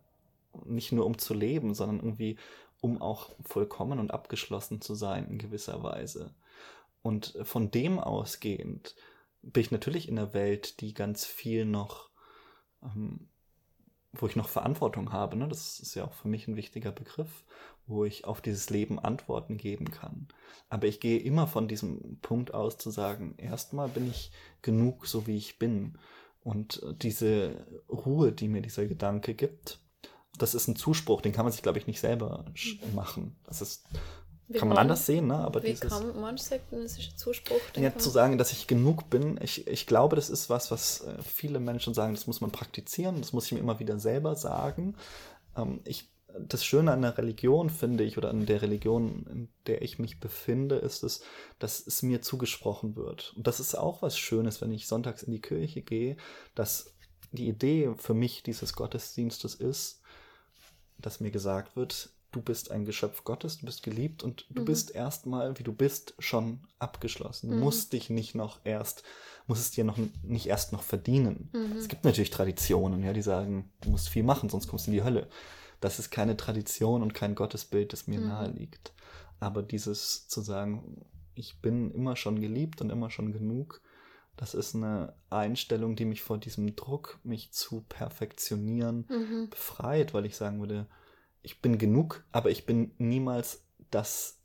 nicht 0.65 0.93
nur 0.93 1.07
um 1.07 1.19
zu 1.19 1.35
leben, 1.35 1.75
sondern 1.75 1.99
irgendwie 1.99 2.39
um 2.81 3.01
auch 3.01 3.35
vollkommen 3.45 3.99
und 3.99 4.13
abgeschlossen 4.13 4.81
zu 4.81 4.95
sein 4.95 5.27
in 5.29 5.39
gewisser 5.39 5.83
Weise. 5.83 6.35
Und 7.03 7.39
von 7.43 7.71
dem 7.71 7.99
ausgehend 7.99 8.97
bin 9.43 9.63
ich 9.63 9.71
natürlich 9.71 10.09
in 10.09 10.19
einer 10.19 10.35
Welt, 10.35 10.81
die 10.81 10.95
ganz 10.95 11.25
viel 11.25 11.65
noch, 11.65 12.11
ähm, 12.83 13.29
wo 14.13 14.27
ich 14.27 14.37
noch 14.37 14.49
Verantwortung 14.49 15.13
habe. 15.13 15.37
Ne? 15.37 15.49
Das 15.49 15.81
ist 15.81 15.95
ja 15.95 16.05
auch 16.05 16.13
für 16.13 16.29
mich 16.29 16.49
ein 16.49 16.57
wichtiger 16.57 16.93
Begriff, 16.93 17.45
wo 17.87 18.05
ich 18.05 18.25
auf 18.25 18.41
dieses 18.41 18.71
Leben 18.71 18.99
Antworten 18.99 19.57
geben 19.57 19.91
kann. 19.91 20.29
Aber 20.69 20.87
ich 20.87 21.01
gehe 21.01 21.19
immer 21.19 21.47
von 21.47 21.69
diesem 21.69 22.19
Punkt 22.21 22.53
aus 22.53 22.79
zu 22.79 22.91
sagen, 22.91 23.35
erstmal 23.39 23.89
bin 23.89 24.09
ich 24.11 24.33
genug, 24.63 25.07
so 25.07 25.27
wie 25.27 25.37
ich 25.37 25.59
bin. 25.59 25.99
Und 26.43 26.83
diese 27.03 27.67
Ruhe, 27.89 28.33
die 28.33 28.49
mir 28.49 28.63
dieser 28.63 28.87
Gedanke 28.87 29.35
gibt, 29.35 29.81
das 30.39 30.55
ist 30.55 30.69
ein 30.69 30.77
Zuspruch, 30.77 31.21
den 31.21 31.33
kann 31.33 31.45
man 31.45 31.53
sich, 31.53 31.63
glaube 31.63 31.79
ich, 31.79 31.87
nicht 31.87 32.01
selber 32.01 32.45
machen. 32.95 33.37
Das 33.45 33.61
ist, 33.61 33.87
kann 34.55 34.69
man 34.69 34.79
anders 34.79 35.05
sehen, 35.07 35.27
ne? 35.27 35.37
Aber 35.37 35.63
wie 35.63 35.69
dieses, 35.69 35.91
kann 35.91 36.21
man 36.21 36.37
das 36.37 36.51
ist 36.51 36.61
ein 36.73 37.17
Zuspruch? 37.17 37.61
Ja, 37.77 37.97
zu 37.97 38.09
sagen, 38.11 38.39
dass 38.39 38.53
ich 38.53 38.67
genug 38.67 39.11
bin, 39.11 39.39
ich, 39.43 39.67
ich 39.67 39.87
glaube, 39.87 40.17
das 40.17 40.31
ist 40.31 40.49
was, 40.49 40.71
was 40.71 41.03
äh, 41.03 41.23
viele 41.23 41.61
Menschen 41.61 41.95
sagen, 41.95 42.15
das 42.15 42.27
muss 42.27 42.41
man 42.41 42.51
praktizieren, 42.51 43.21
das 43.21 43.33
muss 43.33 43.47
ich 43.47 43.53
mir 43.53 43.59
immer 43.59 43.79
wieder 43.79 43.99
selber 43.99 44.37
sagen. 44.37 44.97
Ähm, 45.57 45.81
ich 45.85 46.09
das 46.39 46.65
Schöne 46.65 46.93
an 46.93 47.03
der 47.03 47.17
Religion, 47.19 47.71
finde 47.71 48.05
ich, 48.05 48.19
oder 48.19 48.31
an 48.31 48.47
der 48.47 48.63
Religion, 48.63 49.27
in 49.31 49.49
der 49.67 49.83
ich 49.83 49.99
mich 49.99 50.21
befinde, 50.21 50.77
ist 50.77 51.03
es, 51.03 51.23
dass 51.59 51.87
es 51.87 52.03
mir 52.03 52.23
zugesprochen 52.23 52.97
wird. 52.97 53.33
Und 53.37 53.47
das 53.47 53.61
ist 53.61 53.75
auch 53.75 54.03
was 54.03 54.19
Schönes, 54.19 54.61
wenn 54.61 54.73
ich 54.73 54.87
sonntags 54.87 55.23
in 55.23 55.33
die 55.33 55.41
Kirche 55.41 55.83
gehe, 55.83 56.17
dass 56.55 56.95
die 57.33 57.49
Idee 57.49 57.95
für 57.97 58.15
mich 58.15 58.43
dieses 58.43 58.75
Gottesdienstes 58.75 59.55
ist, 59.55 60.03
dass 60.99 61.21
mir 61.21 61.31
gesagt 61.31 61.77
wird, 61.77 62.11
du 62.33 62.43
bist 62.43 62.71
ein 62.71 62.85
Geschöpf 62.85 63.25
Gottes, 63.25 63.59
du 63.59 63.67
bist 63.67 63.83
geliebt 63.83 64.23
und 64.23 64.47
du 64.51 64.63
mhm. 64.63 64.67
bist 64.67 64.95
erstmal, 64.95 65.59
wie 65.59 65.63
du 65.63 65.73
bist, 65.73 66.15
schon 66.19 66.61
abgeschlossen. 66.79 67.51
Du 67.51 67.57
mhm. 67.57 67.63
musst 67.63 67.93
dich 67.93 68.11
nicht 68.11 68.35
noch 68.35 68.61
erst, 68.65 69.03
musst 69.47 69.63
es 69.63 69.71
dir 69.71 69.85
noch 69.85 69.99
nicht 70.23 70.47
erst 70.47 70.73
noch 70.73 70.83
verdienen. 70.83 71.51
Mhm. 71.53 71.77
Es 71.77 71.89
gibt 71.89 72.05
natürlich 72.05 72.31
Traditionen, 72.31 73.03
ja, 73.03 73.13
die 73.13 73.23
sagen, 73.23 73.71
du 73.81 73.91
musst 73.91 74.09
viel 74.09 74.23
machen, 74.23 74.49
sonst 74.49 74.69
kommst 74.69 74.87
du 74.87 74.91
in 74.91 74.97
die 74.97 75.05
Hölle. 75.05 75.29
Das 75.81 75.99
ist 75.99 76.11
keine 76.11 76.37
Tradition 76.37 77.03
und 77.03 77.15
kein 77.15 77.35
Gottesbild, 77.35 77.93
das 77.93 78.07
mir 78.07 78.21
mhm. 78.21 78.29
nahe 78.29 78.51
liegt. 78.51 78.93
Aber 79.41 79.63
dieses 79.63 80.29
zu 80.29 80.41
sagen, 80.41 81.07
ich 81.35 81.61
bin 81.61 81.93
immer 81.93 82.17
schon 82.17 82.41
geliebt 82.41 82.81
und 82.81 82.91
immer 82.91 83.11
schon 83.11 83.33
genug, 83.33 83.81
das 84.37 84.55
ist 84.55 84.75
eine 84.75 85.15
Einstellung, 85.31 85.97
die 85.97 86.05
mich 86.05 86.23
vor 86.23 86.39
diesem 86.39 86.77
Druck, 86.77 87.19
mich 87.25 87.51
zu 87.53 87.85
perfektionieren, 87.89 89.07
mhm. 89.09 89.51
befreit, 89.51 90.15
weil 90.15 90.27
ich 90.27 90.37
sagen 90.37 90.61
würde, 90.61 90.87
ich 91.49 91.63
bin 91.63 91.79
genug, 91.79 92.25
aber 92.31 92.51
ich 92.51 92.67
bin 92.67 92.91
niemals 92.99 93.63
das 93.91 94.37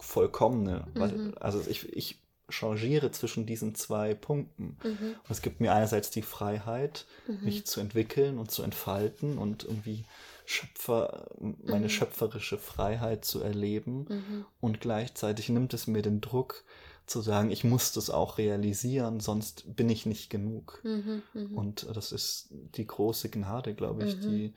Vollkommene. 0.00 0.88
Mhm. 0.94 1.34
Also 1.38 1.62
ich, 1.68 1.88
ich 1.92 2.20
changiere 2.48 3.12
zwischen 3.12 3.46
diesen 3.46 3.76
zwei 3.76 4.12
Punkten. 4.14 4.76
Mhm. 4.82 5.14
Und 5.22 5.30
es 5.30 5.40
gibt 5.40 5.60
mir 5.60 5.72
einerseits 5.72 6.10
die 6.10 6.22
Freiheit, 6.22 7.06
mhm. 7.28 7.44
mich 7.44 7.64
zu 7.64 7.78
entwickeln 7.78 8.38
und 8.38 8.50
zu 8.50 8.64
entfalten 8.64 9.38
und 9.38 9.62
irgendwie 9.62 10.04
Schöpfer, 10.44 11.28
meine 11.38 11.84
mhm. 11.84 11.90
schöpferische 11.90 12.58
Freiheit 12.58 13.24
zu 13.24 13.40
erleben. 13.40 14.06
Mhm. 14.08 14.44
Und 14.60 14.80
gleichzeitig 14.80 15.48
nimmt 15.48 15.72
es 15.74 15.86
mir 15.86 16.02
den 16.02 16.20
Druck, 16.20 16.64
zu 17.06 17.20
sagen, 17.20 17.50
ich 17.50 17.62
muss 17.62 17.92
das 17.92 18.10
auch 18.10 18.38
realisieren, 18.38 19.20
sonst 19.20 19.76
bin 19.76 19.90
ich 19.90 20.06
nicht 20.06 20.30
genug. 20.30 20.80
Mhm, 20.84 21.22
mh. 21.34 21.56
Und 21.56 21.86
das 21.92 22.12
ist 22.12 22.48
die 22.50 22.86
große 22.86 23.28
Gnade, 23.28 23.74
glaube 23.74 24.06
ich, 24.06 24.16
mhm. 24.16 24.20
die 24.20 24.54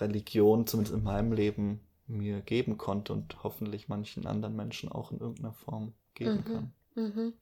Religion 0.00 0.66
zumindest 0.66 0.96
in 0.96 1.02
meinem 1.02 1.32
Leben 1.32 1.80
mir 2.06 2.40
geben 2.40 2.78
konnte 2.78 3.12
und 3.12 3.42
hoffentlich 3.42 3.88
manchen 3.88 4.26
anderen 4.26 4.56
Menschen 4.56 4.90
auch 4.90 5.12
in 5.12 5.20
irgendeiner 5.20 5.52
Form 5.52 5.94
geben 6.14 6.44
mhm, 6.46 6.52
kann. 6.52 6.72
Mhm. 6.94 7.32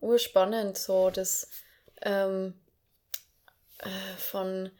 Urspannend, 0.00 0.78
so 0.78 1.10
das 1.10 1.50
ähm, 2.02 2.54
äh, 3.78 4.16
von 4.16 4.70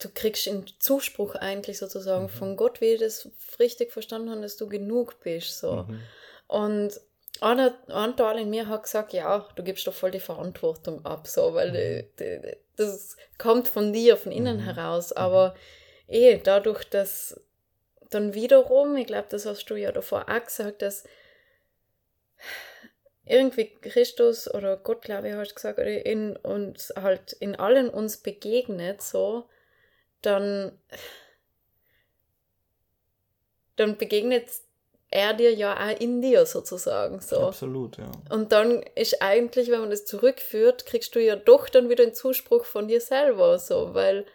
du 0.00 0.08
kriegst 0.08 0.48
einen 0.48 0.66
Zuspruch 0.78 1.34
eigentlich 1.34 1.78
sozusagen 1.78 2.24
mhm. 2.24 2.30
von 2.30 2.56
Gott, 2.56 2.80
wie 2.80 2.94
ich 2.94 3.00
das 3.00 3.28
richtig 3.58 3.92
verstanden 3.92 4.30
habe, 4.30 4.40
dass 4.40 4.56
du 4.56 4.66
genug 4.66 5.20
bist. 5.20 5.58
So. 5.58 5.84
Mhm. 5.88 6.00
Und 6.48 7.00
einer, 7.40 7.74
ein 7.88 8.16
Teil 8.16 8.40
in 8.40 8.50
mir 8.50 8.68
hat 8.68 8.84
gesagt, 8.84 9.12
ja, 9.12 9.46
du 9.54 9.62
gibst 9.62 9.86
doch 9.86 9.94
voll 9.94 10.10
die 10.10 10.20
Verantwortung 10.20 11.04
ab, 11.04 11.26
so, 11.28 11.54
weil 11.54 11.70
mhm. 11.70 12.06
die, 12.18 12.56
das 12.76 13.16
kommt 13.38 13.68
von 13.68 13.92
dir, 13.92 14.16
von 14.16 14.32
innen 14.32 14.58
mhm. 14.58 14.64
heraus. 14.64 15.10
Mhm. 15.10 15.18
Aber 15.18 15.54
eh, 16.10 16.38
dadurch, 16.38 16.84
dass 16.84 17.40
dann 18.10 18.34
wiederum, 18.34 18.96
ich 18.96 19.06
glaube, 19.06 19.28
das 19.30 19.46
hast 19.46 19.66
du 19.66 19.76
ja 19.76 19.92
davor 19.92 20.26
auch 20.28 20.44
gesagt, 20.44 20.82
dass 20.82 21.04
irgendwie 23.24 23.66
Christus 23.80 24.52
oder 24.52 24.76
Gott, 24.76 25.02
glaube 25.02 25.28
ich, 25.28 25.34
hast 25.34 25.52
du 25.52 25.54
gesagt, 25.54 25.78
in 25.78 26.36
uns 26.36 26.92
halt 27.00 27.32
in 27.34 27.54
allen 27.54 27.88
uns 27.88 28.16
begegnet, 28.16 29.00
so, 29.02 29.44
dann, 30.22 30.72
dann 33.76 33.96
begegnet 33.96 34.48
er 35.10 35.34
dir 35.34 35.52
ja 35.52 35.74
auch 35.74 36.00
in 36.00 36.20
dir 36.20 36.46
sozusagen. 36.46 37.20
So. 37.20 37.38
Absolut, 37.38 37.98
ja. 37.98 38.10
Und 38.30 38.52
dann 38.52 38.82
ist 38.94 39.22
eigentlich, 39.22 39.70
wenn 39.70 39.80
man 39.80 39.90
das 39.90 40.06
zurückführt, 40.06 40.86
kriegst 40.86 41.14
du 41.14 41.20
ja 41.20 41.36
doch 41.36 41.68
dann 41.68 41.88
wieder 41.88 42.04
einen 42.04 42.14
Zuspruch 42.14 42.64
von 42.64 42.88
dir 42.88 43.00
selber, 43.00 43.58
so, 43.58 43.94
weil 43.94 44.26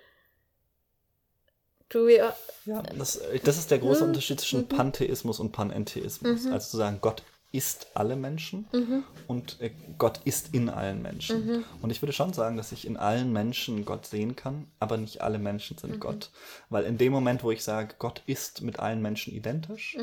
du 1.89 2.07
ja. 2.07 2.36
Ja, 2.65 2.81
das, 2.81 3.21
das 3.43 3.57
ist 3.57 3.71
der 3.71 3.79
große 3.79 4.01
mhm. 4.03 4.09
Unterschied 4.09 4.39
zwischen 4.39 4.61
mhm. 4.61 4.69
Pantheismus 4.69 5.39
und 5.39 5.51
Panentheismus. 5.51 6.43
Mhm. 6.43 6.53
Also 6.53 6.71
zu 6.71 6.77
sagen, 6.77 6.99
Gott 7.01 7.23
ist 7.55 7.88
alle 7.93 8.17
Menschen 8.17 8.67
mhm. 8.73 9.03
und 9.27 9.61
äh, 9.61 9.71
Gott 9.97 10.19
ist 10.25 10.53
in 10.53 10.69
allen 10.69 11.01
Menschen. 11.01 11.45
Mhm. 11.45 11.63
Und 11.81 11.89
ich 11.89 12.01
würde 12.01 12.11
schon 12.11 12.33
sagen, 12.33 12.57
dass 12.57 12.73
ich 12.73 12.86
in 12.86 12.97
allen 12.97 13.31
Menschen 13.31 13.86
Gott 13.86 14.05
sehen 14.05 14.36
kann, 14.36 14.67
aber 14.79 14.97
nicht 14.97 15.21
alle 15.21 15.39
Menschen 15.39 15.77
sind 15.77 15.93
mhm. 15.93 15.99
Gott. 16.01 16.31
Weil 16.69 16.83
in 16.83 16.97
dem 16.97 17.13
Moment, 17.13 17.43
wo 17.43 17.51
ich 17.51 17.63
sage, 17.63 17.95
Gott 17.97 18.21
ist 18.25 18.61
mit 18.61 18.79
allen 18.79 19.01
Menschen 19.01 19.33
identisch, 19.33 19.97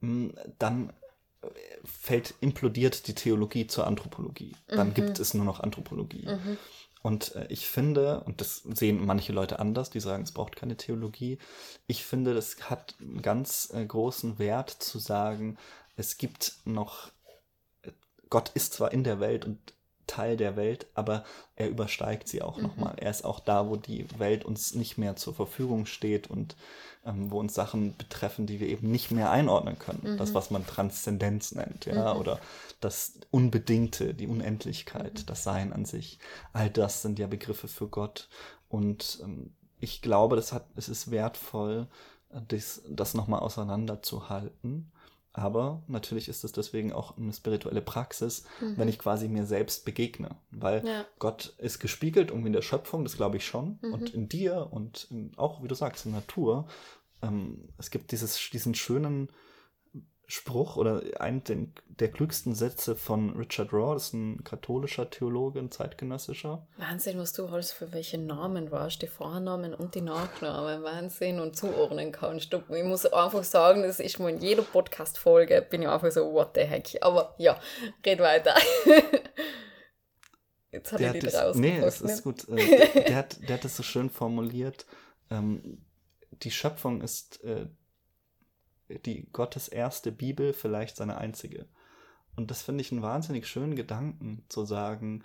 mm, 0.00 0.28
dann 0.58 0.90
äh, 1.42 1.48
fällt, 1.84 2.34
implodiert 2.40 3.06
die 3.08 3.14
Theologie 3.14 3.66
zur 3.66 3.86
Anthropologie. 3.86 4.56
Dann 4.68 4.88
mhm. 4.88 4.94
gibt 4.94 5.18
es 5.18 5.34
nur 5.34 5.44
noch 5.44 5.60
Anthropologie. 5.60 6.26
Und 7.02 7.34
äh, 7.34 7.46
ich 7.48 7.66
finde, 7.68 8.20
und 8.24 8.40
das 8.40 8.62
sehen 8.74 9.04
manche 9.04 9.32
Leute 9.32 9.58
anders, 9.58 9.90
die 9.90 10.00
sagen, 10.00 10.22
es 10.22 10.32
braucht 10.32 10.56
keine 10.56 10.76
Theologie. 10.76 11.38
Ich 11.86 12.04
finde, 12.04 12.34
das 12.34 12.70
hat 12.70 12.94
einen 13.00 13.22
ganz 13.22 13.70
äh, 13.72 13.84
großen 13.84 14.38
Wert 14.38 14.70
zu 14.70 14.98
sagen, 14.98 15.56
es 15.96 16.18
gibt 16.18 16.54
noch, 16.64 17.10
Gott 18.28 18.50
ist 18.54 18.74
zwar 18.74 18.92
in 18.92 19.04
der 19.04 19.20
Welt 19.20 19.44
und 19.44 19.58
Teil 20.10 20.36
der 20.36 20.56
Welt, 20.56 20.86
aber 20.94 21.24
er 21.54 21.68
übersteigt 21.68 22.26
sie 22.26 22.42
auch 22.42 22.56
mhm. 22.56 22.64
nochmal. 22.64 22.94
Er 22.96 23.10
ist 23.10 23.24
auch 23.24 23.38
da, 23.38 23.68
wo 23.68 23.76
die 23.76 24.06
Welt 24.18 24.44
uns 24.44 24.74
nicht 24.74 24.98
mehr 24.98 25.14
zur 25.14 25.34
Verfügung 25.34 25.86
steht 25.86 26.28
und 26.28 26.56
ähm, 27.06 27.30
wo 27.30 27.38
uns 27.38 27.54
Sachen 27.54 27.96
betreffen, 27.96 28.46
die 28.46 28.58
wir 28.58 28.66
eben 28.66 28.90
nicht 28.90 29.12
mehr 29.12 29.30
einordnen 29.30 29.78
können. 29.78 30.14
Mhm. 30.14 30.16
Das, 30.18 30.34
was 30.34 30.50
man 30.50 30.66
Transzendenz 30.66 31.52
nennt, 31.52 31.86
ja, 31.86 32.14
mhm. 32.14 32.20
oder 32.20 32.40
das 32.80 33.20
Unbedingte, 33.30 34.12
die 34.12 34.26
Unendlichkeit, 34.26 35.20
mhm. 35.20 35.26
das 35.26 35.44
Sein 35.44 35.72
an 35.72 35.84
sich. 35.84 36.18
All 36.52 36.70
das 36.70 37.02
sind 37.02 37.20
ja 37.20 37.28
Begriffe 37.28 37.68
für 37.68 37.86
Gott. 37.86 38.28
Und 38.68 39.20
ähm, 39.22 39.52
ich 39.78 40.02
glaube, 40.02 40.34
das 40.34 40.52
hat, 40.52 40.66
es 40.74 40.88
ist 40.88 41.10
wertvoll, 41.12 41.86
das, 42.48 42.82
das 42.88 43.14
nochmal 43.14 43.40
auseinanderzuhalten 43.40 44.90
Aber 45.32 45.82
natürlich 45.86 46.28
ist 46.28 46.42
es 46.42 46.52
deswegen 46.52 46.92
auch 46.92 47.16
eine 47.16 47.32
spirituelle 47.32 47.82
Praxis, 47.82 48.44
mhm. 48.60 48.76
wenn 48.76 48.88
ich 48.88 48.98
quasi 48.98 49.28
mir 49.28 49.46
selbst 49.46 49.84
begegne. 49.84 50.36
Weil 50.50 50.84
ja. 50.84 51.04
Gott 51.18 51.54
ist 51.58 51.78
gespiegelt 51.78 52.30
irgendwie 52.30 52.48
in 52.48 52.52
der 52.52 52.62
Schöpfung, 52.62 53.04
das 53.04 53.16
glaube 53.16 53.36
ich 53.36 53.46
schon. 53.46 53.78
Mhm. 53.80 53.92
Und 53.92 54.14
in 54.14 54.28
dir 54.28 54.68
und 54.70 55.06
in, 55.10 55.32
auch, 55.36 55.62
wie 55.62 55.68
du 55.68 55.74
sagst, 55.74 56.06
in 56.06 56.12
Natur. 56.12 56.66
Ähm, 57.22 57.68
es 57.78 57.90
gibt 57.90 58.10
dieses, 58.10 58.50
diesen 58.50 58.74
schönen 58.74 59.28
Spruch 60.30 60.76
oder 60.76 61.02
einen 61.18 61.74
der 61.88 62.08
klügsten 62.08 62.54
Sätze 62.54 62.94
von 62.94 63.30
Richard 63.36 63.72
Raw, 63.72 63.94
das 63.94 64.06
ist 64.06 64.14
ein 64.14 64.44
katholischer 64.44 65.10
Theologe, 65.10 65.58
ein 65.58 65.72
zeitgenössischer. 65.72 66.68
Wahnsinn, 66.76 67.18
was 67.18 67.32
du 67.32 67.46
alles 67.46 67.72
für 67.72 67.92
welche 67.92 68.16
Namen 68.16 68.70
warst, 68.70 69.02
die 69.02 69.08
Vornamen 69.08 69.74
und 69.74 69.96
die 69.96 70.02
Nachnamen, 70.02 70.84
Wahnsinn 70.84 71.40
und 71.40 71.56
zuordnen 71.56 72.12
kannst. 72.12 72.54
Ich 72.54 72.84
muss 72.84 73.06
einfach 73.06 73.42
sagen, 73.42 73.82
das 73.82 73.98
ist 73.98 74.20
mal 74.20 74.30
in 74.30 74.40
jeder 74.40 74.62
Podcast-Folge, 74.62 75.66
bin 75.68 75.82
ich 75.82 75.88
einfach 75.88 76.12
so, 76.12 76.32
what 76.32 76.50
the 76.54 76.60
heck. 76.60 76.96
Aber 77.00 77.34
ja, 77.38 77.58
red 78.06 78.20
weiter. 78.20 78.54
Jetzt 80.70 80.92
hat 80.92 81.00
er 81.00 81.12
die 81.12 81.26
raus. 81.26 81.56
Nee, 81.56 81.80
das 81.80 82.00
ist 82.00 82.22
gut. 82.22 82.48
Äh, 82.48 83.02
der, 83.08 83.16
hat, 83.16 83.48
der 83.48 83.56
hat 83.56 83.64
das 83.64 83.76
so 83.76 83.82
schön 83.82 84.08
formuliert. 84.08 84.86
Ähm, 85.28 85.84
die 86.30 86.52
Schöpfung 86.52 87.00
ist 87.00 87.42
äh, 87.42 87.66
die 89.04 89.26
Gottes 89.32 89.68
erste 89.68 90.12
Bibel, 90.12 90.52
vielleicht 90.52 90.96
seine 90.96 91.18
einzige. 91.18 91.66
Und 92.36 92.50
das 92.50 92.62
finde 92.62 92.82
ich 92.82 92.92
einen 92.92 93.02
wahnsinnig 93.02 93.46
schönen 93.46 93.76
Gedanken, 93.76 94.44
zu 94.48 94.64
sagen, 94.64 95.24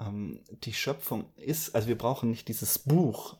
ähm, 0.00 0.40
die 0.48 0.74
Schöpfung 0.74 1.26
ist, 1.36 1.74
also 1.74 1.88
wir 1.88 1.98
brauchen 1.98 2.30
nicht 2.30 2.48
dieses 2.48 2.78
Buch, 2.78 3.36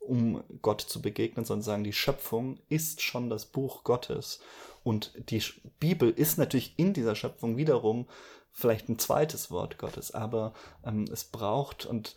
um 0.00 0.42
Gott 0.60 0.80
zu 0.82 1.00
begegnen, 1.00 1.44
sondern 1.44 1.62
sagen, 1.62 1.84
die 1.84 1.92
Schöpfung 1.92 2.58
ist 2.68 3.02
schon 3.02 3.30
das 3.30 3.46
Buch 3.46 3.84
Gottes. 3.84 4.40
Und 4.82 5.12
die 5.30 5.42
Bibel 5.80 6.10
ist 6.10 6.38
natürlich 6.38 6.78
in 6.78 6.92
dieser 6.92 7.14
Schöpfung 7.14 7.56
wiederum 7.56 8.06
vielleicht 8.50 8.88
ein 8.88 8.98
zweites 8.98 9.50
Wort 9.50 9.78
Gottes, 9.78 10.12
aber 10.12 10.52
ähm, 10.84 11.06
es 11.10 11.24
braucht, 11.24 11.86
und 11.86 12.14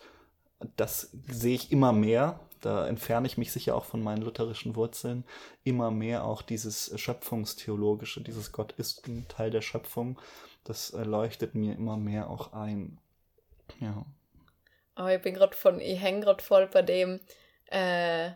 das 0.76 1.10
sehe 1.28 1.54
ich 1.54 1.72
immer 1.72 1.92
mehr, 1.92 2.40
da 2.60 2.88
entferne 2.88 3.26
ich 3.26 3.38
mich 3.38 3.52
sicher 3.52 3.76
auch 3.76 3.84
von 3.84 4.02
meinen 4.02 4.22
lutherischen 4.22 4.74
Wurzeln, 4.74 5.24
immer 5.64 5.90
mehr 5.90 6.24
auch 6.24 6.42
dieses 6.42 6.92
Schöpfungstheologische, 6.98 8.20
dieses 8.20 8.52
Gott 8.52 8.72
ist 8.72 9.06
ein 9.06 9.26
Teil 9.28 9.50
der 9.50 9.62
Schöpfung, 9.62 10.18
das 10.64 10.92
leuchtet 10.92 11.54
mir 11.54 11.74
immer 11.74 11.96
mehr 11.96 12.28
auch 12.28 12.52
ein. 12.52 13.00
Ja. 13.80 14.04
Aber 14.94 15.14
ich 15.14 15.22
bin 15.22 15.34
gerade 15.34 15.56
von, 15.56 15.80
ich 15.80 16.00
hänge 16.00 16.20
gerade 16.20 16.42
voll 16.42 16.66
bei 16.66 16.82
dem, 16.82 17.20
äh, 17.66 18.32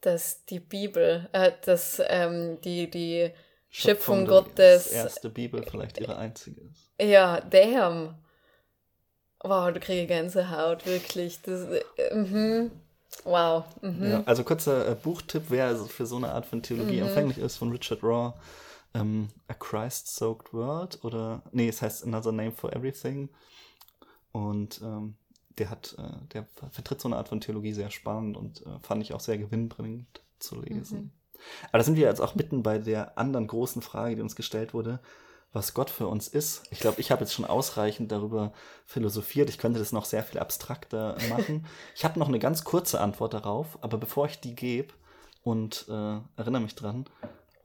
dass 0.00 0.44
die 0.44 0.60
Bibel, 0.60 1.28
äh, 1.32 1.52
dass 1.64 2.00
ähm, 2.06 2.60
die, 2.60 2.88
die 2.88 3.32
Schöpfung, 3.68 4.20
Schöpfung 4.20 4.26
Gottes. 4.26 4.90
Die 4.90 4.94
erste 4.94 5.30
Bibel 5.30 5.64
vielleicht 5.64 5.98
ihre 5.98 6.16
einzige 6.16 6.60
ist. 6.60 6.92
Ja, 7.00 7.40
damn. 7.40 8.16
Wow, 9.42 9.72
du 9.72 9.80
kriegst 9.80 10.08
Gänsehaut, 10.08 10.86
wirklich. 10.86 11.40
Das, 11.42 11.66
äh, 11.68 12.14
mhm. 12.14 12.70
Wow. 13.24 13.64
Mhm. 13.82 14.10
Ja, 14.10 14.22
also 14.26 14.44
kurzer 14.44 14.88
äh, 14.88 14.94
Buchtipp, 14.94 15.44
wer 15.48 15.66
also 15.66 15.86
für 15.86 16.06
so 16.06 16.16
eine 16.16 16.32
Art 16.32 16.46
von 16.46 16.62
Theologie 16.62 17.00
mhm. 17.00 17.08
empfänglich 17.08 17.38
ist, 17.38 17.56
von 17.56 17.70
Richard 17.70 18.02
Raw. 18.02 18.34
Ähm, 18.92 19.28
A 19.46 19.54
Christ-Soaked 19.54 20.52
World 20.52 20.98
oder, 21.04 21.42
nee, 21.52 21.68
es 21.68 21.80
heißt 21.80 22.04
Another 22.04 22.32
Name 22.32 22.52
for 22.52 22.72
Everything. 22.72 23.28
Und 24.32 24.80
ähm, 24.82 25.14
der 25.58 25.70
hat, 25.70 25.96
äh, 25.98 26.26
der 26.32 26.46
vertritt 26.70 27.00
so 27.00 27.08
eine 27.08 27.16
Art 27.16 27.28
von 27.28 27.40
Theologie 27.40 27.72
sehr 27.72 27.90
spannend 27.90 28.36
und 28.36 28.66
äh, 28.66 28.78
fand 28.82 29.02
ich 29.02 29.12
auch 29.14 29.20
sehr 29.20 29.38
gewinnbringend 29.38 30.20
zu 30.38 30.60
lesen. 30.60 30.98
Mhm. 30.98 31.10
Aber 31.68 31.78
da 31.78 31.84
sind 31.84 31.96
wir 31.96 32.06
jetzt 32.06 32.20
auch 32.20 32.34
mitten 32.34 32.62
bei 32.62 32.78
der 32.78 33.16
anderen 33.16 33.46
großen 33.46 33.80
Frage, 33.80 34.16
die 34.16 34.22
uns 34.22 34.36
gestellt 34.36 34.74
wurde 34.74 35.00
was 35.52 35.74
Gott 35.74 35.90
für 35.90 36.06
uns 36.06 36.28
ist. 36.28 36.62
Ich 36.70 36.78
glaube, 36.80 37.00
ich 37.00 37.10
habe 37.10 37.22
jetzt 37.22 37.34
schon 37.34 37.44
ausreichend 37.44 38.12
darüber 38.12 38.52
philosophiert. 38.86 39.48
Ich 39.48 39.58
könnte 39.58 39.80
das 39.80 39.92
noch 39.92 40.04
sehr 40.04 40.22
viel 40.22 40.38
abstrakter 40.38 41.16
machen. 41.28 41.66
ich 41.94 42.04
habe 42.04 42.18
noch 42.18 42.28
eine 42.28 42.38
ganz 42.38 42.64
kurze 42.64 43.00
Antwort 43.00 43.34
darauf, 43.34 43.78
aber 43.80 43.98
bevor 43.98 44.26
ich 44.26 44.40
die 44.40 44.54
gebe 44.54 44.94
und 45.42 45.86
äh, 45.88 46.18
erinnere 46.36 46.62
mich 46.62 46.74
dran, 46.74 47.06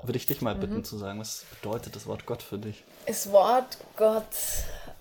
würde 0.02 0.18
ich 0.18 0.28
dich 0.28 0.42
mal 0.42 0.56
bitten 0.56 0.78
mhm. 0.78 0.84
zu 0.84 0.98
sagen, 0.98 1.20
was 1.20 1.46
bedeutet 1.62 1.96
das 1.96 2.06
Wort 2.08 2.26
Gott 2.26 2.44
für 2.44 2.58
dich? 2.58 2.84
Das 3.08 3.32
Wort 3.32 3.78
Gott, 3.96 4.24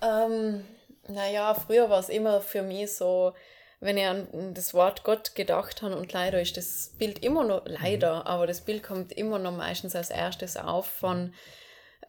ähm, 0.02 0.64
naja, 1.08 1.54
früher 1.54 1.90
war 1.90 2.00
es 2.00 2.08
immer 2.08 2.40
für 2.40 2.62
mich 2.62 2.94
so, 2.94 3.34
wenn 3.80 3.98
ich 3.98 4.06
an 4.06 4.54
das 4.54 4.72
Wort 4.72 5.04
Gott 5.04 5.34
gedacht 5.34 5.82
habe 5.82 5.96
und 5.96 6.12
leider 6.12 6.40
ist 6.40 6.56
das 6.56 6.92
Bild 6.98 7.22
immer 7.24 7.44
noch, 7.44 7.62
leider, 7.66 8.20
mhm. 8.20 8.26
aber 8.26 8.46
das 8.46 8.62
Bild 8.62 8.82
kommt 8.82 9.12
immer 9.12 9.38
noch 9.38 9.52
meistens 9.52 9.94
als 9.94 10.10
erstes 10.10 10.56
auf 10.56 10.86
von 10.86 11.34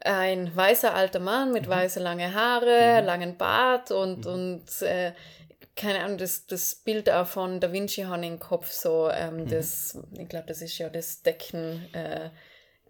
ein 0.04 0.54
weißer 0.54 0.94
alter 0.94 1.20
Mann 1.20 1.52
mit 1.52 1.66
mhm. 1.66 1.70
weiße 1.70 2.00
lange 2.00 2.34
Haare, 2.34 3.00
mhm. 3.00 3.06
langen 3.06 3.36
Bart 3.36 3.90
und, 3.90 4.24
mhm. 4.24 4.32
und 4.32 4.82
äh, 4.82 5.12
keine 5.74 6.00
Ahnung, 6.00 6.18
das, 6.18 6.46
das 6.46 6.74
Bild 6.74 7.10
auch 7.10 7.26
von 7.26 7.60
Da 7.60 7.70
Vinci 7.72 8.02
habe 8.02 8.22
ich 8.22 8.28
im 8.28 8.38
Kopf 8.38 8.70
so, 8.70 9.10
ähm, 9.10 9.44
mhm. 9.44 9.48
das, 9.48 9.98
ich 10.18 10.28
glaube, 10.28 10.46
das 10.46 10.62
ist 10.62 10.78
ja 10.78 10.88
das 10.88 11.22
Decken. 11.22 11.86
Äh, 11.92 12.30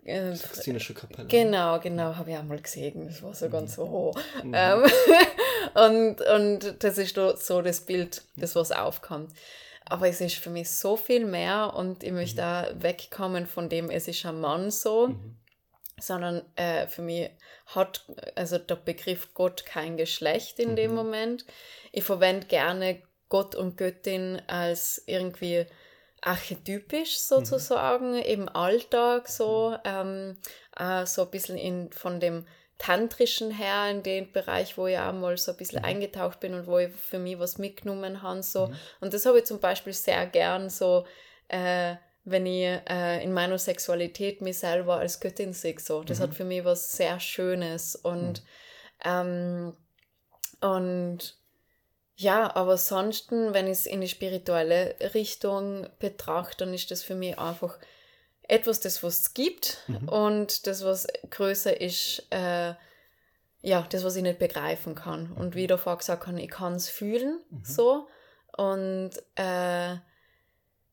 äh, 0.05 0.37
Sixtinische 0.37 0.95
Kapelle. 0.95 1.27
Genau, 1.27 1.81
genau, 1.81 2.15
habe 2.15 2.31
ich 2.31 2.37
auch 2.37 2.45
mal 2.45 2.61
gesehen. 2.61 3.09
Das 3.09 3.23
war 3.25 3.35
so 3.35 3.49
ganz 3.49 3.75
so 3.75 3.89
hoch. 3.89 4.19
Mhm. 4.45 4.53
Ähm, 4.55 4.85
und, 5.75 6.21
und 6.21 6.77
das 6.85 6.99
ist 6.99 7.17
so 7.17 7.63
das 7.63 7.81
Bild, 7.81 8.23
das 8.37 8.55
was 8.55 8.71
aufkommt. 8.71 9.33
Aber 9.85 10.09
es 10.09 10.21
ist 10.21 10.37
für 10.37 10.51
mich 10.51 10.71
so 10.71 10.97
viel 10.97 11.27
mehr 11.27 11.75
und 11.75 12.03
ich 12.03 12.13
möchte 12.13 12.37
mhm. 12.37 12.41
da 12.41 12.83
wegkommen 12.83 13.47
von 13.47 13.69
dem, 13.69 13.91
es 13.91 14.07
ist 14.07 14.25
ein 14.27 14.41
Mann 14.41 14.71
so. 14.71 15.15
Mhm 15.97 16.03
sondern 16.03 16.43
äh, 16.57 16.87
für 16.87 17.03
mich 17.03 17.31
hat 17.67 18.05
also 18.35 18.59
der 18.59 18.77
Begriff 18.77 19.33
Gott 19.35 19.65
kein 19.65 19.97
Geschlecht 19.97 20.59
in 20.59 20.73
mhm. 20.73 20.77
dem 20.77 20.95
Moment. 20.95 21.45
Ich 21.93 22.05
verwende 22.05 22.47
gerne 22.47 23.03
Gott 23.29 23.55
und 23.55 23.77
Göttin 23.77 24.41
als 24.47 25.03
irgendwie 25.07 25.67
archetypisch 26.21 27.19
sozusagen 27.19 28.13
mhm. 28.13 28.23
im 28.23 28.49
Alltag 28.49 29.29
so, 29.29 29.71
mhm. 29.71 29.77
ähm, 29.85 30.37
äh, 30.77 31.07
so 31.07 31.23
ein 31.23 31.31
bisschen 31.31 31.57
in, 31.57 31.91
von 31.93 32.21
dem 32.21 32.47
tantrischen 32.79 33.51
her 33.51 33.91
in 33.91 34.03
den 34.03 34.31
Bereich, 34.33 34.77
wo 34.77 34.87
ich 34.87 34.99
auch 34.99 35.13
mal 35.13 35.39
so 35.39 35.53
ein 35.53 35.57
bisschen 35.57 35.79
mhm. 35.79 35.87
eingetaucht 35.87 36.41
bin 36.41 36.53
und 36.53 36.67
wo 36.67 36.79
ich 36.79 36.93
für 36.93 37.19
mich 37.19 37.39
was 37.39 37.57
mitgenommen 37.57 38.21
habe. 38.23 38.43
So. 38.43 38.67
Mhm. 38.67 38.77
Und 39.01 39.15
das 39.15 39.25
habe 39.25 39.39
ich 39.39 39.47
zum 39.47 39.61
Beispiel 39.61 39.95
sehr 39.95 40.27
gern 40.27 40.69
so 40.69 41.07
äh, 41.49 41.97
wenn 42.27 42.45
ich 42.45 42.65
äh, 42.91 43.23
in 43.23 43.33
meiner 43.33 43.57
Sexualität 43.57 44.43
mich 44.43 44.59
selber 44.59 44.97
als 44.97 45.21
Göttin 45.21 45.53
sehe. 45.53 45.79
So. 45.79 46.03
Das 46.03 46.19
mhm. 46.19 46.23
hat 46.25 46.35
für 46.35 46.45
mich 46.45 46.65
was 46.65 46.93
sehr 46.93 47.21
Schönes 47.21 47.95
und, 47.95 48.43
mhm. 49.05 49.05
ähm, 49.05 49.77
und 50.61 51.39
ja, 52.17 52.55
aber 52.57 52.79
sonst, 52.79 53.31
wenn 53.31 53.67
ich 53.67 53.73
es 53.73 53.87
in 53.87 54.01
die 54.01 54.09
spirituelle 54.09 54.97
Richtung 55.15 55.87
betrachte, 56.01 56.65
dann 56.65 56.75
ist 56.75 56.91
das 56.91 57.03
für 57.03 57.15
mich 57.15 57.39
einfach 57.39 57.79
etwas, 58.43 58.81
das 58.81 59.03
was 59.05 59.21
es 59.21 59.35
gibt 59.35 59.79
mhm. 59.87 60.09
und 60.09 60.67
das, 60.67 60.85
was 60.85 61.07
größer 61.31 61.81
ist, 61.81 62.27
äh, 62.31 62.75
ja, 63.63 63.87
das, 63.89 64.03
was 64.03 64.17
ich 64.17 64.23
nicht 64.23 64.39
begreifen 64.41 64.97
kann. 64.97 65.31
Und 65.33 65.55
wie 65.55 65.63
ich 65.63 65.69
davor 65.69 65.99
gesagt 65.99 66.27
habe, 66.27 66.41
ich 66.41 66.51
kann 66.51 66.75
es 66.75 66.89
fühlen, 66.89 67.41
mhm. 67.51 67.65
so. 67.65 68.09
Und 68.57 69.11
äh, 69.37 69.97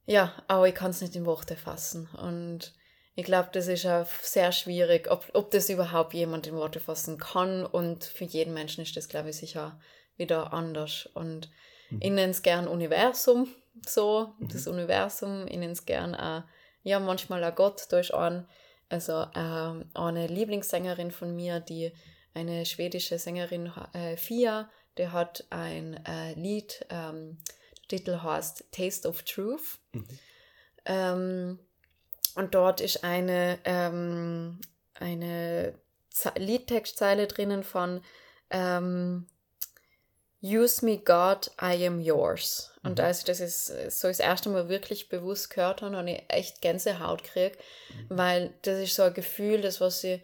ja, 0.05 0.33
aber 0.47 0.67
ich 0.67 0.75
kann 0.75 0.91
es 0.91 1.01
nicht 1.01 1.15
in 1.15 1.25
Worte 1.25 1.55
fassen. 1.55 2.09
Und 2.21 2.73
ich 3.15 3.25
glaube, 3.25 3.49
das 3.53 3.67
ist 3.67 3.85
auch 3.85 4.07
sehr 4.21 4.51
schwierig, 4.51 5.09
ob, 5.09 5.29
ob 5.33 5.51
das 5.51 5.69
überhaupt 5.69 6.13
jemand 6.13 6.47
in 6.47 6.55
Worte 6.55 6.79
fassen 6.79 7.17
kann. 7.17 7.65
Und 7.65 8.03
für 8.03 8.25
jeden 8.25 8.53
Menschen 8.53 8.83
ist 8.83 8.97
das, 8.97 9.07
glaube 9.07 9.29
ich, 9.29 9.37
sicher 9.37 9.79
wieder 10.17 10.53
anders. 10.53 11.09
Und 11.13 11.49
mhm. 11.89 11.99
ich 12.01 12.11
nenne 12.11 12.31
es 12.31 12.41
gern 12.41 12.67
Universum, 12.67 13.47
so, 13.85 14.33
mhm. 14.39 14.47
das 14.49 14.67
Universum. 14.67 15.47
Ich 15.47 15.57
nenne 15.57 15.73
es 15.73 15.85
gern 15.85 16.15
auch, 16.15 16.43
ja, 16.83 16.99
manchmal 16.99 17.43
auch 17.43 17.55
Gott 17.55 17.91
durch 17.91 18.13
an. 18.13 18.47
Also 18.89 19.13
äh, 19.13 19.83
eine 19.95 20.27
Lieblingssängerin 20.27 21.11
von 21.11 21.35
mir, 21.35 21.59
die 21.59 21.93
eine 22.33 22.65
schwedische 22.65 23.17
Sängerin, 23.19 23.71
äh, 23.93 24.17
Fia, 24.17 24.69
der 24.97 25.13
hat 25.13 25.45
ein 25.49 26.03
äh, 26.05 26.33
Lied, 26.33 26.85
ähm, 26.89 27.37
Titel 27.87 28.21
heißt 28.21 28.65
Taste 28.71 29.07
of 29.07 29.23
Truth. 29.23 29.79
Mhm. 29.91 30.07
Ähm, 30.85 31.59
und 32.35 32.55
dort 32.55 32.81
ist 32.81 33.03
eine, 33.03 33.59
ähm, 33.63 34.59
eine 34.95 35.75
Liedtextzeile 36.35 37.27
drinnen 37.27 37.63
von 37.63 38.01
ähm, 38.49 39.27
Use 40.41 40.83
me 40.85 40.97
God, 40.97 41.51
I 41.61 41.87
am 41.87 42.01
yours. 42.01 42.71
Mhm. 42.81 42.89
Und 42.89 42.99
als 42.99 43.19
ich 43.19 43.25
das 43.25 43.39
ist, 43.39 43.67
so 43.91 44.07
das 44.07 44.19
erste 44.19 44.49
Mal 44.49 44.67
wirklich 44.67 45.09
bewusst 45.09 45.49
gehört 45.49 45.81
habe, 45.81 45.95
habe 45.95 46.11
ich 46.11 46.23
echt 46.27 46.61
Gänsehaut 46.61 47.23
gekriegt, 47.23 47.59
mhm. 47.89 48.17
weil 48.17 48.53
das 48.63 48.79
ist 48.79 48.95
so 48.95 49.03
ein 49.03 49.13
Gefühl, 49.13 49.61
das 49.61 49.79
was 49.79 50.03
ich 50.03 50.21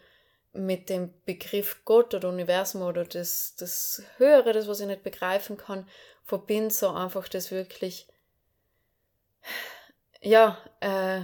mit 0.51 0.89
dem 0.89 1.13
Begriff 1.25 1.81
Gott 1.85 2.13
oder 2.13 2.29
Universum 2.29 2.81
oder 2.81 3.05
das, 3.05 3.55
das 3.55 4.01
Höhere, 4.17 4.51
das 4.51 4.67
was 4.67 4.79
ich 4.79 4.87
nicht 4.87 5.03
begreifen 5.03 5.57
kann, 5.57 5.87
verbinde 6.29 6.69
so 6.73 6.89
einfach 6.89 7.27
das 7.27 7.51
wirklich, 7.51 8.07
ja, 10.21 10.57
äh, 10.79 11.21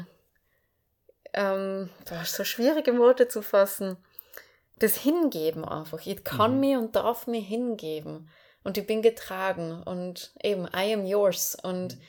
ähm, 1.34 1.90
das 2.06 2.24
ist 2.24 2.36
so 2.36 2.44
schwierige 2.44 2.98
Worte 2.98 3.28
zu 3.28 3.42
fassen. 3.42 3.98
das 4.78 4.98
Hingeben 4.98 5.64
einfach. 5.64 6.06
Ich 6.06 6.24
kann 6.26 6.56
mhm. 6.56 6.60
mich 6.60 6.78
und 6.78 6.96
darf 6.98 7.28
mich 7.28 7.48
hingeben. 7.48 8.30
Und 8.64 8.78
ich 8.78 8.86
bin 8.86 9.02
getragen 9.02 9.82
und 9.84 10.34
eben, 10.44 10.68
I 10.76 10.94
am 10.94 11.06
yours. 11.06 11.56
Und, 11.64 11.96
mhm. 11.96 12.02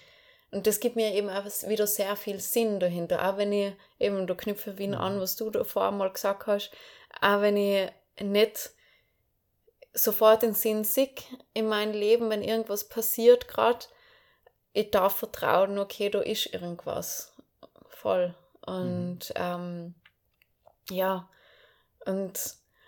und 0.50 0.66
das 0.66 0.80
gibt 0.80 0.96
mir 0.96 1.12
eben 1.14 1.28
auch 1.28 1.44
wieder 1.68 1.86
sehr 1.86 2.16
viel 2.16 2.40
Sinn 2.40 2.80
dahinter. 2.80 3.28
Auch 3.28 3.36
wenn 3.36 3.52
ich 3.52 3.74
eben, 4.00 4.26
du 4.26 4.34
knüpfe 4.34 4.78
wie 4.78 4.92
an, 4.94 5.20
was 5.20 5.36
du 5.36 5.50
da 5.50 5.62
vorher 5.62 5.92
mal 5.92 6.12
gesagt 6.12 6.46
hast, 6.48 6.72
auch 7.20 7.40
wenn 7.40 7.56
ich 7.56 7.88
nicht 8.20 8.70
sofort 9.96 10.42
den 10.42 10.54
Sinn 10.54 10.84
sehe 10.84 11.10
in 11.54 11.68
meinem 11.68 11.92
Leben, 11.92 12.30
wenn 12.30 12.42
irgendwas 12.42 12.88
passiert 12.88 13.48
gerade, 13.48 13.86
ich 14.72 14.90
darf 14.90 15.16
vertrauen, 15.16 15.78
okay, 15.78 16.10
da 16.10 16.20
ist 16.20 16.52
irgendwas. 16.52 17.34
Voll. 17.88 18.34
Und 18.66 19.30
mhm. 19.30 19.34
ähm, 19.36 19.94
ja, 20.90 21.28
und 22.04 22.38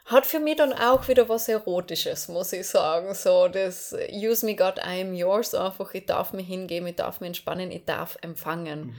hat 0.04 0.26
für 0.26 0.38
mich 0.38 0.56
dann 0.56 0.72
auch 0.72 1.08
wieder 1.08 1.28
was 1.28 1.48
Erotisches, 1.48 2.28
muss 2.28 2.52
ich 2.52 2.66
sagen. 2.66 3.14
So, 3.14 3.48
das 3.48 3.94
Use 4.10 4.44
me 4.44 4.54
God, 4.54 4.78
I 4.78 5.02
am 5.02 5.14
yours, 5.14 5.54
einfach, 5.54 5.92
ich 5.94 6.06
darf 6.06 6.32
mich 6.32 6.46
hingeben, 6.46 6.88
ich 6.88 6.96
darf 6.96 7.20
mich 7.20 7.28
entspannen, 7.28 7.70
ich 7.70 7.84
darf 7.84 8.16
empfangen. 8.22 8.86
Mhm. 8.86 8.96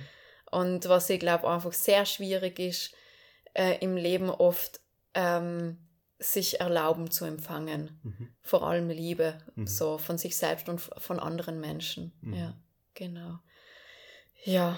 Und 0.51 0.89
was 0.89 1.09
ich 1.09 1.19
glaube 1.19 1.47
einfach 1.47 1.73
sehr 1.73 2.05
schwierig 2.05 2.59
ist, 2.59 2.93
äh, 3.53 3.77
im 3.79 3.97
Leben 3.97 4.29
oft 4.29 4.79
ähm, 5.13 5.77
sich 6.19 6.59
erlauben 6.59 7.09
zu 7.09 7.25
empfangen. 7.25 7.99
Mhm. 8.03 8.29
Vor 8.41 8.67
allem 8.67 8.89
Liebe, 8.89 9.37
mhm. 9.55 9.65
so 9.65 9.97
von 9.97 10.17
sich 10.17 10.37
selbst 10.37 10.67
und 10.67 10.79
von 10.79 11.19
anderen 11.19 11.59
Menschen. 11.59 12.13
Mhm. 12.21 12.33
Ja. 12.33 12.57
Genau. 12.93 13.39
Ja. 14.43 14.77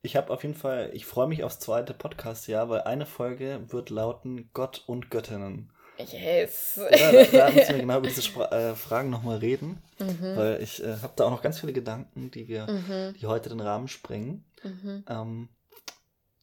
Ich 0.00 0.16
habe 0.16 0.32
auf 0.32 0.42
jeden 0.42 0.54
Fall, 0.54 0.90
ich 0.94 1.04
freue 1.04 1.28
mich 1.28 1.44
aufs 1.44 1.58
zweite 1.58 1.92
Podcast-Jahr, 1.92 2.68
weil 2.70 2.82
eine 2.82 3.04
Folge 3.04 3.64
wird 3.68 3.90
lauten 3.90 4.50
Gott 4.54 4.84
und 4.86 5.10
Göttinnen. 5.10 5.72
Yes. 5.98 6.80
Ja, 6.92 7.12
da, 7.12 7.24
da 7.24 7.50
müssen 7.50 7.74
wir 7.74 7.78
genau 7.80 7.98
über 7.98 8.06
diese 8.06 8.22
Spra 8.22 8.50
äh, 8.52 8.74
Fragen 8.76 9.10
nochmal 9.10 9.38
reden, 9.38 9.82
mhm. 9.98 10.36
weil 10.36 10.62
ich 10.62 10.82
äh, 10.82 10.96
habe 11.02 11.12
da 11.16 11.24
auch 11.24 11.30
noch 11.30 11.42
ganz 11.42 11.58
viele 11.58 11.72
Gedanken, 11.72 12.30
die 12.30 12.46
wir, 12.46 12.66
mhm. 12.68 13.14
die 13.20 13.26
heute 13.26 13.48
den 13.48 13.60
Rahmen 13.60 13.88
sprengen. 13.88 14.44
Mhm. 14.62 15.04
Ähm, 15.08 15.48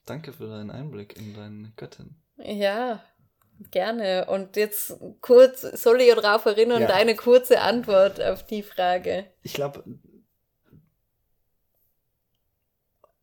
danke 0.06 0.34
für 0.34 0.48
deinen 0.48 0.72
Einblick 0.72 1.16
in 1.16 1.34
deine 1.34 1.72
Göttin. 1.78 2.18
Ja, 2.38 3.02
gerne. 3.72 4.26
Und 4.28 4.56
jetzt 4.56 4.98
kurz, 5.22 5.62
soll 5.62 6.02
ich 6.02 6.14
darauf 6.14 6.46
erinnern, 6.46 6.82
ja. 6.82 6.88
deine 6.88 7.16
kurze 7.16 7.62
Antwort 7.62 8.22
auf 8.22 8.46
die 8.46 8.64
Frage. 8.64 9.26
Ich 9.42 9.54
glaube, 9.54 9.84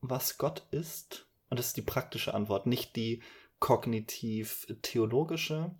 was 0.00 0.38
Gott 0.38 0.62
ist, 0.70 1.26
und 1.48 1.58
das 1.58 1.68
ist 1.68 1.76
die 1.76 1.82
praktische 1.82 2.34
Antwort, 2.34 2.66
nicht 2.66 2.96
die 2.96 3.22
kognitiv-theologische. 3.60 5.70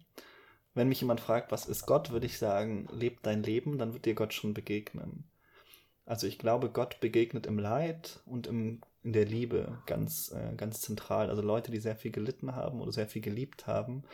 Wenn 0.75 0.89
mich 0.89 1.01
jemand 1.01 1.21
fragt, 1.21 1.53
was 1.53 1.67
ist 1.67 1.87
Gott, 1.87 2.11
würde 2.11 2.27
ich 2.27 2.39
sagen, 2.39 2.89
leb 2.93 3.23
dein 3.23 3.43
Leben, 3.43 3.79
dann 3.79 3.93
wird 3.93 4.07
dir 4.07 4.15
Gott 4.15 4.33
schon 4.33 4.55
begegnen. 4.55 5.25
Also 6.07 6.27
ich 6.27 6.39
glaube, 6.39 6.71
Gott 6.71 7.01
begegnet 7.01 7.47
im 7.47 7.59
Leid 7.59 8.21
und 8.27 8.47
im, 8.47 8.81
in 9.03 9.13
der 9.13 9.25
Liebe 9.25 9.83
ganz, 9.87 10.33
äh, 10.33 10.55
ganz 10.57 10.81
zentral. 10.81 11.29
Also 11.29 11.43
Leute, 11.43 11.73
die 11.73 11.79
sehr 11.79 11.97
viel 11.97 12.13
gelitten 12.13 12.55
haben 12.55 12.81
oder 12.81 12.93
sehr 12.93 13.09
viel 13.09 13.23
geliebt 13.23 13.67
haben, 13.67 14.05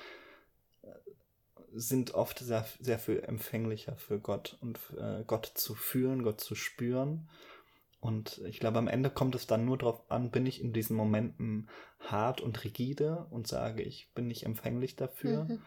sind 1.74 2.14
oft 2.14 2.38
sehr, 2.38 2.66
sehr 2.80 2.98
viel 2.98 3.20
empfänglicher 3.20 3.96
für 3.96 4.18
Gott 4.18 4.56
und 4.60 4.78
äh, 4.98 5.24
Gott 5.26 5.52
zu 5.54 5.74
fühlen, 5.74 6.22
Gott 6.22 6.40
zu 6.40 6.54
spüren. 6.54 7.28
Und 8.00 8.40
ich 8.46 8.60
glaube, 8.60 8.78
am 8.78 8.88
Ende 8.88 9.10
kommt 9.10 9.34
es 9.34 9.46
dann 9.46 9.64
nur 9.64 9.76
darauf 9.76 10.08
an, 10.10 10.30
bin 10.30 10.46
ich 10.46 10.60
in 10.60 10.72
diesen 10.72 10.96
Momenten 10.96 11.68
hart 12.00 12.40
und 12.40 12.62
rigide 12.62 13.26
und 13.30 13.48
sage, 13.48 13.82
ich 13.82 14.12
bin 14.14 14.28
nicht 14.28 14.44
empfänglich 14.44 14.94
dafür. 14.94 15.44
Mhm. 15.44 15.62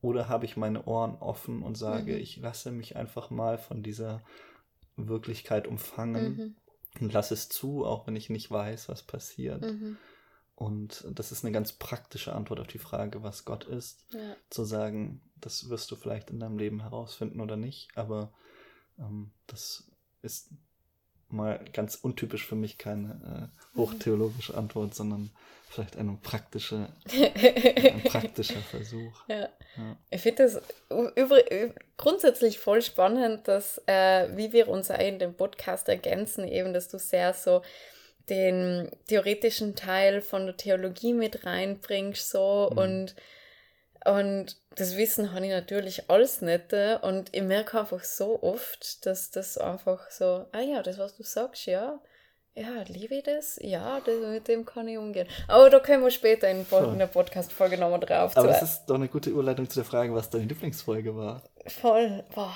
Oder 0.00 0.28
habe 0.28 0.44
ich 0.44 0.56
meine 0.56 0.84
Ohren 0.84 1.16
offen 1.16 1.62
und 1.62 1.76
sage, 1.76 2.12
mhm. 2.12 2.18
ich 2.18 2.36
lasse 2.36 2.70
mich 2.70 2.96
einfach 2.96 3.30
mal 3.30 3.58
von 3.58 3.82
dieser 3.82 4.22
Wirklichkeit 4.96 5.66
umfangen 5.66 6.36
mhm. 6.36 6.56
und 7.00 7.12
lasse 7.12 7.34
es 7.34 7.48
zu, 7.48 7.84
auch 7.84 8.06
wenn 8.06 8.14
ich 8.14 8.30
nicht 8.30 8.50
weiß, 8.50 8.88
was 8.88 9.02
passiert. 9.02 9.62
Und 10.56 11.04
das 11.10 11.32
ist 11.32 11.44
eine 11.44 11.52
ganz 11.52 11.72
praktische 11.72 12.32
Antwort 12.32 12.60
auf 12.60 12.68
die 12.68 12.78
Frage, 12.78 13.22
was 13.22 13.44
Gott 13.44 13.64
ist. 13.64 14.06
Ja. 14.12 14.36
Zu 14.50 14.64
sagen, 14.64 15.20
das 15.40 15.68
wirst 15.68 15.90
du 15.90 15.96
vielleicht 15.96 16.30
in 16.30 16.40
deinem 16.40 16.58
Leben 16.58 16.80
herausfinden 16.80 17.40
oder 17.40 17.56
nicht, 17.56 17.88
aber 17.96 18.32
ähm, 18.98 19.32
das 19.46 19.90
ist 20.22 20.50
mal 21.28 21.60
ganz 21.72 21.96
untypisch 21.96 22.46
für 22.46 22.54
mich 22.54 22.78
keine 22.78 23.50
äh, 23.74 23.76
hochtheologische 23.76 24.56
Antwort, 24.56 24.94
sondern 24.94 25.30
vielleicht 25.68 25.96
eine 25.96 26.16
praktische, 26.22 26.88
ein 27.10 28.02
praktischer 28.04 28.60
Versuch. 28.70 29.24
Ja. 29.26 29.48
ja. 29.76 29.96
Ich 30.10 30.22
finde 30.22 30.44
das 30.44 30.62
grundsätzlich 31.96 32.60
voll 32.60 32.80
spannend, 32.80 33.48
dass 33.48 33.82
äh, 33.86 34.28
wie 34.36 34.52
wir 34.52 34.68
uns 34.68 34.90
in 34.90 35.18
dem 35.18 35.34
Podcast 35.34 35.88
ergänzen, 35.88 36.46
eben, 36.46 36.72
dass 36.72 36.88
du 36.88 36.98
sehr 36.98 37.34
so 37.34 37.62
den 38.28 38.90
theoretischen 39.08 39.76
Teil 39.76 40.20
von 40.20 40.46
der 40.46 40.56
Theologie 40.56 41.12
mit 41.12 41.44
reinbringst 41.44 42.30
so 42.30 42.70
mhm. 42.72 42.78
und 42.78 43.14
und 44.04 44.58
das 44.76 44.96
Wissen 44.96 45.32
habe 45.32 45.46
ich 45.46 45.52
natürlich 45.52 46.10
alles 46.10 46.42
nicht. 46.42 46.72
Und 47.02 47.34
ich 47.34 47.42
merke 47.42 47.80
einfach 47.80 48.04
so 48.04 48.42
oft, 48.42 49.06
dass 49.06 49.30
das 49.30 49.56
einfach 49.56 50.10
so, 50.10 50.44
ah 50.52 50.60
ja, 50.60 50.82
das, 50.82 50.98
was 50.98 51.16
du 51.16 51.22
sagst, 51.22 51.66
ja, 51.66 51.98
ja, 52.54 52.84
liebe 52.86 53.16
ich 53.16 53.24
das? 53.24 53.58
Ja, 53.62 54.00
das, 54.04 54.14
mit 54.20 54.46
dem 54.46 54.64
kann 54.64 54.86
ich 54.86 54.96
umgehen. 54.96 55.26
Aber 55.48 55.70
da 55.70 55.80
können 55.80 56.04
wir 56.04 56.10
später 56.10 56.48
in, 56.48 56.64
in 56.70 56.98
der 56.98 57.06
Podcast-Folge 57.06 57.78
nochmal 57.78 58.00
drauf. 58.00 58.36
Aber 58.36 58.50
es 58.50 58.62
ist 58.62 58.86
doch 58.86 58.94
eine 58.94 59.08
gute 59.08 59.30
Überleitung 59.30 59.68
zu 59.68 59.76
der 59.76 59.84
Frage, 59.84 60.14
was 60.14 60.30
deine 60.30 60.44
Lieblingsfolge 60.44 61.16
war. 61.16 61.42
Voll, 61.66 62.24
boah. 62.34 62.54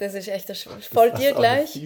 Das 0.00 0.14
ist 0.14 0.28
echt 0.28 0.48
das 0.48 0.62
Voll 0.62 1.12
dir 1.12 1.34
gleich. 1.34 1.78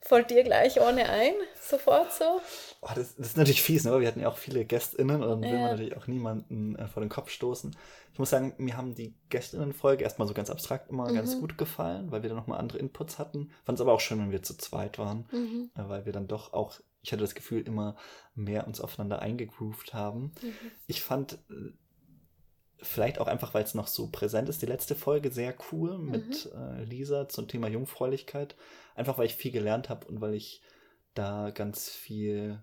Voll 0.00 0.24
dir 0.24 0.42
gleich 0.44 0.78
ohne 0.78 1.08
ein, 1.08 1.32
sofort 1.58 2.12
so. 2.12 2.40
Oh, 2.82 2.88
das, 2.94 3.14
das, 3.14 3.28
ist 3.28 3.36
natürlich 3.36 3.62
fies, 3.62 3.84
ne? 3.84 3.98
wir 3.98 4.08
hatten 4.08 4.20
ja 4.20 4.28
auch 4.28 4.36
viele 4.36 4.64
GästInnen 4.64 5.22
und 5.22 5.28
dann 5.28 5.42
will 5.42 5.52
man 5.52 5.70
natürlich 5.70 5.96
auch 5.96 6.06
niemanden 6.06 6.76
äh, 6.76 6.86
vor 6.88 7.00
den 7.00 7.08
Kopf 7.08 7.30
stoßen. 7.30 7.74
Ich 8.12 8.18
muss 8.18 8.28
sagen, 8.28 8.54
mir 8.58 8.76
haben 8.76 8.94
die 8.94 9.14
GästInnen-Folge 9.30 10.04
erstmal 10.04 10.28
so 10.28 10.34
ganz 10.34 10.50
abstrakt 10.50 10.90
immer 10.90 11.08
mhm. 11.08 11.14
ganz 11.14 11.38
gut 11.38 11.56
gefallen, 11.56 12.10
weil 12.10 12.22
wir 12.22 12.28
da 12.28 12.34
nochmal 12.34 12.58
andere 12.58 12.78
Inputs 12.78 13.18
hatten. 13.18 13.52
Fand 13.64 13.78
es 13.78 13.80
aber 13.80 13.92
auch 13.92 14.00
schön, 14.00 14.18
wenn 14.18 14.32
wir 14.32 14.42
zu 14.42 14.54
zweit 14.58 14.98
waren, 14.98 15.26
mhm. 15.30 15.70
äh, 15.76 15.88
weil 15.88 16.04
wir 16.04 16.12
dann 16.12 16.26
doch 16.26 16.52
auch, 16.52 16.74
ich 17.00 17.12
hatte 17.12 17.22
das 17.22 17.34
Gefühl, 17.34 17.62
immer 17.62 17.96
mehr 18.34 18.66
uns 18.66 18.80
aufeinander 18.82 19.22
eingegroovt 19.22 19.94
haben. 19.94 20.32
Mhm. 20.42 20.72
Ich 20.88 21.02
fand 21.02 21.38
äh, 21.48 21.72
vielleicht 22.82 23.18
auch 23.18 23.26
einfach, 23.26 23.54
weil 23.54 23.64
es 23.64 23.74
noch 23.74 23.86
so 23.86 24.08
präsent 24.08 24.48
ist, 24.48 24.62
die 24.62 24.66
letzte 24.66 24.94
Folge 24.94 25.30
sehr 25.30 25.54
cool 25.70 25.98
mit 25.98 26.52
mhm. 26.52 26.60
äh, 26.60 26.84
Lisa 26.84 27.28
zum 27.28 27.48
Thema 27.48 27.68
Jungfräulichkeit. 27.68 28.56
Einfach 28.94 29.18
weil 29.18 29.26
ich 29.26 29.36
viel 29.36 29.52
gelernt 29.52 29.88
habe 29.88 30.06
und 30.06 30.20
weil 30.20 30.34
ich 30.34 30.60
da 31.14 31.50
ganz 31.50 31.88
viel 31.88 32.62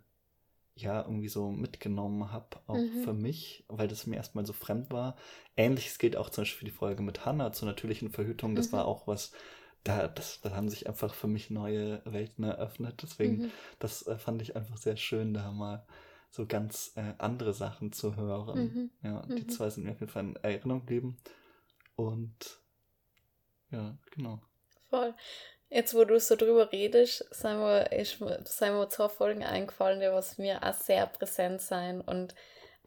ja 0.75 1.01
irgendwie 1.01 1.27
so 1.27 1.51
mitgenommen 1.51 2.31
habe, 2.31 2.57
auch 2.67 2.75
mhm. 2.75 3.03
für 3.03 3.13
mich, 3.13 3.65
weil 3.67 3.87
das 3.87 4.07
mir 4.07 4.15
erstmal 4.15 4.45
so 4.45 4.53
fremd 4.53 4.91
war. 4.91 5.15
Ähnliches 5.57 5.99
gilt 5.99 6.15
auch 6.15 6.29
zum 6.29 6.43
Beispiel 6.43 6.59
für 6.59 6.65
die 6.65 6.77
Folge 6.77 7.03
mit 7.03 7.25
Hannah 7.25 7.51
zur 7.51 7.67
natürlichen 7.67 8.11
Verhütung. 8.11 8.55
Das 8.55 8.67
mhm. 8.67 8.77
war 8.77 8.85
auch 8.85 9.07
was, 9.07 9.33
da, 9.83 10.07
das, 10.07 10.41
da 10.41 10.51
haben 10.51 10.69
sich 10.69 10.87
einfach 10.87 11.13
für 11.13 11.27
mich 11.27 11.49
neue 11.49 12.01
Welten 12.05 12.43
eröffnet. 12.43 13.01
Deswegen, 13.01 13.37
mhm. 13.37 13.51
das 13.79 14.07
äh, 14.07 14.17
fand 14.17 14.41
ich 14.41 14.55
einfach 14.55 14.77
sehr 14.77 14.97
schön, 14.97 15.33
da 15.33 15.51
mal 15.51 15.85
so 16.29 16.45
ganz 16.45 16.93
äh, 16.95 17.13
andere 17.17 17.53
Sachen 17.53 17.91
zu 17.91 18.15
hören. 18.15 18.59
Mhm. 18.59 18.91
Ja, 19.03 19.21
die 19.27 19.43
mhm. 19.43 19.49
zwei 19.49 19.69
sind 19.69 19.85
mir 19.85 19.91
auf 19.91 19.99
jeden 19.99 20.11
Fall 20.11 20.23
in 20.23 20.35
Erinnerung 20.37 20.81
geblieben. 20.81 21.17
Und 21.95 22.59
ja, 23.71 23.97
genau. 24.11 24.41
Voll. 24.89 25.13
Jetzt, 25.69 25.93
wo 25.93 26.03
du 26.03 26.19
so 26.19 26.35
drüber 26.35 26.71
redest, 26.71 27.25
sind 27.31 27.59
mir, 27.59 27.91
ist, 27.91 28.17
sind 28.17 28.73
mir 28.73 28.89
zwei 28.89 29.09
Folgen 29.09 29.43
eingefallen, 29.43 29.99
die 29.99 30.07
was 30.07 30.37
mir 30.37 30.63
auch 30.63 30.73
sehr 30.73 31.05
präsent 31.05 31.61
sein. 31.61 32.01
Und 32.01 32.33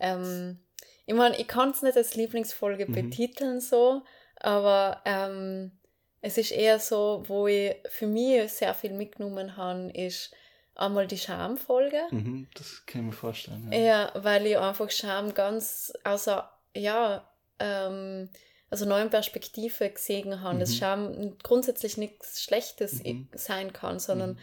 ähm, 0.01 0.59
ich 1.07 1.15
meine, 1.15 1.39
ich 1.39 1.47
kann 1.47 1.71
es 1.71 1.83
nicht 1.83 1.97
als 1.97 2.17
Lieblingsfolge 2.17 2.87
mhm. 2.87 2.93
betiteln, 2.93 3.61
so, 3.61 4.03
aber 4.37 5.01
ähm, 5.05 5.73
es 6.21 6.39
ist 6.39 6.51
eher 6.51 6.79
so, 6.81 7.23
wo 7.27 7.47
ich 7.47 7.77
für 7.89 8.07
mich 8.07 8.53
sehr 8.53 8.75
viel 8.75 8.95
mitgenommen 8.95 9.57
habe, 9.57 9.91
ist 9.93 10.35
einmal 10.75 11.07
die 11.07 11.19
Schamfolge. 11.19 12.01
Mhm, 12.11 12.49
das 12.55 12.85
kann 12.87 13.03
ich 13.03 13.07
mir 13.09 13.13
vorstellen. 13.13 13.71
Ja, 13.73 13.79
ja 13.79 14.13
weil 14.15 14.47
ich 14.47 14.59
einfach 14.59 14.91
Scham 14.91 15.35
ganz 15.35 15.93
außer, 16.05 16.51
ja, 16.75 17.29
ähm, 17.59 18.31
also 18.71 18.87
neuen 18.87 19.11
Perspektive 19.11 19.91
gesehen 19.91 20.41
haben, 20.41 20.57
mhm. 20.57 20.61
dass 20.61 20.77
Scham 20.77 21.37
grundsätzlich 21.43 21.99
nichts 21.99 22.43
Schlechtes 22.43 23.05
mhm. 23.05 23.29
sein 23.35 23.73
kann, 23.73 23.99
sondern 23.99 24.31
mhm. 24.31 24.39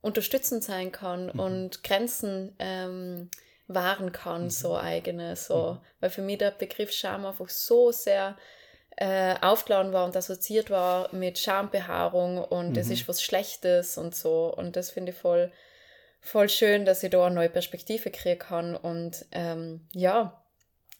unterstützend 0.00 0.62
sein 0.62 0.92
kann 0.92 1.32
mhm. 1.32 1.40
und 1.40 1.82
Grenzen 1.82 2.54
ähm, 2.60 3.28
wahren 3.66 4.12
kann, 4.12 4.44
mhm. 4.44 4.50
so 4.50 4.76
eigene. 4.76 5.34
So. 5.34 5.72
Mhm. 5.72 5.78
Weil 6.00 6.10
für 6.10 6.22
mich 6.22 6.38
der 6.38 6.52
Begriff 6.52 6.92
Scham 6.92 7.26
einfach 7.26 7.48
so 7.48 7.90
sehr 7.90 8.36
äh, 8.96 9.34
aufgeladen 9.40 9.92
war 9.92 10.04
und 10.04 10.16
assoziiert 10.16 10.70
war 10.70 11.12
mit 11.14 11.38
Schambehaarung 11.38 12.44
und 12.44 12.76
es 12.76 12.90
ist 12.90 13.08
was 13.08 13.22
Schlechtes 13.22 13.96
und 13.98 14.14
so. 14.14 14.52
Und 14.54 14.76
das 14.76 14.90
finde 14.90 15.12
ich 15.12 15.18
voll, 15.18 15.50
voll 16.22 16.48
schön, 16.48 16.84
dass 16.86 17.02
ich 17.02 17.10
da 17.10 17.26
eine 17.26 17.34
neue 17.34 17.50
Perspektive 17.50 18.10
kriegen 18.10 18.38
kann. 18.38 18.74
Und 18.76 19.26
ähm, 19.32 19.86
ja, 19.92 20.38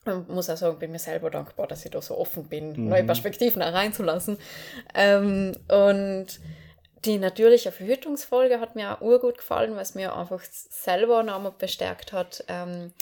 Ich 0.04 0.28
muss 0.28 0.50
auch 0.50 0.56
sagen, 0.56 0.78
bin 0.80 0.90
mir 0.90 0.98
selber 0.98 1.30
dankbar, 1.30 1.68
dass 1.68 1.84
ich 1.84 1.92
da 1.92 2.02
so 2.02 2.18
offen 2.18 2.48
bin, 2.48 2.72
Mhm. 2.72 2.88
neue 2.88 3.04
Perspektiven 3.04 3.62
auch 3.62 3.72
reinzulassen. 3.72 4.36
Ähm, 4.94 5.56
und 5.68 6.26
die 7.04 7.18
natürliche 7.18 7.70
Verhütungsfolge 7.72 8.58
hat 8.60 8.74
mir 8.74 8.96
auch 8.96 9.00
urgut 9.00 9.38
gefallen, 9.38 9.74
weil 9.74 9.82
es 9.82 9.94
mir 9.94 10.14
einfach 10.16 10.42
selber 10.42 11.22
nochmal 11.22 11.54
bestärkt 11.56 12.12
hat, 12.12 12.44
ähm, 12.48 12.92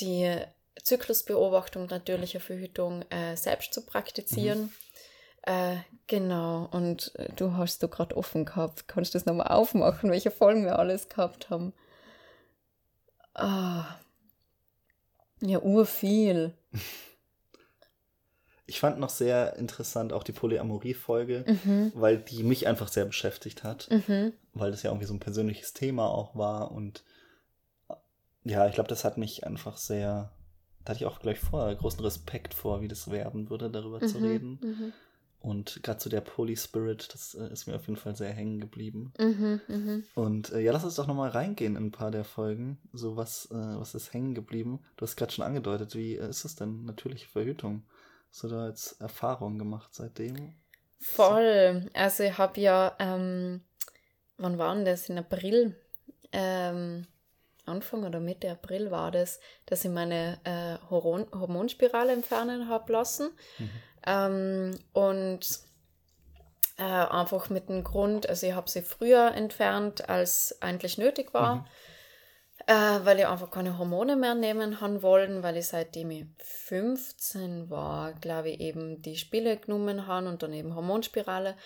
die 0.00 0.34
Zyklusbeobachtung 0.82 1.86
natürlicher 1.86 2.40
Verhütung 2.40 3.02
äh, 3.10 3.36
selbst 3.36 3.74
zu 3.74 3.84
praktizieren. 3.84 4.72
Äh, 5.42 5.76
genau, 6.06 6.68
und 6.70 7.14
äh, 7.16 7.32
du 7.34 7.52
hast 7.54 7.82
du 7.82 7.88
gerade 7.88 8.16
offen 8.16 8.44
gehabt. 8.44 8.88
Kannst 8.88 9.14
du 9.14 9.18
das 9.18 9.26
nochmal 9.26 9.48
aufmachen, 9.48 10.10
welche 10.10 10.30
Folgen 10.30 10.64
wir 10.64 10.78
alles 10.78 11.08
gehabt 11.08 11.50
haben? 11.50 11.72
Ah. 13.34 13.84
Ja, 15.40 15.60
urviel. 15.60 16.54
Ich 18.66 18.78
fand 18.78 19.00
noch 19.00 19.08
sehr 19.10 19.56
interessant 19.56 20.12
auch 20.12 20.22
die 20.22 20.30
Polyamorie-Folge, 20.30 21.44
Mhm. 21.44 21.90
weil 21.92 22.18
die 22.18 22.44
mich 22.44 22.68
einfach 22.68 22.86
sehr 22.86 23.04
beschäftigt 23.04 23.64
hat, 23.64 23.88
Mhm. 23.90 24.32
weil 24.54 24.70
das 24.70 24.84
ja 24.84 24.90
irgendwie 24.90 25.08
so 25.08 25.14
ein 25.14 25.18
persönliches 25.18 25.72
Thema 25.72 26.06
auch 26.08 26.36
war 26.36 26.70
und 26.70 27.02
ja, 28.44 28.68
ich 28.68 28.74
glaube, 28.74 28.88
das 28.88 29.02
hat 29.04 29.18
mich 29.18 29.44
einfach 29.44 29.76
sehr, 29.76 30.30
da 30.84 30.90
hatte 30.90 30.98
ich 31.00 31.06
auch 31.06 31.18
gleich 31.18 31.40
vorher 31.40 31.74
großen 31.74 31.98
Respekt 31.98 32.54
vor, 32.54 32.80
wie 32.80 32.86
das 32.86 33.10
werden 33.10 33.50
würde, 33.50 33.70
darüber 33.70 33.98
zu 34.06 34.18
Mhm. 34.18 34.24
reden. 34.24 34.92
Und 35.40 35.82
gerade 35.82 36.00
so 36.00 36.10
der 36.10 36.20
Poly-Spirit, 36.20 37.14
das 37.14 37.34
äh, 37.34 37.50
ist 37.50 37.66
mir 37.66 37.74
auf 37.74 37.86
jeden 37.86 37.98
Fall 37.98 38.14
sehr 38.14 38.32
hängen 38.32 38.60
geblieben. 38.60 39.12
Mhm. 39.18 39.60
Mhm. 39.68 40.04
Und 40.14 40.52
äh, 40.52 40.60
ja, 40.60 40.70
lass 40.70 40.84
uns 40.84 40.96
doch 40.96 41.06
nochmal 41.06 41.30
reingehen 41.30 41.76
in 41.76 41.86
ein 41.86 41.92
paar 41.92 42.10
der 42.10 42.24
Folgen. 42.24 42.78
So, 42.92 43.16
was, 43.16 43.46
äh, 43.50 43.54
was 43.54 43.94
ist 43.94 44.12
hängen 44.12 44.34
geblieben? 44.34 44.80
Du 44.96 45.06
hast 45.06 45.16
gerade 45.16 45.32
schon 45.32 45.44
angedeutet, 45.44 45.94
wie 45.94 46.16
äh, 46.16 46.28
ist 46.28 46.44
es 46.44 46.56
denn, 46.56 46.84
natürliche 46.84 47.26
Verhütung? 47.26 47.84
Hast 48.30 48.42
du 48.42 48.48
da 48.48 48.68
jetzt 48.68 49.00
Erfahrungen 49.00 49.58
gemacht 49.58 49.94
seitdem? 49.94 50.54
Voll. 51.00 51.88
Also 51.94 52.24
ich 52.24 52.36
habe 52.36 52.60
ja, 52.60 52.94
ähm, 52.98 53.62
wann 54.36 54.58
war 54.58 54.74
denn 54.74 54.84
das? 54.84 55.08
In 55.08 55.18
April, 55.18 55.74
ähm, 56.32 57.06
Anfang 57.64 58.04
oder 58.04 58.20
Mitte 58.20 58.50
April 58.50 58.90
war 58.90 59.10
das, 59.10 59.40
dass 59.64 59.84
ich 59.84 59.90
meine 59.90 60.38
äh, 60.44 60.76
Hormon 60.90 61.26
Hormonspirale 61.32 62.12
entfernen 62.12 62.68
habe 62.68 62.92
lassen. 62.92 63.30
Mhm. 63.58 63.70
Ähm, 64.06 64.78
und 64.92 65.40
äh, 66.78 66.82
einfach 66.82 67.50
mit 67.50 67.68
dem 67.68 67.84
Grund, 67.84 68.28
also 68.28 68.46
ich 68.46 68.54
habe 68.54 68.70
sie 68.70 68.82
früher 68.82 69.32
entfernt, 69.34 70.08
als 70.08 70.60
eigentlich 70.62 70.98
nötig 70.98 71.34
war. 71.34 71.56
Mhm. 71.56 71.64
Äh, 72.66 73.04
weil 73.04 73.18
ich 73.18 73.26
einfach 73.26 73.50
keine 73.50 73.78
Hormone 73.78 74.16
mehr 74.16 74.34
nehmen 74.34 74.80
haben 74.82 75.02
wollen, 75.02 75.42
weil 75.42 75.56
ich 75.56 75.68
seitdem 75.68 76.10
ich 76.10 76.26
15 76.38 77.70
war, 77.70 78.12
glaube 78.12 78.50
ich, 78.50 78.60
eben 78.60 79.00
die 79.00 79.16
Spiele 79.16 79.56
genommen 79.56 80.06
habe 80.06 80.28
und 80.28 80.42
dann 80.42 80.52
eben 80.52 80.74
Hormonspirale. 80.74 81.56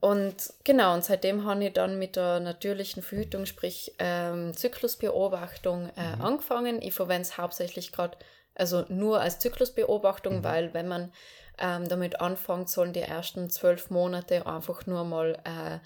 Und 0.00 0.52
genau, 0.64 0.92
und 0.92 1.04
seitdem 1.04 1.46
habe 1.46 1.64
ich 1.64 1.72
dann 1.72 1.98
mit 1.98 2.16
der 2.16 2.40
natürlichen 2.40 3.02
Verhütung, 3.02 3.46
sprich 3.46 3.94
ähm, 4.00 4.52
Zyklusbeobachtung, 4.54 5.90
äh, 5.96 6.16
Mhm. 6.16 6.20
angefangen. 6.22 6.82
Ich 6.82 6.94
verwende 6.94 7.22
es 7.22 7.38
hauptsächlich 7.38 7.92
gerade, 7.92 8.18
also 8.54 8.84
nur 8.88 9.20
als 9.20 9.38
Zyklusbeobachtung, 9.38 10.38
Mhm. 10.38 10.44
weil 10.44 10.74
wenn 10.74 10.88
man 10.88 11.12
ähm, 11.58 11.88
damit 11.88 12.20
anfängt, 12.20 12.68
sollen 12.68 12.92
die 12.92 13.00
ersten 13.00 13.50
zwölf 13.50 13.90
Monate 13.90 14.46
einfach 14.46 14.86
nur 14.86 15.04
mal 15.04 15.38
äh, 15.44 15.78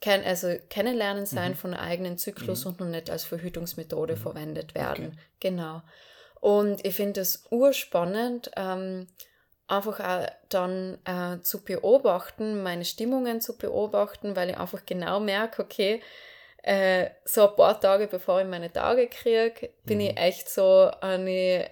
kenn 0.00 0.24
also 0.24 0.48
kennenlernen 0.68 1.26
sein 1.26 1.52
Mhm. 1.52 1.56
von 1.56 1.74
eigenen 1.74 2.18
Zyklus 2.18 2.64
Mhm. 2.64 2.70
und 2.72 2.80
noch 2.80 2.86
nicht 2.88 3.10
als 3.10 3.24
Verhütungsmethode 3.24 4.14
Mhm. 4.14 4.20
verwendet 4.20 4.74
werden. 4.74 5.06
Okay. 5.08 5.18
Genau. 5.40 5.82
Und 6.40 6.84
ich 6.84 6.96
finde 6.96 7.20
es 7.20 7.44
urspannend, 7.50 8.50
ähm, 8.56 9.06
einfach 9.68 10.00
auch 10.00 10.26
dann 10.48 10.98
äh, 11.04 11.40
zu 11.42 11.62
beobachten, 11.64 12.62
meine 12.62 12.84
Stimmungen 12.84 13.40
zu 13.40 13.56
beobachten, 13.56 14.34
weil 14.34 14.50
ich 14.50 14.58
einfach 14.58 14.84
genau 14.84 15.20
merke, 15.20 15.62
okay, 15.62 16.02
äh, 16.64 17.10
so 17.24 17.48
ein 17.48 17.56
paar 17.56 17.80
Tage 17.80 18.06
bevor 18.06 18.40
ich 18.40 18.46
meine 18.46 18.72
Tage 18.72 19.08
kriege, 19.08 19.70
bin 19.84 19.98
Mhm. 19.98 20.06
ich 20.06 20.16
echt 20.16 20.48
so 20.50 20.90
an 21.00 21.26
die 21.26 21.64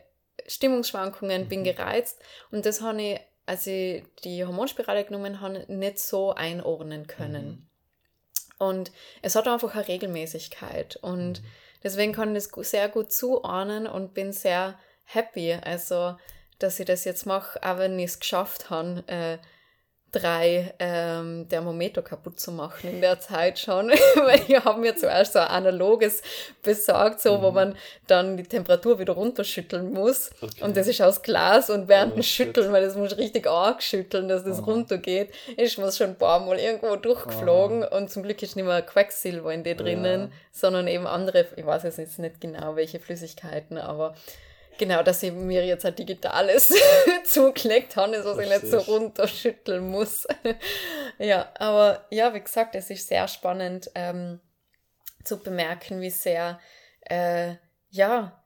Stimmungsschwankungen, 0.46 1.48
bin 1.48 1.60
Mhm. 1.60 1.64
gereizt. 1.64 2.20
Und 2.50 2.66
das 2.66 2.80
habe 2.80 3.02
ich, 3.02 3.20
als 3.50 3.66
ich 3.66 4.04
die 4.22 4.44
Hormonspirale 4.44 5.04
genommen 5.04 5.40
habe, 5.40 5.64
nicht 5.66 5.98
so 5.98 6.32
einordnen 6.32 7.08
können. 7.08 7.46
Mhm. 7.46 8.64
Und 8.64 8.92
es 9.22 9.34
hat 9.34 9.48
einfach 9.48 9.74
eine 9.74 9.88
Regelmäßigkeit. 9.88 10.94
Und 11.02 11.42
Mhm. 11.42 11.46
deswegen 11.82 12.12
kann 12.12 12.36
ich 12.36 12.46
das 12.46 12.70
sehr 12.70 12.88
gut 12.88 13.12
zuordnen 13.12 13.88
und 13.88 14.14
bin 14.14 14.32
sehr 14.32 14.78
happy. 15.02 15.52
Also, 15.54 16.16
dass 16.60 16.78
ich 16.78 16.86
das 16.86 17.04
jetzt 17.04 17.26
mache, 17.26 17.60
auch 17.64 17.78
wenn 17.78 17.98
ich 17.98 18.12
es 18.12 18.20
geschafft 18.20 18.70
habe, 18.70 19.02
äh, 19.08 19.38
drei 20.12 20.74
ähm, 20.80 21.46
Thermometer 21.48 22.02
kaputt 22.02 22.40
zu 22.40 22.50
machen 22.52 22.90
in 22.90 23.00
der 23.00 23.20
Zeit 23.20 23.58
schon. 23.58 23.88
Weil 24.16 24.40
ich 24.48 24.56
habe 24.64 24.80
mir 24.80 24.96
zuerst 24.96 25.34
so 25.34 25.38
ein 25.38 25.46
analoges 25.46 26.22
besorgt, 26.62 27.20
so, 27.20 27.40
wo 27.42 27.48
Mhm. 27.50 27.54
man 27.54 27.76
dann 28.06 28.36
die 28.36 28.42
Temperatur 28.42 28.98
wieder 28.98 29.12
runterschütteln 29.12 29.92
muss. 29.92 30.30
Okay. 30.40 30.64
Und 30.64 30.76
das 30.76 30.88
ist 30.88 31.00
aus 31.00 31.22
Glas 31.22 31.70
und 31.70 31.86
während 31.88 32.12
Oh, 32.12 32.16
dem 32.16 32.22
shit. 32.22 32.46
Schütteln, 32.48 32.72
weil 32.72 32.84
das 32.84 32.96
muss 32.96 33.16
richtig 33.18 33.46
arg 33.46 33.82
schütteln, 33.82 34.28
dass 34.28 34.42
das 34.44 34.58
Aha. 34.58 34.64
runtergeht, 34.64 35.30
ist 35.56 35.78
mir 35.78 35.90
schon 35.92 36.08
ein 36.08 36.16
paar 36.18 36.40
Mal 36.40 36.58
irgendwo 36.58 36.96
durchgeflogen 36.96 37.84
und 37.84 38.10
zum 38.10 38.22
Glück 38.22 38.42
ist 38.42 38.56
nicht 38.56 38.64
mehr 38.66 38.82
Quecksilber 38.82 39.52
in 39.54 39.62
die 39.64 39.76
drinnen, 39.76 40.20
Ja. 40.22 40.28
sondern 40.52 40.88
eben 40.88 41.06
andere, 41.06 41.46
ich 41.56 41.64
weiß 41.66 41.82
jetzt 41.84 42.18
nicht 42.18 42.40
genau 42.40 42.74
welche 42.76 42.98
Flüssigkeiten, 43.00 43.78
aber 43.78 44.14
genau, 44.80 45.02
dass 45.04 45.22
ich 45.22 45.32
mir 45.32 45.64
jetzt 45.64 45.84
ein 45.84 45.94
digitales 45.94 46.72
zugelegt 47.24 47.94
habe, 47.96 48.12
dass 48.12 48.38
ich 48.38 48.48
nicht 48.48 48.66
so 48.66 48.78
runterschütteln 48.78 49.88
muss. 49.88 50.26
ja, 51.18 51.48
aber 51.58 52.06
ja, 52.10 52.34
wie 52.34 52.40
gesagt, 52.40 52.74
es 52.74 52.90
ist 52.90 53.06
sehr 53.06 53.28
spannend 53.28 53.90
ähm, 53.94 54.40
zu 55.22 55.38
bemerken, 55.42 56.00
wie 56.00 56.10
sehr 56.10 56.58
äh, 57.02 57.54
ja, 57.90 58.42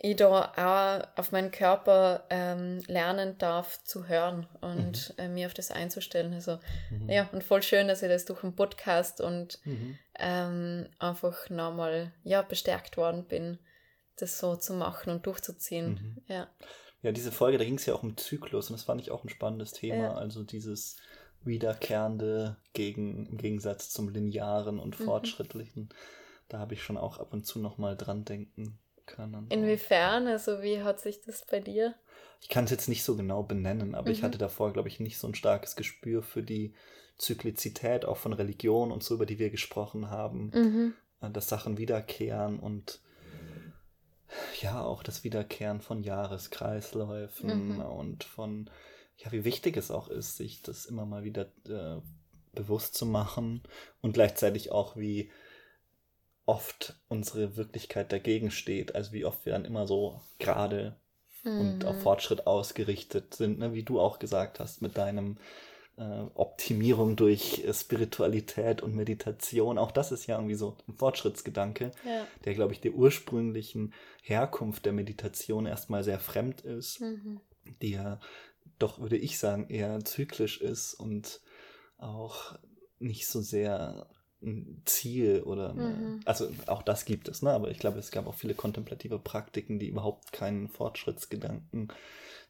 ich 0.00 0.16
da 0.16 0.28
auch 0.56 1.18
auf 1.18 1.32
meinen 1.32 1.50
Körper 1.50 2.24
ähm, 2.30 2.80
lernen 2.86 3.36
darf 3.38 3.82
zu 3.84 4.06
hören 4.06 4.46
und 4.60 5.12
äh, 5.18 5.26
mir 5.28 5.46
auf 5.48 5.54
das 5.54 5.70
einzustellen. 5.72 6.32
Also 6.34 6.58
Mhm. 6.90 7.10
ja, 7.10 7.28
und 7.32 7.42
voll 7.44 7.62
schön, 7.62 7.88
dass 7.88 8.02
ich 8.02 8.08
das 8.08 8.24
durch 8.24 8.40
den 8.40 8.54
Podcast 8.54 9.20
und 9.20 9.58
Mhm. 9.64 9.98
ähm, 10.18 10.88
einfach 10.98 11.50
nochmal 11.50 12.12
ja, 12.22 12.42
bestärkt 12.42 12.96
worden 12.96 13.24
bin, 13.24 13.58
das 14.20 14.38
so 14.38 14.56
zu 14.56 14.74
machen 14.74 15.10
und 15.10 15.26
durchzuziehen. 15.26 15.90
Mhm. 15.94 16.22
Ja. 16.28 16.48
Ja, 17.02 17.12
diese 17.12 17.30
Folge, 17.32 17.58
da 17.58 17.64
ging 17.64 17.76
es 17.76 17.86
ja 17.86 17.94
auch 17.94 18.02
um 18.02 18.16
Zyklus 18.16 18.70
und 18.70 18.74
das 18.76 18.82
fand 18.82 19.00
ich 19.00 19.10
auch 19.10 19.22
ein 19.24 19.28
spannendes 19.28 19.72
Thema. 19.72 19.96
Ja. 20.04 20.14
Also 20.14 20.42
dieses 20.42 20.96
wiederkehrende 21.44 22.56
gegen, 22.72 23.26
im 23.26 23.36
Gegensatz 23.38 23.90
zum 23.90 24.08
linearen 24.08 24.78
und 24.78 24.98
Mhm. 24.98 25.04
fortschrittlichen. 25.04 25.88
Da 26.48 26.58
habe 26.58 26.74
ich 26.74 26.82
schon 26.82 26.96
auch 26.96 27.18
ab 27.18 27.32
und 27.32 27.46
zu 27.46 27.58
nochmal 27.58 27.96
dran 27.96 28.24
denken 28.24 28.78
können. 29.06 29.46
Inwiefern, 29.50 30.26
also 30.26 30.62
wie 30.62 30.82
hat 30.82 31.00
sich 31.00 31.20
das 31.22 31.44
bei 31.46 31.60
dir? 31.60 31.94
Ich 32.40 32.48
kann 32.48 32.64
es 32.64 32.70
jetzt 32.70 32.88
nicht 32.88 33.04
so 33.04 33.16
genau 33.16 33.42
benennen, 33.42 33.94
aber 33.94 34.10
ich 34.10 34.20
Mhm. 34.20 34.26
hatte 34.26 34.38
davor, 34.38 34.72
glaube 34.72 34.88
ich, 34.88 35.00
nicht 35.00 35.18
so 35.18 35.26
ein 35.26 35.34
starkes 35.34 35.76
Gespür 35.76 36.22
für 36.22 36.42
die 36.42 36.74
Zyklizität 37.16 38.04
auch 38.04 38.16
von 38.16 38.32
Religion 38.32 38.92
und 38.92 39.02
so, 39.02 39.14
über 39.14 39.26
die 39.26 39.38
wir 39.38 39.50
gesprochen 39.50 40.10
haben, 40.10 40.50
Mhm. 40.54 40.94
äh, 41.20 41.30
dass 41.30 41.48
Sachen 41.48 41.78
wiederkehren 41.78 42.60
und 42.60 43.00
ja, 44.60 44.82
auch 44.82 45.02
das 45.02 45.24
Wiederkehren 45.24 45.80
von 45.80 46.02
Jahreskreisläufen 46.02 47.80
Mhm. 47.80 47.82
und 47.82 48.24
von, 48.24 48.70
ja, 49.16 49.32
wie 49.32 49.44
wichtig 49.44 49.76
es 49.76 49.90
auch 49.90 50.08
ist, 50.08 50.36
sich 50.36 50.62
das 50.62 50.86
immer 50.86 51.06
mal 51.06 51.24
wieder 51.24 51.46
äh, 51.68 52.00
bewusst 52.54 52.94
zu 52.94 53.06
machen 53.06 53.62
und 54.00 54.12
gleichzeitig 54.12 54.72
auch, 54.72 54.96
wie 54.96 55.30
oft 56.46 56.98
unsere 57.08 57.56
Wirklichkeit 57.56 58.10
dagegen 58.12 58.50
steht, 58.50 58.94
also 58.94 59.12
wie 59.12 59.24
oft 59.24 59.44
wir 59.44 59.52
dann 59.52 59.64
immer 59.64 59.86
so 59.86 60.20
gerade 60.38 60.96
und 61.54 61.84
auf 61.84 61.98
Mhm. 61.98 62.02
Fortschritt 62.02 62.46
ausgerichtet 62.46 63.34
sind, 63.34 63.58
ne? 63.58 63.74
wie 63.74 63.82
du 63.84 64.00
auch 64.00 64.18
gesagt 64.18 64.60
hast, 64.60 64.82
mit 64.82 64.96
deinem 64.98 65.38
Optimierung 66.34 67.16
durch 67.16 67.64
äh, 67.64 67.72
Spiritualität 67.74 68.82
und 68.82 68.94
Meditation. 68.94 69.78
Auch 69.78 69.90
das 69.90 70.12
ist 70.12 70.26
ja 70.26 70.36
irgendwie 70.36 70.54
so 70.54 70.76
ein 70.86 70.94
Fortschrittsgedanke, 70.94 71.90
Ja. 72.04 72.26
der, 72.44 72.54
glaube 72.54 72.72
ich, 72.72 72.80
der 72.80 72.92
ursprünglichen 72.94 73.92
Herkunft 74.22 74.84
der 74.86 74.92
Meditation 74.92 75.66
erstmal 75.66 76.04
sehr 76.04 76.18
fremd 76.20 76.60
ist, 76.60 77.00
Mhm. 77.00 77.40
die 77.82 77.92
ja 77.92 78.20
doch, 78.78 79.00
würde 79.00 79.16
ich 79.16 79.38
sagen, 79.38 79.68
eher 79.68 80.04
zyklisch 80.04 80.60
ist 80.60 80.94
und 80.94 81.40
auch 81.98 82.56
nicht 83.00 83.26
so 83.26 83.40
sehr 83.40 84.08
ein 84.40 84.82
Ziel 84.84 85.42
oder 85.42 85.70
eine, 85.70 85.88
Mhm. 85.88 86.20
also 86.24 86.48
auch 86.66 86.82
das 86.82 87.04
gibt 87.04 87.26
es, 87.26 87.42
ne? 87.42 87.50
aber 87.50 87.72
ich 87.72 87.78
glaube, 87.80 87.98
es 87.98 88.12
gab 88.12 88.28
auch 88.28 88.36
viele 88.36 88.54
kontemplative 88.54 89.18
Praktiken, 89.18 89.80
die 89.80 89.88
überhaupt 89.88 90.32
keinen 90.32 90.68
Fortschrittsgedanken 90.68 91.88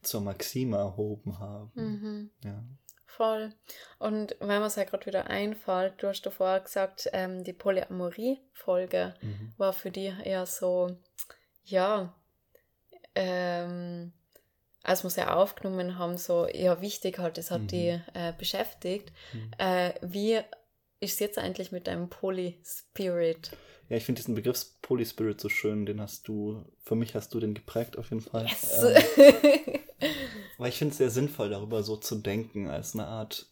zur 0.03 0.20
Maxima 0.20 0.76
erhoben 0.78 1.38
haben. 1.38 1.70
Mhm. 1.74 2.30
Ja. 2.44 2.62
Voll. 3.09 3.54
Und 3.98 4.36
wenn 4.38 4.61
mir 4.61 4.66
es 4.66 4.76
halt 4.76 4.90
gerade 4.90 5.06
wieder 5.06 5.28
einfällt, 5.28 5.94
du 5.98 6.09
hast 6.09 6.22
davor 6.22 6.61
gesagt, 6.61 7.09
ähm, 7.14 7.42
die 7.42 7.54
Polyamorie-Folge 7.54 9.14
Mhm. 9.22 9.54
war 9.56 9.72
für 9.72 9.90
dich 9.90 10.12
eher 10.24 10.44
so, 10.44 10.94
ja, 11.64 12.14
ähm, 13.14 14.12
als 14.82 15.02
wir 15.04 15.11
sie 15.11 15.26
aufgenommen 15.26 15.98
haben, 15.98 16.18
so 16.18 16.46
ja 16.46 16.80
wichtig 16.82 17.18
halt, 17.18 17.38
das 17.38 17.50
hat 17.50 17.62
mhm. 17.62 17.66
die 17.68 18.00
äh, 18.12 18.32
beschäftigt. 18.36 19.11
Mhm. 19.32 19.50
Äh, 19.56 19.94
wie 20.02 20.36
ist 21.00 21.14
es 21.14 21.18
jetzt 21.18 21.38
eigentlich 21.38 21.72
mit 21.72 21.86
deinem 21.86 22.11
Poly-Spirit? 22.11 23.50
Ja, 23.89 23.97
ich 23.97 24.05
finde 24.05 24.20
diesen 24.20 24.34
Begriff 24.34 24.66
Poly-Spirit 24.82 25.41
so 25.41 25.49
schön, 25.49 25.86
den 25.86 26.01
hast 26.01 26.28
du, 26.28 26.64
für 26.82 26.95
mich 26.95 27.14
hast 27.14 27.32
du 27.32 27.41
den 27.41 27.55
geprägt 27.55 27.97
auf 27.97 28.11
jeden 28.11 28.22
Fall. 28.22 28.47
Yes. 28.47 28.82
Ähm, 28.82 29.80
weil 30.59 30.68
ich 30.68 30.78
finde 30.78 30.93
es 30.93 30.99
sehr 30.99 31.11
sinnvoll, 31.11 31.51
darüber 31.51 31.82
so 31.82 31.97
zu 31.97 32.16
denken, 32.16 32.68
als 32.68 32.95
eine 32.95 33.07
Art 33.07 33.47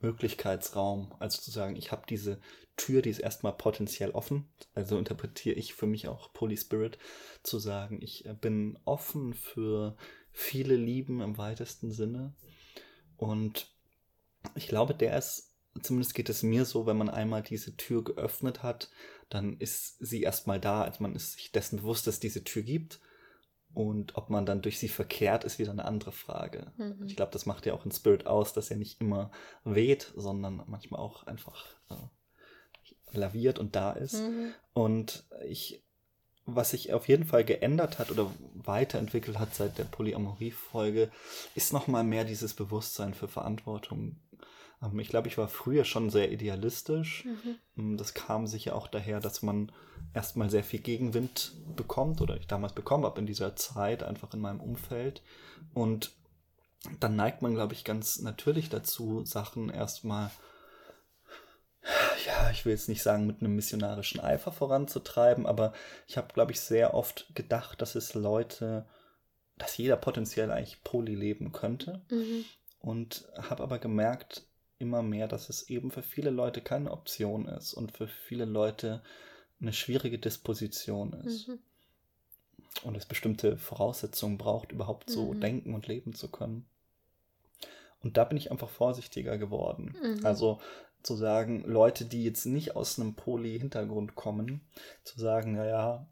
Möglichkeitsraum. 0.00 1.14
Also 1.18 1.40
zu 1.40 1.50
sagen, 1.50 1.76
ich 1.76 1.92
habe 1.92 2.02
diese 2.08 2.40
Tür, 2.76 3.02
die 3.02 3.10
ist 3.10 3.20
erstmal 3.20 3.52
potenziell 3.52 4.10
offen. 4.10 4.48
Also 4.74 4.98
interpretiere 4.98 5.56
ich 5.56 5.74
für 5.74 5.86
mich 5.86 6.08
auch 6.08 6.32
Poly-Spirit, 6.32 6.98
zu 7.42 7.58
sagen, 7.58 8.00
ich 8.02 8.28
bin 8.40 8.78
offen 8.84 9.34
für 9.34 9.96
viele 10.32 10.76
Lieben 10.76 11.20
im 11.20 11.38
weitesten 11.38 11.90
Sinne. 11.90 12.34
Und 13.16 13.68
ich 14.54 14.68
glaube, 14.68 14.94
der 14.94 15.16
ist, 15.16 15.49
zumindest 15.82 16.14
geht 16.14 16.28
es 16.28 16.42
mir 16.42 16.64
so, 16.64 16.86
wenn 16.86 16.96
man 16.96 17.10
einmal 17.10 17.42
diese 17.42 17.76
Tür 17.76 18.04
geöffnet 18.04 18.62
hat, 18.62 18.90
dann 19.28 19.56
ist 19.58 19.98
sie 19.98 20.22
erstmal 20.22 20.60
da, 20.60 20.82
als 20.82 21.00
man 21.00 21.14
ist 21.14 21.32
sich 21.34 21.52
dessen 21.52 21.78
bewusst, 21.78 22.06
dass 22.06 22.14
es 22.14 22.20
diese 22.20 22.44
Tür 22.44 22.62
gibt. 22.62 23.00
Und 23.72 24.16
ob 24.16 24.30
man 24.30 24.46
dann 24.46 24.62
durch 24.62 24.80
sie 24.80 24.88
verkehrt, 24.88 25.44
ist 25.44 25.60
wieder 25.60 25.70
eine 25.70 25.84
andere 25.84 26.10
Frage. 26.10 26.72
Mhm. 26.76 27.04
Ich 27.06 27.14
glaube, 27.14 27.30
das 27.32 27.46
macht 27.46 27.66
ja 27.66 27.74
auch 27.74 27.84
in 27.84 27.92
Spirit 27.92 28.26
aus, 28.26 28.52
dass 28.52 28.70
er 28.70 28.76
nicht 28.76 29.00
immer 29.00 29.30
weht, 29.62 30.12
sondern 30.16 30.64
manchmal 30.66 31.00
auch 31.00 31.24
einfach 31.28 31.66
äh, 31.88 33.16
laviert 33.16 33.60
und 33.60 33.76
da 33.76 33.92
ist. 33.92 34.14
Mhm. 34.14 34.52
Und 34.72 35.24
ich 35.46 35.84
was 36.56 36.70
sich 36.70 36.92
auf 36.92 37.08
jeden 37.08 37.24
Fall 37.24 37.44
geändert 37.44 37.98
hat 37.98 38.10
oder 38.10 38.30
weiterentwickelt 38.54 39.38
hat 39.38 39.54
seit 39.54 39.78
der 39.78 39.84
Polyamorie-Folge, 39.84 41.10
ist 41.54 41.72
nochmal 41.72 42.04
mehr 42.04 42.24
dieses 42.24 42.54
Bewusstsein 42.54 43.14
für 43.14 43.28
Verantwortung. 43.28 44.16
Ähm, 44.82 44.98
ich 44.98 45.08
glaube, 45.08 45.28
ich 45.28 45.38
war 45.38 45.48
früher 45.48 45.84
schon 45.84 46.10
sehr 46.10 46.32
idealistisch. 46.32 47.24
Mhm. 47.24 47.56
Ähm, 47.76 47.96
das 47.96 48.14
kam 48.14 48.46
sicher 48.46 48.74
auch 48.74 48.88
daher, 48.88 49.20
dass 49.20 49.42
man 49.42 49.72
erstmal 50.14 50.50
sehr 50.50 50.64
viel 50.64 50.80
Gegenwind 50.80 51.52
bekommt 51.76 52.20
oder 52.20 52.36
ich 52.36 52.46
damals 52.46 52.72
bekommen 52.72 53.04
habe 53.04 53.20
in 53.20 53.26
dieser 53.26 53.56
Zeit, 53.56 54.02
einfach 54.02 54.32
in 54.34 54.40
meinem 54.40 54.60
Umfeld. 54.60 55.22
Und 55.74 56.12
dann 56.98 57.16
neigt 57.16 57.42
man, 57.42 57.54
glaube 57.54 57.74
ich, 57.74 57.84
ganz 57.84 58.20
natürlich 58.20 58.70
dazu, 58.70 59.24
Sachen 59.24 59.68
erstmal 59.68 60.30
ja, 62.26 62.50
ich 62.50 62.64
will 62.64 62.72
jetzt 62.72 62.88
nicht 62.88 63.02
sagen, 63.02 63.26
mit 63.26 63.40
einem 63.40 63.56
missionarischen 63.56 64.20
Eifer 64.20 64.52
voranzutreiben, 64.52 65.46
aber 65.46 65.72
ich 66.06 66.16
habe, 66.16 66.32
glaube 66.32 66.52
ich, 66.52 66.60
sehr 66.60 66.94
oft 66.94 67.26
gedacht, 67.34 67.80
dass 67.80 67.94
es 67.94 68.14
Leute, 68.14 68.86
dass 69.56 69.76
jeder 69.76 69.96
potenziell 69.96 70.50
eigentlich 70.50 70.82
Poly 70.84 71.14
leben 71.14 71.52
könnte. 71.52 72.02
Mhm. 72.10 72.44
Und 72.80 73.28
habe 73.36 73.62
aber 73.62 73.78
gemerkt 73.78 74.46
immer 74.80 75.02
mehr, 75.02 75.28
dass 75.28 75.48
es 75.48 75.68
eben 75.68 75.90
für 75.90 76.02
viele 76.02 76.30
Leute 76.30 76.60
keine 76.60 76.90
Option 76.90 77.46
ist 77.46 77.74
und 77.74 77.92
für 77.92 78.08
viele 78.08 78.44
Leute 78.44 79.02
eine 79.60 79.72
schwierige 79.72 80.18
Disposition 80.18 81.12
ist. 81.12 81.48
Mhm. 81.48 81.58
Und 82.82 82.96
es 82.96 83.04
bestimmte 83.06 83.56
Voraussetzungen 83.58 84.38
braucht, 84.38 84.72
überhaupt 84.72 85.10
so 85.10 85.32
mhm. 85.32 85.40
denken 85.40 85.74
und 85.74 85.86
leben 85.86 86.14
zu 86.14 86.30
können. 86.30 86.66
Und 88.02 88.16
da 88.16 88.24
bin 88.24 88.38
ich 88.38 88.50
einfach 88.50 88.70
vorsichtiger 88.70 89.36
geworden. 89.38 89.94
Mhm. 90.02 90.24
Also 90.24 90.60
zu 91.02 91.14
sagen, 91.16 91.64
Leute, 91.64 92.04
die 92.04 92.24
jetzt 92.24 92.46
nicht 92.46 92.76
aus 92.76 92.98
einem 92.98 93.14
Poly-Hintergrund 93.14 94.14
kommen, 94.14 94.60
zu 95.04 95.18
sagen, 95.18 95.54
naja, 95.54 96.06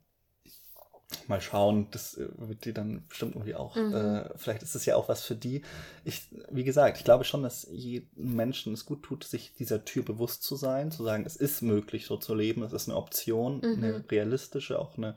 mal 1.26 1.40
schauen, 1.40 1.88
das 1.90 2.16
äh, 2.16 2.28
wird 2.36 2.64
die 2.64 2.72
dann 2.72 3.04
bestimmt 3.08 3.34
irgendwie 3.34 3.54
auch, 3.54 3.76
mhm. 3.76 3.94
äh, 3.94 4.28
vielleicht 4.36 4.62
ist 4.62 4.74
es 4.74 4.84
ja 4.86 4.96
auch 4.96 5.08
was 5.08 5.24
für 5.24 5.34
die. 5.34 5.62
Ich, 6.04 6.28
wie 6.50 6.64
gesagt, 6.64 6.98
ich 6.98 7.04
glaube 7.04 7.24
schon, 7.24 7.42
dass 7.42 7.66
jedem 7.70 8.36
Menschen 8.36 8.74
es 8.74 8.84
gut 8.84 9.02
tut, 9.02 9.24
sich 9.24 9.54
dieser 9.54 9.84
Tür 9.84 10.04
bewusst 10.04 10.42
zu 10.42 10.56
sein, 10.56 10.90
zu 10.90 11.04
sagen, 11.04 11.24
es 11.26 11.36
ist 11.36 11.62
möglich, 11.62 12.06
so 12.06 12.16
zu 12.16 12.34
leben, 12.34 12.62
es 12.62 12.72
ist 12.72 12.88
eine 12.88 12.98
Option, 12.98 13.60
mhm. 13.60 13.84
eine 13.84 14.04
realistische, 14.10 14.78
auch 14.78 14.96
eine 14.98 15.16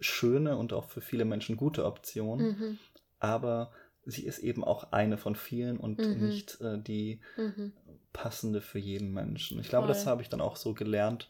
schöne 0.00 0.56
und 0.56 0.72
auch 0.72 0.88
für 0.88 1.00
viele 1.00 1.24
Menschen 1.24 1.56
gute 1.56 1.84
Option. 1.84 2.38
Mhm. 2.40 2.78
Aber 3.18 3.70
sie 4.04 4.24
ist 4.24 4.40
eben 4.40 4.64
auch 4.64 4.92
eine 4.92 5.16
von 5.16 5.36
vielen 5.36 5.78
und 5.78 5.98
mhm. 5.98 6.26
nicht 6.26 6.60
äh, 6.60 6.78
die 6.78 7.20
mhm 7.36 7.72
passende 8.12 8.60
für 8.60 8.78
jeden 8.78 9.12
Menschen. 9.12 9.58
Ich 9.60 9.68
glaube, 9.68 9.86
Voll. 9.86 9.94
das 9.94 10.06
habe 10.06 10.22
ich 10.22 10.28
dann 10.28 10.40
auch 10.40 10.56
so 10.56 10.74
gelernt, 10.74 11.28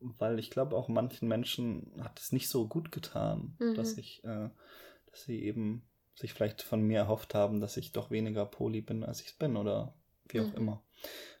weil 0.00 0.38
ich 0.38 0.50
glaube, 0.50 0.76
auch 0.76 0.88
manchen 0.88 1.28
Menschen 1.28 1.92
hat 2.00 2.20
es 2.20 2.32
nicht 2.32 2.48
so 2.48 2.66
gut 2.66 2.92
getan, 2.92 3.56
mhm. 3.58 3.74
dass 3.74 3.96
ich, 3.96 4.22
äh, 4.24 4.48
dass 5.10 5.24
sie 5.24 5.42
eben 5.42 5.86
sich 6.14 6.32
vielleicht 6.32 6.62
von 6.62 6.82
mir 6.82 7.00
erhofft 7.00 7.34
haben, 7.34 7.60
dass 7.60 7.76
ich 7.76 7.92
doch 7.92 8.10
weniger 8.10 8.46
Poli 8.46 8.80
bin, 8.80 9.04
als 9.04 9.20
ich 9.20 9.28
es 9.28 9.32
bin 9.34 9.56
oder 9.56 9.94
wie 10.28 10.40
auch 10.40 10.48
mhm. 10.48 10.56
immer. 10.56 10.82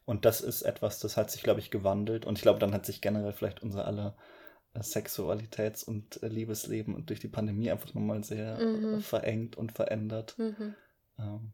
Und 0.04 0.24
das 0.24 0.40
ist 0.40 0.62
etwas, 0.62 0.98
das 0.98 1.16
hat 1.16 1.30
sich, 1.30 1.42
glaube 1.42 1.60
ich, 1.60 1.70
gewandelt. 1.70 2.26
Und 2.26 2.38
ich 2.38 2.42
glaube, 2.42 2.58
dann 2.58 2.74
hat 2.74 2.86
sich 2.86 3.00
generell 3.00 3.32
vielleicht 3.32 3.62
unser 3.62 3.86
aller 3.86 4.16
äh, 4.74 4.80
Sexualitäts- 4.80 5.84
und 5.84 6.22
äh, 6.22 6.28
Liebesleben 6.28 6.94
und 6.94 7.10
durch 7.10 7.20
die 7.20 7.28
Pandemie 7.28 7.70
einfach 7.70 7.94
nochmal 7.94 8.24
sehr 8.24 8.58
mhm. 8.58 9.00
verengt 9.00 9.56
und 9.56 9.72
verändert. 9.72 10.36
Mhm. 10.38 10.74
Ähm, 11.18 11.52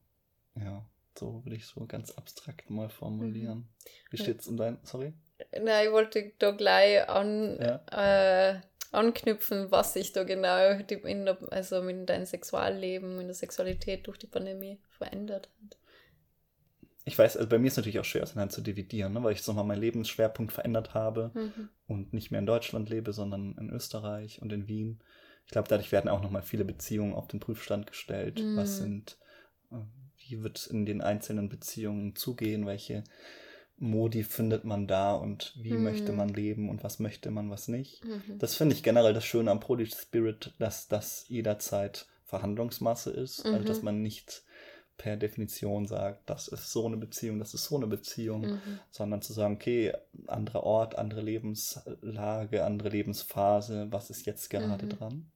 ja. 0.55 0.87
So 1.19 1.45
würde 1.45 1.57
ich 1.57 1.67
so 1.67 1.85
ganz 1.87 2.13
abstrakt 2.13 2.71
mal 2.71 2.89
formulieren. 2.89 3.59
Mhm. 3.59 3.69
Wie 4.11 4.19
steht's 4.19 4.47
um 4.47 4.57
dein, 4.57 4.79
sorry? 4.85 5.13
Na, 5.61 5.85
ich 5.85 5.93
wollte 5.93 6.33
da 6.39 6.51
gleich 6.51 7.09
an, 7.09 7.59
ja. 7.61 8.53
äh, 8.53 8.61
anknüpfen, 8.93 9.71
was 9.71 9.93
sich 9.93 10.13
da 10.13 10.25
genau 10.25 10.79
in 10.89 11.25
der, 11.25 11.39
also 11.51 11.81
in 11.87 12.07
deinem 12.07 12.27
Sexualleben, 12.27 13.21
in 13.21 13.27
der 13.27 13.35
Sexualität 13.35 14.07
durch 14.07 14.19
die 14.19 14.27
Pandemie 14.27 14.81
verändert 14.89 15.49
hat. 15.63 15.79
Ich 17.05 17.19
weiß, 17.19 17.39
also 17.39 17.49
bei 17.49 17.59
mir 17.59 17.69
ist 17.69 17.75
es 17.75 17.79
natürlich 17.79 18.01
auch 18.01 18.05
schwer 18.05 18.23
auseinander 18.23 18.53
zu 18.53 18.61
dividieren, 18.61 19.15
ne, 19.15 19.23
weil 19.23 19.33
ich 19.33 19.39
jetzt 19.39 19.49
nochmal 19.49 19.65
meinen 19.65 19.81
Lebensschwerpunkt 19.81 20.53
verändert 20.53 20.93
habe 20.93 21.31
mhm. 21.35 21.71
und 21.87 22.13
nicht 22.13 22.31
mehr 22.31 22.41
in 22.41 22.47
Deutschland 22.47 22.91
lebe, 22.91 23.13
sondern 23.13 23.57
in 23.59 23.71
Österreich 23.71 24.43
und 24.43 24.53
in 24.53 24.69
Wien. 24.69 25.01
Ich 25.47 25.53
glaube, 25.53 25.69
dadurch 25.69 25.91
werden 25.91 26.11
auch 26.11 26.21
nochmal 26.21 26.43
viele 26.43 26.67
Beziehungen 26.67 27.15
auf 27.15 27.27
den 27.27 27.41
Prüfstand 27.41 27.87
gestellt. 27.87 28.43
Mhm. 28.43 28.57
Was 28.57 28.77
sind 28.77 29.19
äh, 29.71 29.77
wie 30.29 30.43
wird 30.43 30.67
in 30.67 30.85
den 30.85 31.01
einzelnen 31.01 31.49
Beziehungen 31.49 32.15
zugehen, 32.15 32.67
welche 32.67 33.05
Modi 33.79 34.25
findet 34.25 34.65
man 34.65 34.87
da 34.87 35.15
und 35.15 35.55
wie 35.57 35.73
mhm. 35.73 35.85
möchte 35.85 36.13
man 36.13 36.29
leben 36.29 36.69
und 36.69 36.83
was 36.83 36.99
möchte 36.99 37.31
man, 37.31 37.51
was 37.51 37.69
nicht. 37.69 38.05
Mhm. 38.05 38.39
Das 38.39 38.57
finde 38.57 38.75
ich 38.75 38.83
generell 38.83 39.15
das 39.15 39.25
Schöne 39.25 39.51
am 39.51 39.61
Prodigy 39.61 39.95
Spirit, 39.97 40.55
dass 40.59 40.89
das 40.89 41.27
jederzeit 41.29 42.07
Verhandlungsmasse 42.25 43.11
ist, 43.11 43.45
mhm. 43.45 43.55
also 43.55 43.67
dass 43.67 43.83
man 43.83 44.03
nicht 44.03 44.43
per 44.99 45.17
Definition 45.17 45.87
sagt, 45.87 46.29
das 46.29 46.49
ist 46.49 46.73
so 46.73 46.85
eine 46.87 46.97
Beziehung, 46.97 47.39
das 47.39 47.55
ist 47.55 47.65
so 47.65 47.77
eine 47.77 47.87
Beziehung, 47.87 48.43
mhm. 48.43 48.81
sondern 48.91 49.23
zu 49.23 49.33
sagen, 49.33 49.55
okay, 49.55 49.93
anderer 50.27 50.65
Ort, 50.65 50.99
andere 50.99 51.23
Lebenslage, 51.23 52.65
andere 52.65 52.89
Lebensphase, 52.89 53.87
was 53.91 54.11
ist 54.11 54.27
jetzt 54.27 54.51
gerade 54.51 54.87
mhm. 54.87 54.91
dran? 54.91 55.31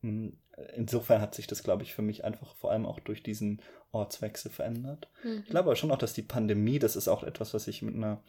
Hm, 0.00 0.36
insofern 0.74 1.20
hat 1.20 1.34
sich 1.34 1.46
das, 1.46 1.62
glaube 1.62 1.82
ich, 1.82 1.94
für 1.94 2.02
mich 2.02 2.24
einfach 2.24 2.54
vor 2.56 2.70
allem 2.70 2.86
auch 2.86 3.00
durch 3.00 3.22
diesen 3.22 3.60
Ortswechsel 3.92 4.50
verändert. 4.50 5.08
Mhm. 5.22 5.42
Ich 5.44 5.50
glaube 5.50 5.68
aber 5.68 5.76
schon 5.76 5.90
auch, 5.90 5.98
dass 5.98 6.12
die 6.12 6.22
Pandemie, 6.22 6.78
das 6.78 6.96
ist 6.96 7.08
auch 7.08 7.22
etwas, 7.22 7.54
was 7.54 7.68
ich 7.68 7.82
mit 7.82 7.94
einer 7.94 8.22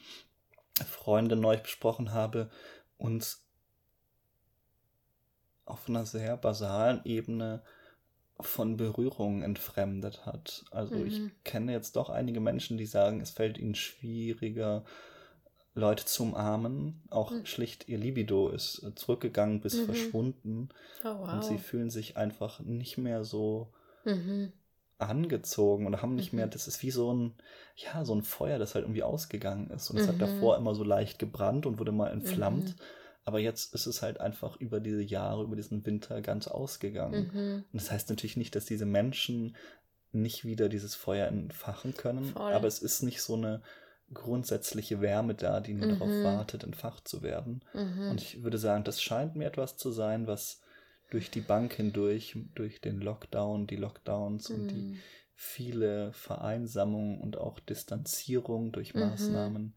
Freundin 0.85 1.39
neu 1.39 1.57
besprochen 1.57 2.13
habe, 2.13 2.49
uns 2.97 3.43
auf 5.65 5.87
einer 5.87 6.05
sehr 6.05 6.37
basalen 6.37 7.01
Ebene 7.05 7.61
von 8.39 8.77
Berührungen 8.77 9.43
entfremdet 9.43 10.25
hat. 10.25 10.65
Also 10.71 10.95
mhm. 10.95 11.05
ich 11.05 11.21
kenne 11.43 11.71
jetzt 11.71 11.95
doch 11.95 12.09
einige 12.09 12.39
Menschen, 12.39 12.77
die 12.77 12.85
sagen, 12.85 13.21
es 13.21 13.31
fällt 13.31 13.57
ihnen 13.57 13.75
schwieriger, 13.75 14.83
Leute 15.73 16.05
zu 16.05 16.23
umarmen. 16.23 17.01
Auch 17.09 17.31
mhm. 17.31 17.45
schlicht 17.45 17.87
ihr 17.87 17.97
Libido 17.97 18.49
ist 18.49 18.85
zurückgegangen 18.95 19.61
bis 19.61 19.75
mhm. 19.75 19.85
verschwunden. 19.85 20.69
Oh, 21.03 21.19
wow. 21.19 21.33
Und 21.33 21.43
sie 21.45 21.57
fühlen 21.57 21.89
sich 21.89 22.17
einfach 22.17 22.59
nicht 22.59 22.97
mehr 22.97 23.23
so 23.23 23.71
mhm. 24.03 24.51
Angezogen 25.01 25.85
und 25.85 26.01
haben 26.01 26.15
nicht 26.15 26.33
mehr, 26.33 26.47
mhm. 26.47 26.51
das 26.51 26.67
ist 26.67 26.81
wie 26.83 26.91
so 26.91 27.13
ein, 27.13 27.33
ja, 27.75 28.05
so 28.05 28.13
ein 28.13 28.23
Feuer, 28.23 28.59
das 28.59 28.75
halt 28.75 28.85
irgendwie 28.85 29.03
ausgegangen 29.03 29.69
ist. 29.71 29.89
Und 29.89 29.97
es 29.97 30.07
hat 30.07 30.15
mhm. 30.15 30.19
davor 30.19 30.57
immer 30.57 30.75
so 30.75 30.83
leicht 30.83 31.19
gebrannt 31.19 31.65
und 31.65 31.79
wurde 31.79 31.91
mal 31.91 32.11
entflammt. 32.11 32.69
Mhm. 32.69 32.83
Aber 33.23 33.39
jetzt 33.39 33.75
ist 33.75 33.85
es 33.85 34.01
halt 34.01 34.19
einfach 34.19 34.57
über 34.57 34.79
diese 34.79 35.01
Jahre, 35.01 35.43
über 35.43 35.55
diesen 35.55 35.85
Winter 35.85 36.21
ganz 36.21 36.47
ausgegangen. 36.47 37.29
Und 37.71 37.73
das 37.73 37.91
heißt 37.91 38.09
natürlich 38.09 38.35
nicht, 38.35 38.55
dass 38.55 38.65
diese 38.65 38.87
Menschen 38.87 39.55
nicht 40.11 40.43
wieder 40.43 40.69
dieses 40.69 40.95
Feuer 40.95 41.27
entfachen 41.27 41.95
können, 41.95 42.25
Voll. 42.25 42.51
aber 42.51 42.67
es 42.67 42.79
ist 42.79 43.03
nicht 43.03 43.21
so 43.21 43.35
eine 43.35 43.61
grundsätzliche 44.13 45.01
Wärme 45.01 45.35
da, 45.35 45.59
die 45.59 45.73
nur 45.73 45.87
mhm. 45.87 45.99
darauf 45.99 46.23
wartet, 46.23 46.63
entfacht 46.63 47.07
zu 47.07 47.21
werden. 47.21 47.63
Mhm. 47.73 48.09
Und 48.09 48.21
ich 48.21 48.43
würde 48.43 48.57
sagen, 48.57 48.83
das 48.83 49.01
scheint 49.01 49.35
mir 49.35 49.45
etwas 49.45 49.77
zu 49.77 49.91
sein, 49.91 50.27
was 50.27 50.61
durch 51.11 51.29
die 51.29 51.41
Bank 51.41 51.73
hindurch, 51.73 52.35
durch 52.55 52.81
den 52.81 52.99
Lockdown, 52.99 53.67
die 53.67 53.75
Lockdowns 53.75 54.49
mhm. 54.49 54.55
und 54.55 54.67
die 54.69 54.81
mhm. 54.81 54.99
viele 55.35 56.11
Vereinsamung 56.13 57.21
und 57.21 57.37
auch 57.37 57.59
Distanzierung 57.59 58.71
durch 58.71 58.95
mhm. 58.95 59.01
Maßnahmen 59.01 59.75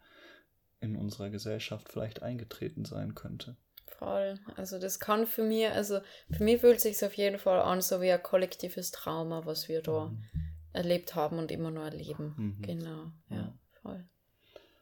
in 0.81 0.97
unserer 0.97 1.31
Gesellschaft 1.31 1.91
vielleicht 1.91 2.23
eingetreten 2.23 2.85
sein 2.85 3.15
könnte. 3.15 3.57
voll. 3.99 4.39
Also 4.57 4.79
das 4.79 5.01
kann 5.01 5.27
für 5.27 5.43
mich, 5.43 5.67
also 5.69 6.01
für 6.31 6.45
mich 6.45 6.61
fühlt 6.61 6.77
es 6.77 6.83
sich 6.83 7.05
auf 7.05 7.15
jeden 7.15 7.39
Fall 7.39 7.61
an, 7.61 7.81
so 7.81 8.01
wie 8.01 8.13
ein 8.13 8.23
kollektives 8.23 8.91
Trauma, 8.91 9.45
was 9.45 9.69
wir 9.69 9.83
da 9.83 10.07
mhm. 10.07 10.25
erlebt 10.73 11.15
haben 11.15 11.39
und 11.39 11.51
immer 11.51 11.71
nur 11.71 11.85
erleben. 11.85 12.35
Mhm. 12.37 12.63
Genau, 12.63 13.13
ja, 13.29 13.37
ja. 13.37 13.59
voll. 13.83 14.05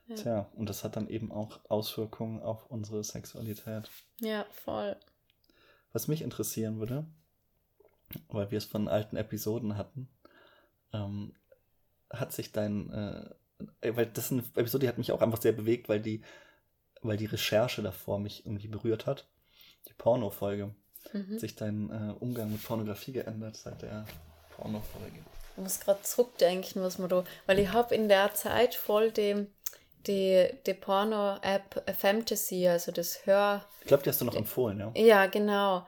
Ja. 0.08 0.16
Tja, 0.16 0.50
und 0.54 0.68
das 0.68 0.84
hat 0.84 0.96
dann 0.96 1.08
eben 1.08 1.30
auch 1.32 1.60
Auswirkungen 1.68 2.42
auf 2.42 2.66
unsere 2.70 3.02
Sexualität. 3.04 3.88
Ja, 4.20 4.44
voll. 4.50 4.96
Was 5.92 6.08
mich 6.08 6.22
interessieren 6.22 6.78
würde, 6.78 7.06
weil 8.28 8.50
wir 8.50 8.58
es 8.58 8.64
von 8.64 8.88
alten 8.88 9.16
Episoden 9.16 9.76
hatten, 9.76 10.08
ähm, 10.92 11.34
hat 12.10 12.32
sich 12.32 12.52
dein, 12.52 12.90
äh, 12.92 13.94
weil 13.94 14.06
das 14.06 14.26
ist 14.26 14.32
eine 14.32 14.44
Episode, 14.56 14.84
die 14.84 14.88
hat 14.88 14.98
mich 14.98 15.12
auch 15.12 15.22
einfach 15.22 15.40
sehr 15.40 15.52
bewegt, 15.52 15.88
weil 15.88 16.00
die, 16.00 16.22
weil 17.02 17.16
die 17.16 17.26
Recherche 17.26 17.82
davor 17.82 18.18
mich 18.18 18.46
irgendwie 18.46 18.68
berührt 18.68 19.06
hat. 19.06 19.26
Die 19.88 19.94
Porno-Folge. 19.94 20.74
Mhm. 21.12 21.32
Hat 21.32 21.40
sich 21.40 21.56
dein 21.56 21.90
äh, 21.90 22.14
Umgang 22.20 22.52
mit 22.52 22.62
Pornografie 22.62 23.12
geändert 23.12 23.56
seit 23.56 23.82
der 23.82 24.06
Porno-Folge? 24.56 25.18
Ich 25.56 25.62
muss 25.62 25.80
gerade 25.80 26.02
zurückdenken, 26.02 26.82
was 26.82 26.98
man 26.98 27.08
da, 27.08 27.24
weil 27.46 27.58
ich 27.58 27.72
habe 27.72 27.94
in 27.94 28.08
der 28.08 28.32
Zeit 28.34 28.74
voll 28.74 29.10
dem 29.10 29.48
die, 30.06 30.48
die 30.66 30.74
Porno-App 30.74 31.82
Fantasy, 31.98 32.66
also 32.68 32.92
das 32.92 33.26
Hör. 33.26 33.64
Ich 33.80 33.86
glaube, 33.86 34.02
die 34.02 34.10
hast 34.10 34.20
du 34.20 34.24
noch 34.24 34.36
empfohlen, 34.36 34.78
ja? 34.78 34.92
Ja, 34.96 35.26
genau. 35.26 35.86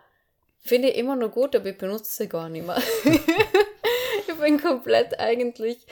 Finde 0.61 0.89
ich 0.89 0.97
immer 0.97 1.17
noch 1.17 1.31
gut, 1.31 1.55
aber 1.55 1.67
ich 1.67 1.79
benutze 1.79 2.11
sie 2.11 2.29
gar 2.29 2.49
nicht 2.49 2.67
mehr. 2.67 2.79
ich 3.05 4.35
bin 4.41 4.61
komplett 4.61 5.19
eigentlich 5.21 5.87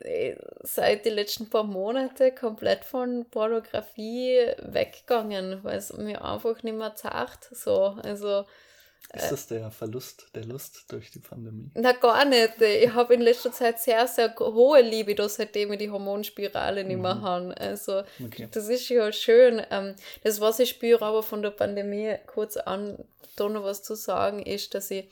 äh, 0.00 0.36
seit 0.62 1.04
den 1.04 1.14
letzten 1.14 1.50
paar 1.50 1.64
Monaten 1.64 2.34
komplett 2.34 2.84
von 2.84 3.26
Pornografie 3.30 4.52
weggegangen, 4.58 5.62
weil 5.64 5.78
es 5.78 5.92
mir 5.92 6.24
einfach 6.24 6.62
nicht 6.62 6.76
mehr 6.76 6.94
zart. 6.94 7.44
So, 7.50 7.96
also 8.02 8.44
ist 9.14 9.30
das 9.30 9.46
der 9.46 9.70
Verlust 9.70 10.26
der 10.34 10.44
Lust 10.44 10.84
durch 10.88 11.10
die 11.10 11.20
Pandemie? 11.20 11.70
Na, 11.74 11.92
gar 11.92 12.24
nicht. 12.24 12.60
Ich 12.60 12.92
habe 12.92 13.14
in 13.14 13.20
letzter 13.20 13.52
Zeit 13.52 13.80
sehr, 13.80 14.06
sehr 14.08 14.34
hohe 14.38 14.82
Libido, 14.82 15.28
seitdem 15.28 15.72
ich 15.72 15.78
die 15.78 15.90
Hormonspirale 15.90 16.84
nicht 16.84 17.00
mehr 17.00 17.14
mhm. 17.14 17.22
habe. 17.22 17.56
Also, 17.58 18.02
okay. 18.22 18.48
das 18.50 18.68
ist 18.68 18.88
ja 18.88 19.10
schön. 19.12 19.62
Ähm, 19.70 19.94
das, 20.24 20.40
was 20.40 20.58
ich 20.58 20.70
spüre, 20.70 21.04
aber 21.04 21.22
von 21.22 21.42
der 21.42 21.50
Pandemie 21.50 22.16
kurz 22.26 22.56
an, 22.56 22.98
da 23.36 23.48
noch 23.48 23.64
was 23.64 23.82
zu 23.82 23.94
sagen, 23.94 24.44
ist, 24.44 24.74
dass 24.74 24.90
ich, 24.90 25.08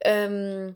ähm, 0.00 0.74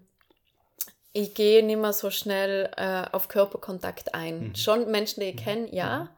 ich 1.13 1.35
gehe 1.35 1.65
nicht 1.65 1.79
mehr 1.79 1.93
so 1.93 2.11
schnell 2.11 2.71
äh, 2.77 3.05
auf 3.11 3.29
Körperkontakt 3.29 4.15
ein. 4.15 4.49
Mhm. 4.49 4.55
Schon 4.55 4.91
Menschen, 4.91 5.21
die 5.21 5.31
ich 5.31 5.37
mhm. 5.37 5.45
kenne, 5.45 5.75
ja. 5.75 6.09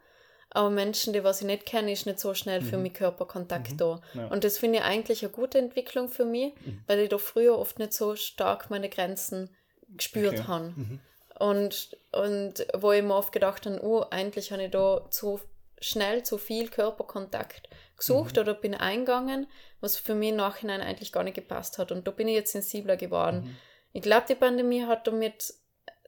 Mhm. 0.52 0.58
Aber 0.58 0.70
Menschen, 0.70 1.12
die 1.12 1.24
was 1.24 1.40
ich 1.40 1.46
nicht 1.46 1.66
kenne, 1.66 1.92
ist 1.92 2.06
nicht 2.06 2.20
so 2.20 2.34
schnell 2.34 2.60
mhm. 2.60 2.66
für 2.66 2.76
mich 2.76 2.94
Körperkontakt 2.94 3.72
mhm. 3.72 3.76
da. 3.78 4.00
Ja. 4.14 4.26
Und 4.28 4.44
das 4.44 4.58
finde 4.58 4.78
ich 4.78 4.84
eigentlich 4.84 5.22
eine 5.22 5.32
gute 5.32 5.58
Entwicklung 5.58 6.08
für 6.08 6.24
mich, 6.24 6.54
mhm. 6.64 6.82
weil 6.86 7.00
ich 7.00 7.08
da 7.08 7.18
früher 7.18 7.58
oft 7.58 7.78
nicht 7.78 7.92
so 7.92 8.16
stark 8.16 8.70
meine 8.70 8.88
Grenzen 8.88 9.50
gespürt 9.88 10.40
okay. 10.40 10.48
habe. 10.48 10.74
Mhm. 10.76 11.00
Und, 11.38 11.96
und 12.12 12.66
wo 12.74 12.92
ich 12.92 13.02
mir 13.02 13.16
oft 13.16 13.32
gedacht 13.32 13.66
habe, 13.66 13.80
oh, 13.82 14.04
eigentlich 14.10 14.52
habe 14.52 14.64
ich 14.64 14.70
da 14.70 15.06
zu 15.10 15.40
schnell 15.80 16.22
zu 16.22 16.38
viel 16.38 16.68
Körperkontakt 16.68 17.68
gesucht 17.96 18.36
mhm. 18.36 18.42
oder 18.42 18.54
bin 18.54 18.74
eingegangen, 18.74 19.46
was 19.80 19.96
für 19.96 20.14
mich 20.14 20.30
im 20.30 20.36
Nachhinein 20.36 20.80
eigentlich 20.80 21.12
gar 21.12 21.24
nicht 21.24 21.34
gepasst 21.34 21.78
hat. 21.78 21.90
Und 21.90 22.06
da 22.06 22.12
bin 22.12 22.28
ich 22.28 22.34
jetzt 22.34 22.52
sensibler 22.52 22.96
geworden. 22.96 23.42
Mhm. 23.44 23.56
Ich 23.92 24.02
glaube, 24.02 24.26
die 24.28 24.34
Pandemie 24.34 24.84
hat 24.84 25.06
damit 25.06 25.54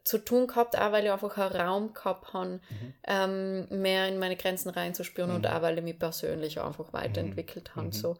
zu 0.05 0.19
tun 0.19 0.47
gehabt, 0.47 0.79
auch 0.79 0.93
weil 0.93 1.05
ich 1.05 1.11
einfach 1.11 1.37
einen 1.37 1.61
Raum 1.61 1.95
gehabt 1.95 2.33
habe, 2.33 2.51
mhm. 2.51 2.95
ähm, 3.07 3.67
mehr 3.71 4.07
in 4.07 4.19
meine 4.19 4.37
Grenzen 4.37 4.71
reinzuspüren 4.71 5.31
mhm. 5.31 5.37
und 5.37 5.47
auch 5.47 5.63
weil 5.63 5.79
ich 5.79 5.85
mich 5.85 5.99
persönlich 5.99 6.61
einfach 6.61 6.93
weiterentwickelt 6.93 7.71
mhm. 7.75 7.81
habe. 7.81 7.93
So. 7.93 8.17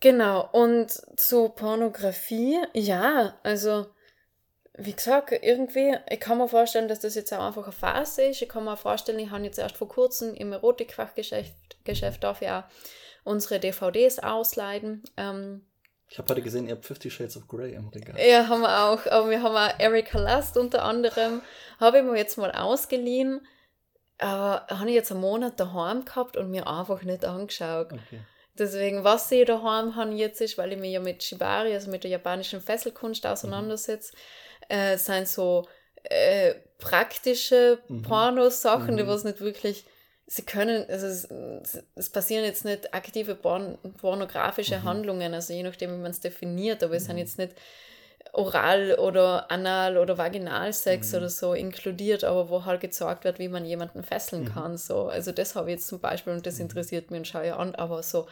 Genau, 0.00 0.48
und 0.52 0.90
zur 1.18 1.54
Pornografie, 1.54 2.58
ja, 2.72 3.38
also 3.42 3.86
wie 4.80 4.92
gesagt, 4.92 5.32
irgendwie, 5.32 5.96
ich 6.08 6.20
kann 6.20 6.38
mir 6.38 6.48
vorstellen, 6.48 6.86
dass 6.86 7.00
das 7.00 7.16
jetzt 7.16 7.32
auch 7.32 7.44
einfach 7.44 7.64
eine 7.64 7.72
Phase 7.72 8.22
ist. 8.24 8.42
Ich 8.42 8.48
kann 8.48 8.64
mir 8.64 8.76
vorstellen, 8.76 9.18
ich 9.18 9.30
habe 9.30 9.42
jetzt 9.42 9.58
erst 9.58 9.76
vor 9.76 9.88
kurzem 9.88 10.34
im 10.34 10.52
Erotikfachgeschäft 10.52 11.52
Geschäft 11.84 12.22
darf 12.22 12.42
ich 12.42 12.48
auch 12.48 12.64
unsere 13.24 13.58
DVDs 13.58 14.18
ausleihen. 14.18 15.02
Ähm, 15.16 15.66
ich 16.10 16.18
habe 16.18 16.30
heute 16.30 16.42
gesehen, 16.42 16.66
ihr 16.66 16.74
habt 16.74 16.86
Fifty 16.86 17.10
Shades 17.10 17.36
of 17.36 17.46
Grey 17.48 17.74
im 17.74 17.88
Regal. 17.88 18.16
Ja, 18.18 18.48
haben 18.48 18.62
wir 18.62 18.84
auch. 18.84 19.06
Aber 19.06 19.28
wir 19.28 19.42
haben 19.42 19.54
auch 19.54 19.78
Erika 19.78 20.18
Last 20.18 20.56
unter 20.56 20.82
anderem. 20.82 21.42
Habe 21.78 21.98
ich 21.98 22.04
mir 22.04 22.16
jetzt 22.16 22.38
mal 22.38 22.50
ausgeliehen. 22.50 23.46
Aber 24.16 24.66
habe 24.68 24.88
ich 24.88 24.94
jetzt 24.94 25.12
einen 25.12 25.20
Monat 25.20 25.60
daheim 25.60 26.04
gehabt 26.04 26.36
und 26.36 26.50
mir 26.50 26.66
einfach 26.66 27.02
nicht 27.02 27.24
angeschaut. 27.24 27.92
Okay. 27.92 28.20
Deswegen, 28.58 29.04
was 29.04 29.30
ich 29.30 29.46
daheim 29.46 29.94
habe 29.96 30.12
jetzt 30.14 30.40
ist, 30.40 30.58
weil 30.58 30.72
ich 30.72 30.78
mich 30.78 30.92
ja 30.92 31.00
mit 31.00 31.22
Shibari, 31.22 31.74
also 31.74 31.90
mit 31.90 32.02
der 32.02 32.10
japanischen 32.10 32.60
Fesselkunst 32.60 33.24
auseinandersetze, 33.26 34.12
mhm. 34.68 34.76
äh, 34.76 34.96
sind 34.96 35.28
so 35.28 35.68
äh, 36.04 36.54
praktische 36.78 37.78
mhm. 37.86 38.02
Pornosachen, 38.02 38.94
mhm. 38.94 38.96
die 38.96 39.06
was 39.06 39.24
nicht 39.24 39.40
wirklich 39.40 39.84
sie 40.30 40.42
können, 40.42 40.84
also 40.88 41.06
es, 41.06 41.28
es 41.94 42.10
passieren 42.10 42.44
jetzt 42.44 42.64
nicht 42.64 42.92
aktive 42.94 43.34
porn, 43.34 43.78
pornografische 43.98 44.78
mhm. 44.78 44.84
Handlungen, 44.84 45.34
also 45.34 45.54
je 45.54 45.62
nachdem, 45.62 45.92
wie 45.92 46.02
man 46.02 46.10
es 46.10 46.20
definiert, 46.20 46.82
aber 46.82 46.92
mhm. 46.92 46.96
es 46.98 47.04
sind 47.06 47.18
jetzt 47.18 47.38
nicht 47.38 47.54
Oral- 48.34 48.98
oder 48.98 49.50
Anal- 49.50 49.96
oder 49.96 50.18
Vaginalsex 50.18 51.12
mhm. 51.12 51.18
oder 51.18 51.28
so 51.30 51.54
inkludiert, 51.54 52.24
aber 52.24 52.50
wo 52.50 52.66
halt 52.66 52.82
gezeigt 52.82 53.24
wird, 53.24 53.38
wie 53.38 53.48
man 53.48 53.64
jemanden 53.64 54.04
fesseln 54.04 54.44
mhm. 54.44 54.52
kann. 54.52 54.76
So. 54.76 55.08
Also 55.08 55.32
das 55.32 55.54
habe 55.54 55.70
ich 55.70 55.76
jetzt 55.76 55.88
zum 55.88 56.00
Beispiel 56.00 56.34
und 56.34 56.46
das 56.46 56.56
mhm. 56.56 56.62
interessiert 56.62 57.10
mich 57.10 57.20
und 57.20 57.26
schaue 57.26 57.46
ich 57.46 57.52
an, 57.54 57.74
aber 57.74 58.02
so 58.02 58.28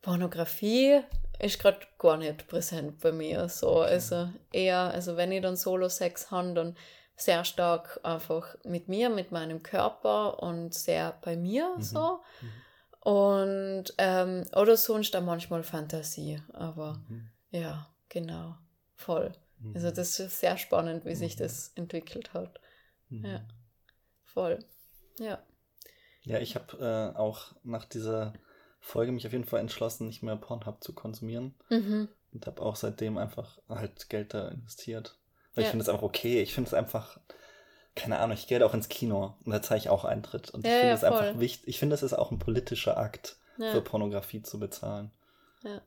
Pornografie 0.00 1.00
ist 1.40 1.58
gerade 1.58 1.80
gar 1.98 2.16
nicht 2.16 2.48
präsent 2.48 3.00
bei 3.00 3.12
mir. 3.12 3.50
So. 3.50 3.80
Also 3.80 4.30
eher, 4.50 4.78
also 4.78 5.18
wenn 5.18 5.30
ich 5.30 5.42
dann 5.42 5.56
Solo-Sex 5.56 6.30
habe, 6.30 6.54
dann 6.54 6.76
sehr 7.20 7.44
stark 7.44 8.00
einfach 8.02 8.56
mit 8.64 8.88
mir, 8.88 9.10
mit 9.10 9.32
meinem 9.32 9.62
Körper 9.62 10.42
und 10.42 10.72
sehr 10.74 11.18
bei 11.22 11.36
mir 11.36 11.74
mhm. 11.76 11.82
so. 11.82 12.20
Mhm. 12.40 12.52
Und 13.00 13.84
ähm, 13.98 14.44
oder 14.54 14.76
sonst 14.76 15.14
dann 15.14 15.24
manchmal 15.24 15.62
Fantasie. 15.62 16.40
Aber 16.52 17.00
mhm. 17.08 17.28
ja, 17.50 17.88
genau, 18.08 18.56
voll. 18.94 19.32
Also 19.74 19.88
mhm. 19.88 19.94
das 19.94 20.20
ist 20.20 20.40
sehr 20.40 20.56
spannend, 20.56 21.04
wie 21.04 21.14
sich 21.14 21.36
mhm. 21.36 21.42
das 21.42 21.72
entwickelt 21.74 22.32
hat. 22.34 22.60
Mhm. 23.08 23.24
Ja, 23.24 23.40
voll. 24.24 24.58
Ja. 25.18 25.42
Ja, 26.22 26.38
ich 26.38 26.54
habe 26.54 27.12
äh, 27.14 27.18
auch 27.18 27.54
nach 27.64 27.84
dieser 27.84 28.34
Folge 28.80 29.12
mich 29.12 29.26
auf 29.26 29.32
jeden 29.32 29.44
Fall 29.44 29.60
entschlossen, 29.60 30.06
nicht 30.06 30.22
mehr 30.22 30.36
Pornhub 30.36 30.84
zu 30.84 30.94
konsumieren. 30.94 31.54
Und 32.32 32.46
habe 32.46 32.62
auch 32.62 32.76
seitdem 32.76 33.16
einfach 33.18 33.58
halt 33.68 34.08
Geld 34.08 34.34
da 34.34 34.48
investiert. 34.48 35.17
Weil 35.58 35.64
ja. 35.64 35.66
ich 35.66 35.70
finde 35.70 35.82
es 35.82 35.88
einfach 35.88 36.04
okay. 36.04 36.40
Ich 36.40 36.54
finde 36.54 36.68
es 36.68 36.74
einfach, 36.74 37.18
keine 37.96 38.20
Ahnung, 38.20 38.36
ich 38.36 38.46
gehe 38.46 38.64
auch 38.64 38.74
ins 38.74 38.88
Kino 38.88 39.34
und 39.44 39.50
da 39.50 39.60
zeige 39.60 39.80
ich 39.80 39.88
auch 39.88 40.04
Eintritt. 40.04 40.50
Und 40.50 40.64
ich 40.64 40.70
ja, 40.70 40.78
finde 40.78 40.94
es 40.94 41.00
ja, 41.02 41.08
einfach 41.08 41.40
wichtig. 41.40 41.68
Ich 41.68 41.80
finde, 41.80 41.94
es 41.94 42.04
ist 42.04 42.12
auch 42.12 42.30
ein 42.30 42.38
politischer 42.38 42.96
Akt, 42.96 43.36
für 43.56 43.80
Pornografie 43.82 44.40
zu 44.40 44.60
bezahlen. 44.60 45.10
Ja. 45.64 45.80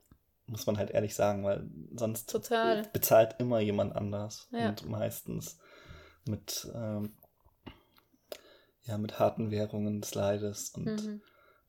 Muss 0.47 0.65
man 0.65 0.78
halt 0.78 0.91
ehrlich 0.91 1.15
sagen, 1.15 1.45
weil 1.45 1.69
sonst 1.95 2.30
Total. 2.30 2.84
bezahlt 2.91 3.36
immer 3.39 3.61
jemand 3.61 3.95
anders. 3.95 4.49
Und 4.51 4.89
meistens 4.89 5.57
mit, 6.28 6.69
ähm, 6.76 7.13
ja, 8.84 8.97
mit 8.97 9.19
harten 9.19 9.51
Währungen 9.51 10.01
des 10.01 10.13
Leides. 10.15 10.72
Und 10.72 10.86
mhm. 10.86 11.22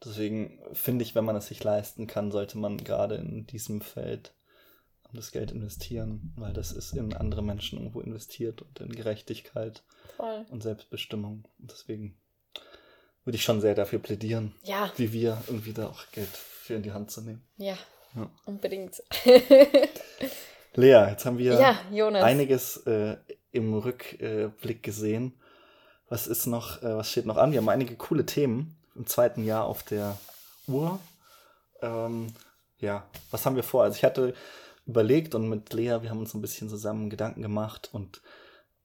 deswegen 0.05 0.61
finde 0.73 1.05
ich, 1.05 1.15
wenn 1.15 1.25
man 1.25 1.37
es 1.37 1.47
sich 1.47 1.63
leisten 1.63 2.09
kann, 2.09 2.33
sollte 2.33 2.59
man 2.59 2.79
gerade 2.79 3.15
in 3.15 3.47
diesem 3.47 3.81
Feld 3.81 4.35
das 5.13 5.33
Geld 5.33 5.51
investieren, 5.51 6.33
weil 6.37 6.53
das 6.53 6.73
ist 6.73 6.93
in 6.93 7.15
andere 7.15 7.43
Menschen 7.43 7.79
irgendwo 7.79 8.01
investiert 8.01 8.63
und 8.63 8.81
in 8.81 8.93
Gerechtigkeit 8.93 9.83
Voll. 10.17 10.47
und 10.51 10.63
Selbstbestimmung. 10.63 11.45
Und 11.59 11.71
deswegen 11.71 12.17
würde 13.25 13.37
ich 13.37 13.45
schon 13.45 13.61
sehr 13.61 13.75
dafür 13.75 13.99
plädieren, 13.99 14.55
ja. 14.63 14.91
wie 14.97 15.13
wir 15.13 15.43
irgendwie 15.47 15.73
da 15.73 15.89
auch 15.89 16.11
Geld 16.13 16.29
für 16.29 16.75
in 16.75 16.83
die 16.83 16.93
Hand 16.93 17.11
zu 17.11 17.21
nehmen. 17.21 17.43
Ja, 17.57 17.77
ja. 18.15 18.31
unbedingt. 18.47 19.03
Lea, 20.75 21.07
jetzt 21.11 21.25
haben 21.27 21.39
wir 21.39 21.79
ja, 21.91 22.13
einiges 22.23 22.79
äh, 22.87 23.17
im 23.51 23.75
Rückblick 23.75 24.83
gesehen. 24.83 25.35
Was 26.09 26.27
ist 26.27 26.47
noch, 26.47 26.83
äh, 26.83 26.97
was 26.97 27.11
steht 27.11 27.27
noch 27.27 27.37
an? 27.37 27.53
Wir 27.53 27.59
haben 27.59 27.69
einige 27.69 27.97
coole 27.97 28.27
Themen 28.27 28.77
im 28.95 29.07
zweiten 29.07 29.45
Jahr 29.45 29.65
auf 29.65 29.83
der 29.83 30.19
Uhr. 30.67 30.99
Ähm, 31.81 32.29
ja, 32.79 33.07
was 33.31 33.47
haben 33.47 33.57
wir 33.57 33.63
vor? 33.63 33.85
Also 33.85 33.97
ich 33.97 34.05
hatte 34.05 34.35
überlegt 34.87 35.35
und 35.35 35.49
mit 35.49 35.73
Lea, 35.73 35.99
wir 36.01 36.11
haben 36.11 36.21
uns 36.21 36.35
ein 36.35 36.43
bisschen 36.43 36.69
zusammen 36.69 37.11
Gedanken 37.11 37.43
gemacht 37.43 37.91
und 37.93 38.23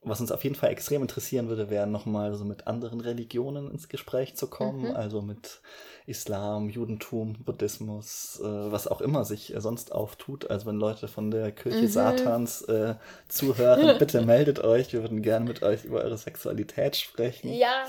was 0.01 0.21
uns 0.21 0.31
auf 0.31 0.43
jeden 0.43 0.55
Fall 0.55 0.69
extrem 0.69 1.01
interessieren 1.01 1.49
würde, 1.49 1.69
wäre 1.69 1.87
nochmal 1.87 2.33
so 2.35 2.45
mit 2.45 2.67
anderen 2.67 3.01
Religionen 3.01 3.71
ins 3.71 3.89
Gespräch 3.89 4.35
zu 4.35 4.47
kommen, 4.47 4.89
mhm. 4.89 4.95
also 4.95 5.21
mit 5.21 5.61
Islam, 6.05 6.69
Judentum, 6.69 7.33
Buddhismus, 7.43 8.39
äh, 8.41 8.71
was 8.71 8.87
auch 8.87 9.01
immer 9.01 9.25
sich 9.25 9.53
äh, 9.53 9.59
sonst 9.59 9.91
auftut. 9.91 10.49
Also 10.49 10.67
wenn 10.67 10.77
Leute 10.77 11.07
von 11.07 11.31
der 11.31 11.51
Kirche 11.51 11.81
mhm. 11.81 11.87
Satans 11.87 12.61
äh, 12.63 12.95
zuhören, 13.27 13.97
bitte 13.99 14.21
meldet 14.21 14.59
euch. 14.59 14.93
Wir 14.93 15.01
würden 15.01 15.21
gerne 15.21 15.45
mit 15.45 15.63
euch 15.63 15.83
über 15.83 16.01
eure 16.01 16.17
Sexualität 16.17 16.95
sprechen. 16.95 17.51
Ja. 17.51 17.85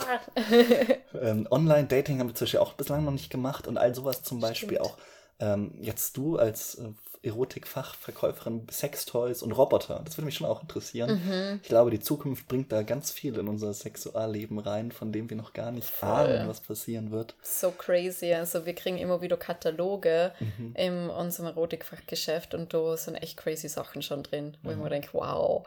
ähm, 1.21 1.47
Online-Dating 1.51 2.19
haben 2.19 2.29
wir 2.29 2.35
zum 2.35 2.47
Beispiel 2.47 2.61
auch 2.61 2.73
bislang 2.73 3.05
noch 3.05 3.13
nicht 3.13 3.31
gemacht 3.31 3.69
und 3.69 3.79
all 3.79 3.95
sowas 3.95 4.23
zum 4.23 4.41
Beispiel 4.41 4.79
Stimmt. 4.79 4.81
auch 4.81 4.99
ähm, 5.41 5.75
jetzt 5.81 6.17
du 6.17 6.37
als 6.37 6.77
äh, 6.77 6.89
Erotikfachverkäuferin 7.23 8.67
Sextoys 8.71 9.43
und 9.43 9.53
Roboter. 9.53 10.03
Das 10.05 10.17
würde 10.17 10.27
mich 10.27 10.37
schon 10.37 10.47
auch 10.47 10.63
interessieren. 10.63 11.21
Mhm. 11.25 11.61
Ich 11.63 11.69
glaube, 11.69 11.91
die 11.91 12.01
Zukunft 12.01 12.47
bringt 12.49 12.71
da 12.71 12.83
ganz 12.83 13.11
viel 13.11 13.37
in 13.39 13.49
unser 13.49 13.75
Sexualleben 13.75 14.59
rein, 14.59 14.93
von 14.93 15.13
dem 15.13 15.29
wir 15.29 15.37
noch 15.37 15.53
gar 15.53 15.73
nicht 15.73 15.89
Voll. 15.89 16.09
ahnen, 16.09 16.49
was 16.49 16.61
passieren 16.61 17.11
wird. 17.11 17.35
So 17.43 17.71
crazy. 17.71 18.33
Also 18.33 18.67
wir 18.67 18.75
kriegen 18.75 18.99
immer 18.99 19.21
wieder 19.21 19.37
Kataloge 19.37 20.33
mhm. 20.39 20.75
in 20.77 21.11
unserem 21.11 21.49
Erotikfachgeschäft 21.49 22.55
und 22.55 22.73
da 22.73 22.97
sind 22.97 23.17
echt 23.17 23.37
crazy 23.37 23.69
Sachen 23.69 24.03
schon 24.03 24.23
drin, 24.23 24.57
wo 24.63 24.71
mhm. 24.71 24.77
ich 24.77 24.83
mir 24.83 24.91
denke, 24.91 25.09
wow, 25.13 25.67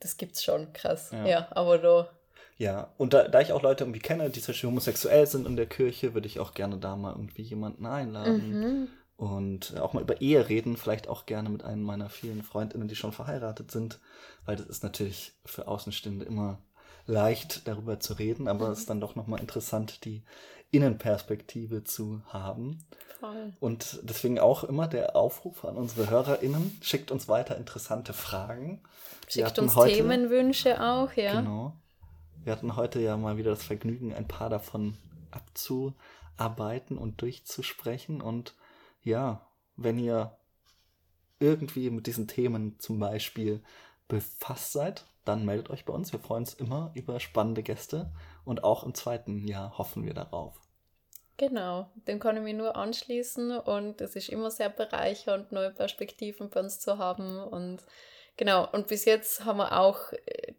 das 0.00 0.16
gibt's 0.16 0.44
schon, 0.44 0.72
krass. 0.72 1.10
Ja, 1.12 1.26
ja 1.26 1.48
aber 1.52 1.78
da 1.78 2.08
ja, 2.56 2.92
und 2.98 3.12
da, 3.12 3.26
da 3.26 3.40
ich 3.40 3.52
auch 3.52 3.62
Leute 3.62 3.82
irgendwie 3.82 3.98
kenne, 3.98 4.30
die 4.30 4.40
zum 4.40 4.52
Beispiel 4.52 4.68
homosexuell 4.68 5.26
sind 5.26 5.44
in 5.44 5.56
der 5.56 5.66
Kirche, 5.66 6.14
würde 6.14 6.28
ich 6.28 6.38
auch 6.38 6.54
gerne 6.54 6.78
da 6.78 6.94
mal 6.94 7.10
irgendwie 7.10 7.42
jemanden 7.42 7.84
einladen. 7.84 8.60
Mhm 8.60 8.88
und 9.16 9.78
auch 9.78 9.92
mal 9.92 10.02
über 10.02 10.20
Ehe 10.20 10.48
reden, 10.48 10.76
vielleicht 10.76 11.08
auch 11.08 11.26
gerne 11.26 11.48
mit 11.48 11.62
einem 11.62 11.82
meiner 11.82 12.08
vielen 12.08 12.42
Freundinnen, 12.42 12.88
die 12.88 12.96
schon 12.96 13.12
verheiratet 13.12 13.70
sind, 13.70 14.00
weil 14.44 14.56
das 14.56 14.66
ist 14.66 14.82
natürlich 14.82 15.32
für 15.44 15.68
Außenstehende 15.68 16.24
immer 16.24 16.58
leicht 17.06 17.68
darüber 17.68 18.00
zu 18.00 18.14
reden, 18.14 18.48
aber 18.48 18.68
es 18.70 18.80
ist 18.80 18.90
dann 18.90 19.00
doch 19.00 19.14
nochmal 19.14 19.40
interessant, 19.40 20.04
die 20.04 20.22
Innenperspektive 20.70 21.84
zu 21.84 22.22
haben. 22.28 22.84
Voll. 23.20 23.52
Und 23.60 24.00
deswegen 24.02 24.38
auch 24.40 24.64
immer 24.64 24.88
der 24.88 25.14
Aufruf 25.14 25.64
an 25.64 25.76
unsere 25.76 26.10
HörerInnen, 26.10 26.78
schickt 26.82 27.10
uns 27.10 27.28
weiter 27.28 27.56
interessante 27.56 28.12
Fragen. 28.12 28.82
Schickt 29.28 29.58
uns 29.58 29.76
heute, 29.76 29.94
Themenwünsche 29.94 30.82
auch, 30.82 31.12
ja. 31.12 31.40
Genau. 31.40 31.74
Wir 32.42 32.52
hatten 32.52 32.76
heute 32.76 33.00
ja 33.00 33.16
mal 33.16 33.36
wieder 33.36 33.50
das 33.50 33.62
Vergnügen, 33.62 34.12
ein 34.12 34.28
paar 34.28 34.50
davon 34.50 34.96
abzuarbeiten 35.30 36.98
und 36.98 37.22
durchzusprechen 37.22 38.20
und 38.20 38.54
ja, 39.04 39.46
wenn 39.76 39.98
ihr 39.98 40.36
irgendwie 41.38 41.90
mit 41.90 42.06
diesen 42.06 42.26
Themen 42.26 42.78
zum 42.78 42.98
Beispiel 42.98 43.62
befasst 44.08 44.72
seid, 44.72 45.04
dann 45.24 45.44
meldet 45.44 45.70
euch 45.70 45.84
bei 45.84 45.92
uns. 45.92 46.12
Wir 46.12 46.20
freuen 46.20 46.42
uns 46.42 46.54
immer 46.54 46.90
über 46.94 47.20
spannende 47.20 47.62
Gäste 47.62 48.12
und 48.44 48.64
auch 48.64 48.84
im 48.84 48.94
zweiten 48.94 49.46
Jahr 49.46 49.78
hoffen 49.78 50.04
wir 50.04 50.14
darauf. 50.14 50.60
Genau, 51.36 51.90
dem 52.06 52.20
kann 52.20 52.36
ich 52.36 52.42
mich 52.42 52.54
nur 52.54 52.76
anschließen 52.76 53.58
und 53.58 54.00
es 54.00 54.14
ist 54.14 54.28
immer 54.28 54.50
sehr 54.52 54.70
bereichernd, 54.70 55.50
neue 55.50 55.72
Perspektiven 55.72 56.48
bei 56.48 56.60
uns 56.60 56.78
zu 56.78 56.98
haben 56.98 57.38
und 57.38 57.80
genau, 58.36 58.68
und 58.70 58.86
bis 58.86 59.04
jetzt 59.04 59.44
haben 59.44 59.58
wir 59.58 59.80
auch 59.80 60.12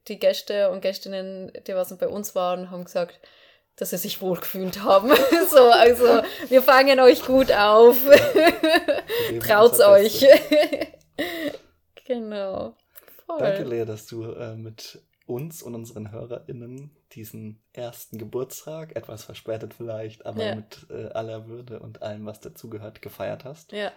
die 0.09 0.19
Gäste 0.19 0.71
und 0.71 0.81
Gästinnen, 0.81 1.53
die 1.65 1.75
was 1.75 1.97
bei 1.97 2.09
uns 2.09 2.35
waren, 2.35 2.71
haben 2.71 2.83
gesagt, 2.83 3.21
dass 3.75 3.89
sie 3.89 3.97
sich 3.97 4.21
wohlgefühlt 4.21 4.83
haben. 4.83 5.09
so, 5.49 5.69
also 5.69 6.21
wir 6.49 6.61
fangen 6.61 6.99
euch 6.99 7.25
gut 7.25 7.51
auf. 7.51 7.97
Traut's 9.41 9.79
euch. 9.81 10.25
genau. 12.05 12.75
Voll. 13.25 13.39
Danke, 13.39 13.63
Lea, 13.63 13.85
dass 13.85 14.05
du 14.05 14.23
äh, 14.23 14.55
mit 14.55 14.99
uns 15.25 15.63
und 15.63 15.75
unseren 15.75 16.11
HörerInnen 16.11 16.95
diesen 17.13 17.63
ersten 17.73 18.17
Geburtstag, 18.17 18.95
etwas 18.95 19.23
verspätet 19.23 19.73
vielleicht, 19.73 20.25
aber 20.25 20.43
ja. 20.43 20.55
mit 20.55 20.85
äh, 20.89 21.07
aller 21.07 21.47
Würde 21.47 21.79
und 21.79 22.01
allem, 22.03 22.25
was 22.25 22.39
dazugehört, 22.41 23.01
gefeiert 23.01 23.43
hast. 23.43 23.71
Ja. 23.71 23.91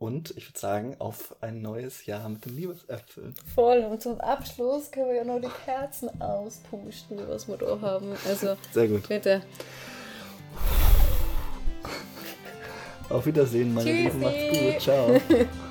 Und 0.00 0.30
ich 0.30 0.48
würde 0.48 0.58
sagen, 0.58 0.96
auf 0.98 1.36
ein 1.42 1.60
neues 1.60 2.06
Jahr 2.06 2.26
mit 2.26 2.46
den 2.46 2.56
Liebesäpfeln. 2.56 3.34
Voll. 3.54 3.80
Und 3.80 4.00
zum 4.00 4.18
Abschluss 4.18 4.90
können 4.90 5.08
wir 5.08 5.16
ja 5.16 5.24
noch 5.24 5.42
die 5.42 5.50
Kerzen 5.66 6.08
auspusten, 6.22 7.18
was 7.28 7.46
wir 7.46 7.58
da 7.58 7.78
haben. 7.82 8.12
Also, 8.26 8.56
Sehr 8.72 8.88
gut. 8.88 9.06
Bitte. 9.06 9.42
Auf 13.10 13.26
Wiedersehen, 13.26 13.74
meine 13.74 13.90
Tschüssi. 13.90 14.02
Lieben. 14.04 14.20
Macht's 14.20 14.58
gut. 14.58 14.80
Ciao. 14.80 15.20